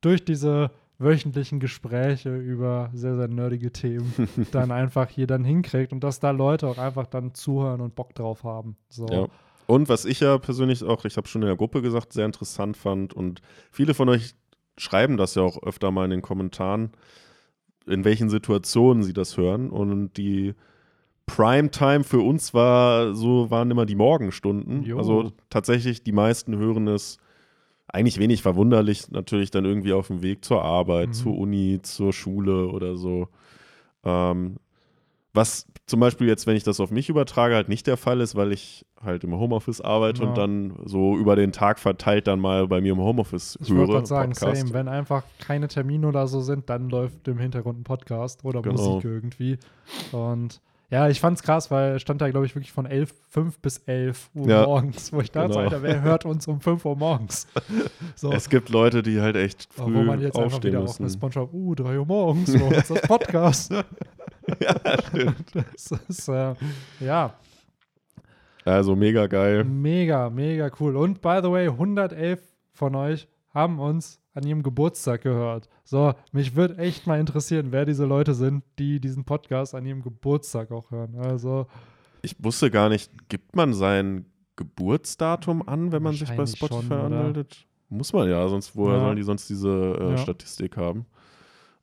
[0.00, 4.12] durch diese wöchentlichen Gespräche über sehr, sehr nerdige Themen
[4.52, 8.14] dann einfach hier dann hinkriegt und dass da Leute auch einfach dann zuhören und Bock
[8.14, 8.76] drauf haben.
[8.88, 9.06] So.
[9.06, 9.26] Ja.
[9.66, 12.76] Und was ich ja persönlich auch, ich habe schon in der Gruppe gesagt, sehr interessant
[12.76, 13.40] fand und
[13.70, 14.34] viele von euch
[14.76, 16.90] schreiben das ja auch öfter mal in den Kommentaren,
[17.86, 19.70] in welchen Situationen sie das hören.
[19.70, 20.54] Und die
[21.36, 24.82] Primetime für uns war so, waren immer die Morgenstunden.
[24.84, 24.98] Jo.
[24.98, 27.18] Also tatsächlich, die meisten hören es
[27.92, 31.12] eigentlich wenig verwunderlich, natürlich dann irgendwie auf dem Weg zur Arbeit, Mhm.
[31.12, 33.28] zur Uni, zur Schule oder so.
[34.04, 34.56] Ähm,
[35.32, 38.34] was zum Beispiel jetzt, wenn ich das auf mich übertrage, halt nicht der Fall ist,
[38.34, 40.28] weil ich halt im Homeoffice arbeite Ja.
[40.28, 43.86] und dann so über den Tag verteilt dann mal bei mir im Homeoffice Ich höre.
[43.86, 44.60] gerade sagen, Podcast.
[44.60, 44.72] same.
[44.74, 48.94] Wenn einfach keine Termine oder so sind, dann läuft im Hintergrund ein Podcast oder Genau.
[48.94, 49.58] Musik irgendwie.
[50.12, 50.60] Und
[50.90, 54.28] ja, ich fand's krass, weil stand da, glaube ich, wirklich von 11, 5 bis 11
[54.34, 54.64] Uhr Ja.
[54.64, 55.60] morgens, wo ich dachte, Genau.
[55.60, 57.46] Alter, wer hört uns um 5 Uhr morgens?
[58.16, 58.32] So.
[58.32, 60.90] Es gibt Leute, die halt echt früh wo man jetzt einfach wieder müssen.
[60.94, 63.70] auf eine Spongebob, uh, 3 Uhr morgens, wo ist das Podcast?
[64.60, 64.74] ja,
[65.08, 65.44] stimmt.
[65.54, 66.54] das ist, äh,
[67.00, 67.32] ja,
[68.64, 69.64] Also mega geil.
[69.64, 70.96] mega, mega cool.
[70.96, 72.40] Und by the way, 111
[72.72, 75.68] von euch haben uns an ihrem Geburtstag gehört.
[75.84, 80.02] So, mich würde echt mal interessieren, wer diese Leute sind, die diesen Podcast an ihrem
[80.02, 81.16] Geburtstag auch hören.
[81.16, 81.66] Also,
[82.22, 84.26] Ich wusste gar nicht, gibt man sein
[84.56, 87.66] Geburtsdatum an, wenn man sich bei Spotify schon, anmeldet?
[87.88, 89.00] Muss man ja, sonst woher Ja.
[89.00, 89.68] sollen die sonst diese
[89.98, 90.16] äh, Ja.
[90.18, 91.06] Statistik haben?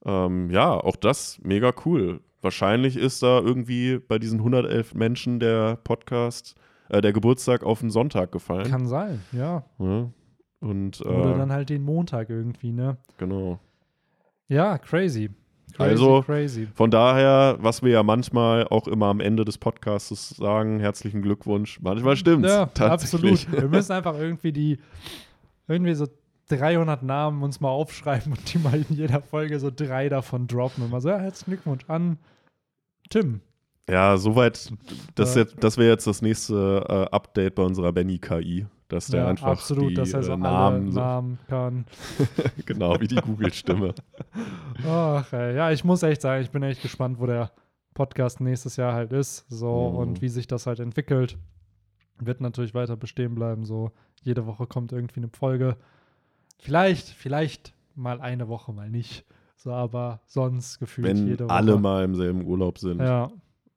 [0.06, 2.22] Ähm, ja, auch das mega cool.
[2.42, 6.56] Wahrscheinlich ist da irgendwie bei diesen 111 Menschen der Podcast,
[6.90, 8.70] äh, der Geburtstag auf den Sonntag gefallen.
[8.70, 9.66] kann sein, ja.
[9.80, 10.10] Ja.
[10.60, 12.98] Und Oder äh, dann halt den Montag irgendwie, ne?
[13.18, 13.60] genau.
[14.48, 15.30] Ja, crazy.
[15.74, 16.68] crazy Also- crazy.
[16.74, 21.80] Von daher, was wir ja manchmal auch immer am Ende des Podcasts sagen, herzlichen Glückwunsch.
[21.82, 22.50] Manchmal stimmt's.
[22.50, 23.46] Ja, tatsächlich.
[23.48, 23.52] absolut.
[23.64, 24.80] Wir müssen einfach irgendwie die,
[25.68, 26.08] irgendwie so
[26.50, 30.84] 300 Namen uns mal aufschreiben und die mal in jeder Folge so drei davon droppen.
[30.86, 32.18] Und mal so, ja, herzlichen Glückwunsch an
[33.10, 33.42] Tim.
[33.90, 34.72] Ja, soweit,
[35.16, 39.48] das, das wäre jetzt das nächste äh, Update bei unserer Benny-KI, dass der ja, einfach
[39.48, 41.86] absolut, die dass er so äh, Namen, Namen kann.
[42.66, 43.94] genau wie die Google-Stimme.
[44.88, 45.56] Ach, ey.
[45.56, 47.52] ja, ich muss echt sagen, ich bin echt gespannt, wo der
[47.94, 49.46] Podcast nächstes Jahr halt ist.
[49.50, 49.98] So Mhm.
[49.98, 51.38] und wie sich das halt entwickelt.
[52.20, 53.66] Wird natürlich weiter bestehen bleiben.
[53.66, 53.92] So
[54.24, 55.78] jede Woche kommt irgendwie eine Folge.
[56.60, 59.26] Vielleicht, vielleicht mal eine Woche, mal nicht.
[59.56, 61.54] So, aber sonst gefühlt Wenn jede Woche.
[61.54, 63.02] alle mal im selben Urlaub sind.
[63.02, 63.30] Ja,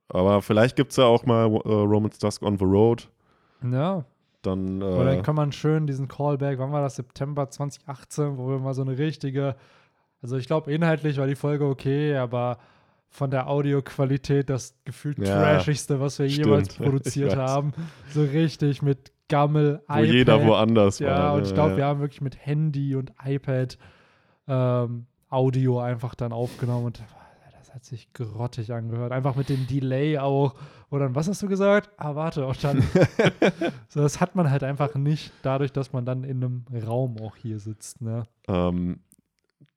[0.08, 3.10] Aber vielleicht gibt es ja auch mal äh, Romance Dusk on the Road.
[3.62, 4.04] ja.
[4.42, 6.96] Dann, Oder dann äh, kann man schön diesen Callback, wann war das?
[6.96, 9.54] September 2018, wo wir mal so eine richtige,
[10.22, 12.58] also ich glaube, inhaltlich war die Folge okay, aber
[13.08, 16.46] von der Audioqualität das gefühlt Ja, trashigste, was wir stimmt.
[16.46, 17.72] jemals produziert haben.
[18.14, 21.34] So richtig mit Gammel, wo jeder woanders Ja, war.
[21.34, 21.46] und ne?
[21.48, 21.76] ich glaube, Ja.
[21.76, 23.78] wir haben wirklich mit Handy und iPad
[24.48, 27.02] ähm, Audio einfach dann aufgenommen und
[27.70, 29.12] das hat sich grottig angehört.
[29.12, 30.54] Einfach mit dem Delay auch.
[30.90, 31.90] Oder was hast du gesagt?
[31.98, 32.82] Ah, warte, und dann.
[33.88, 37.36] so, das hat man halt einfach nicht, dadurch, dass man dann in einem Raum auch
[37.36, 38.02] hier sitzt.
[38.02, 38.24] Ne?
[38.48, 38.98] Ähm,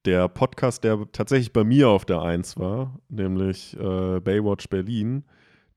[0.06, 5.24] der Podcast, der tatsächlich bei mir auf der Eins war, nämlich äh, Baywatch Berlin,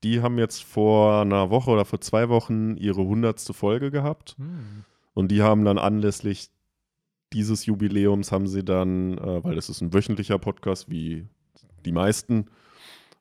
[0.02, 4.36] die haben jetzt vor einer Woche oder vor zwei Wochen ihre hundertste Folge gehabt.
[4.38, 4.84] Hm.
[5.12, 6.48] Und die haben dann anlässlich
[7.32, 11.26] dieses Jubiläums haben sie dann, äh, weil das ist ein wöchentlicher Podcast wie
[11.86, 12.46] die meisten,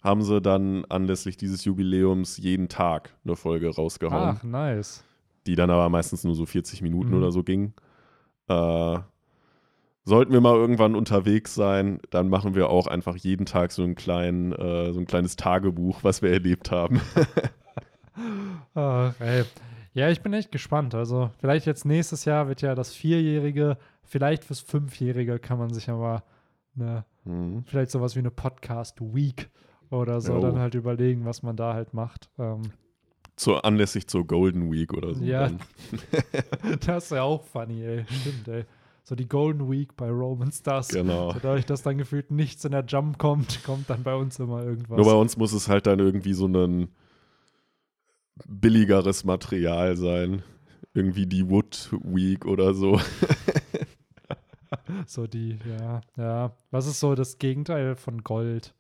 [0.04, 5.04] haben sie dann anlässlich dieses Jubiläums jeden Tag eine Folge rausgehauen, Ach, nice.
[5.48, 7.18] die dann aber meistens nur so 40 Minuten Mhm.
[7.18, 7.74] oder so ging.
[8.48, 9.00] Äh,
[10.08, 13.96] sollten wir mal irgendwann unterwegs sein, dann machen wir auch einfach jeden Tag so, einen
[13.96, 17.02] kleinen, äh, so ein kleines Tagebuch, was wir erlebt haben.
[18.76, 19.44] Ach, ey.
[19.94, 20.94] Ja, ich bin echt gespannt.
[20.94, 25.90] Also, vielleicht jetzt nächstes Jahr wird ja das Vierjährige, vielleicht fürs Fünfjährige kann man sich
[25.90, 26.24] aber
[26.78, 27.64] eine Mhm.
[27.66, 29.50] vielleicht sowas wie eine Podcast Week
[29.92, 30.42] oder so Jo.
[30.42, 32.30] dann halt überlegen, was man da halt macht.
[32.40, 32.62] Ähm,
[33.36, 35.24] Zur, anlässlich zur Golden Week oder so.
[35.24, 35.52] Ja.
[36.86, 38.06] das ist ja auch funny, ey.
[38.08, 38.66] Stimmt, ey.
[39.04, 40.88] So die Golden Week bei Roman Stars.
[40.88, 41.32] Genau.
[41.34, 44.64] So dadurch, dass dann gefühlt nichts in der Jump kommt, kommt dann bei uns immer
[44.64, 44.98] irgendwas.
[44.98, 46.88] Nur bei uns muss es halt dann irgendwie so ein
[48.48, 50.44] billigeres Material sein.
[50.94, 53.00] Irgendwie die Wood Week oder so.
[55.10, 56.52] so die, ja, ja.
[56.72, 58.74] Was ist so das Gegenteil von Gold?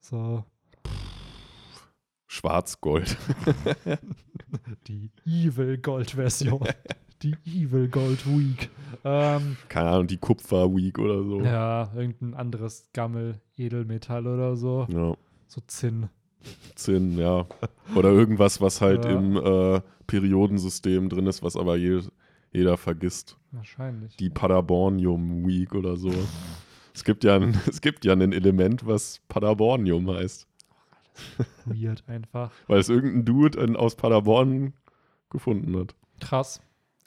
[0.00, 0.44] So
[2.26, 3.16] Schwarzgold.
[4.86, 6.60] die Evil Gold Version.
[7.22, 8.68] die Evil Gold Week.
[9.04, 11.40] Ähm, Keine Ahnung, die Kupfer Week oder so.
[11.40, 14.86] ja, irgendein anderes Gammel, Edelmetall oder so.
[14.90, 15.16] Ja,
[15.46, 16.10] So Zinn.
[16.74, 17.46] Zinn, ja.
[17.94, 19.10] Oder irgendwas, was halt Ja.
[19.12, 22.02] im äh, Periodensystem drin ist, was aber je,
[22.52, 23.37] jeder vergisst.
[23.52, 24.16] Wahrscheinlich.
[24.16, 26.12] Die Paderbornium Week oder so.
[26.94, 30.46] Es gibt, ja ein, es gibt ja ein Element, was Paderbornium heißt.
[31.64, 32.50] Weird einfach.
[32.66, 34.74] Weil es irgendein Dude in, aus Paderborn
[35.30, 35.94] gefunden hat.
[36.20, 36.60] Krass.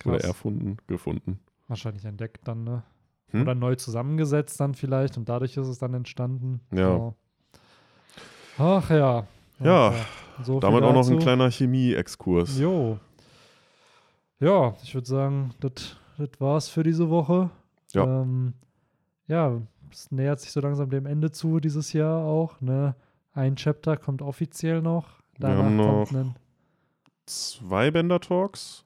[0.06, 0.28] Oder Krass.
[0.28, 1.40] erfunden, gefunden.
[1.68, 2.84] Wahrscheinlich entdeckt dann, ne?
[3.30, 3.44] Hm?
[3.44, 6.62] Oder neu zusammengesetzt dann vielleicht und dadurch ist es dann entstanden.
[6.72, 6.98] Ja.
[6.98, 7.16] So.
[8.58, 9.28] Ach ja.
[9.60, 9.94] Ja,
[10.44, 12.60] so Damit auch noch ein kleiner Chemie-Exkurs.
[12.60, 13.00] Jo.
[14.40, 15.98] Ja, ich würde sagen, das
[16.40, 17.50] war's für diese Woche.
[17.94, 18.22] Ja.
[18.22, 18.54] Ähm,
[19.28, 19.62] ja,
[19.92, 22.60] es nähert sich so langsam dem Ende zu dieses Jahr auch.
[22.62, 22.96] Ne?
[23.34, 25.20] Ein Chapter kommt offiziell noch.
[25.38, 26.36] Wir Danach haben kommt noch ein,
[27.26, 28.84] Zwei Bender-Talks.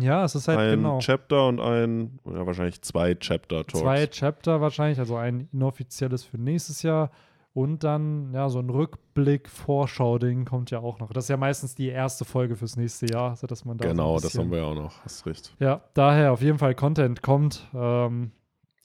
[0.00, 0.98] Ja, es ist halt ein genau.
[0.98, 3.80] Chapter und ein, oder wahrscheinlich zwei Chapter-Talks.
[3.80, 7.10] Zwei Chapter wahrscheinlich, also ein inoffizielles für nächstes Jahr
[7.54, 11.12] und dann, ja, so ein Rückblick, Vorschau-Ding kommt ja auch noch.
[11.12, 13.86] Das ist ja meistens die erste Folge fürs nächste Jahr, sodass man da.
[13.88, 15.02] Genau, so das haben wir ja auch noch.
[15.04, 15.54] Hast recht.
[15.60, 17.66] Ja, daher auf jeden Fall Content kommt.
[17.72, 18.32] Ähm,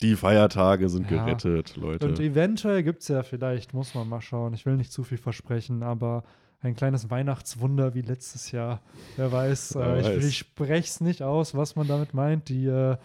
[0.02, 1.26] Die Feiertage sind Ja.
[1.26, 2.06] gerettet, Leute.
[2.08, 4.54] und eventuell gibt es ja vielleicht, muss man mal schauen.
[4.54, 6.24] Ich will nicht zu viel versprechen, aber
[6.62, 8.82] ein kleines Weihnachtswunder wie letztes Jahr.
[9.18, 10.26] Wer weiß, Wer äh, ich, weiß.
[10.26, 12.50] ich spreche es nicht aus, was man damit meint.
[12.50, 12.98] Die, äh,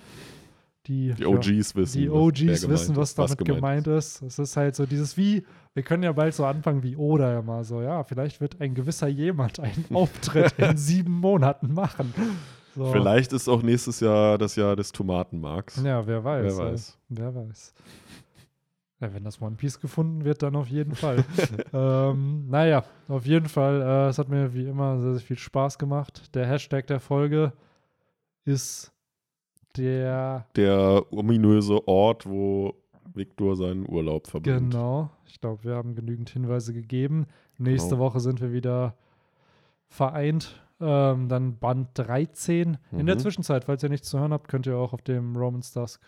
[0.86, 1.98] die, Die ja, OGs wissen.
[1.98, 4.22] die was- OGs gemeint wissen, was ist, damit gemeint, ist.
[4.22, 7.64] Es ist halt so dieses wie, wir können ja bald so anfangen wie Oder immer
[7.64, 12.12] so, ja, vielleicht wird ein gewisser jemand einen Auftritt in sieben Monaten machen.
[12.76, 12.86] So.
[12.92, 15.80] Vielleicht ist auch nächstes Jahr das Jahr des Tomatenmarks.
[15.82, 16.56] Ja, wer weiß.
[16.58, 16.72] Wer ey.
[16.72, 16.98] weiß.
[17.08, 17.74] Wer weiß.
[19.00, 21.24] Ja, wenn das One Piece gefunden wird, dann auf jeden Fall.
[21.72, 23.80] ähm, naja, auf jeden Fall.
[23.82, 26.34] Äh, es hat mir wie immer sehr, sehr viel Spaß gemacht.
[26.34, 27.52] Der Hashtag der Folge
[28.44, 28.92] ist
[29.76, 30.46] der.
[30.56, 32.74] Der ominöse Ort, wo
[33.12, 34.72] Viktor seinen Urlaub verbringt.
[34.72, 35.10] Genau.
[35.26, 37.26] Ich glaube, wir haben genügend Hinweise gegeben.
[37.58, 38.04] Nächste Genau.
[38.06, 38.94] Woche sind wir wieder
[39.88, 40.60] vereint.
[40.80, 42.78] Ähm, dann Band 13.
[42.92, 43.20] In der Mhm.
[43.20, 46.02] Zwischenzeit, falls ihr nichts zu hören habt, könnt ihr auch auf dem Romans Dusk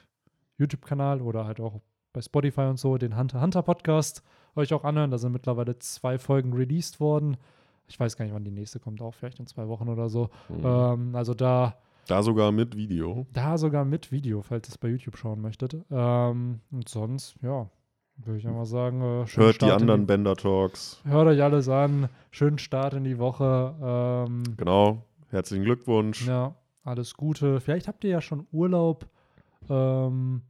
[0.58, 1.80] YouTube-Kanal oder halt auch
[2.12, 4.22] bei Spotify und so den Hunter Hunter Podcast
[4.56, 5.10] euch auch anhören.
[5.10, 7.36] Da sind mittlerweile zwei Folgen released worden.
[7.86, 10.30] Ich weiß gar nicht, wann die nächste kommt, auch vielleicht in zwei Wochen oder so.
[10.48, 10.64] Mhm.
[10.64, 11.76] Ähm, also da
[12.06, 13.26] Da sogar mit Video.
[13.32, 15.76] da sogar mit Video, falls ihr es bei YouTube schauen möchtet.
[15.90, 17.68] Ähm, und sonst, ja,
[18.18, 21.00] würde ich einmal sagen, äh, schönen Hört die Start in anderen Bender Talks.
[21.04, 22.08] Hört euch alles an.
[22.30, 23.74] Schönen Start in die Woche.
[24.28, 25.02] Ähm, Genau.
[25.30, 26.26] Herzlichen Glückwunsch.
[26.26, 26.54] ja,
[26.84, 27.60] alles Gute.
[27.60, 29.06] Vielleicht habt ihr ja schon Urlaub.
[29.68, 30.42] Ähm,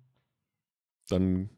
[1.09, 1.49] Dann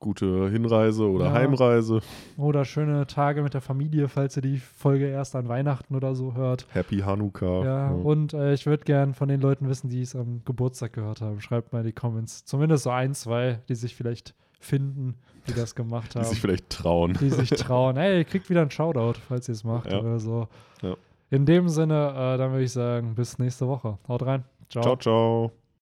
[0.00, 1.32] gute Hinreise oder Ja.
[1.32, 2.00] Heimreise.
[2.36, 6.34] oder schöne Tage mit der Familie, falls ihr die Folge erst an Weihnachten oder so
[6.34, 6.66] hört.
[6.70, 7.64] Happy Hanukkah.
[7.64, 11.20] Ja, und äh, ich würde gern von den Leuten wissen, die es am Geburtstag gehört
[11.22, 11.40] haben.
[11.40, 12.44] Schreibt mal in die Comments.
[12.44, 15.14] Zumindest so ein, zwei, die sich vielleicht finden,
[15.48, 16.26] die das gemacht die haben.
[16.28, 17.16] sich vielleicht trauen.
[17.20, 17.96] die sich trauen.
[17.96, 20.00] Hey, ihr kriegt wieder einen Shoutout, falls ihr es macht Ja.
[20.00, 20.48] oder so.
[20.82, 20.96] Ja.
[21.30, 23.98] In dem Sinne, äh, dann würde ich sagen, bis nächste Woche.
[24.08, 24.44] Haut rein.
[24.70, 25.52] Ciao, ciao.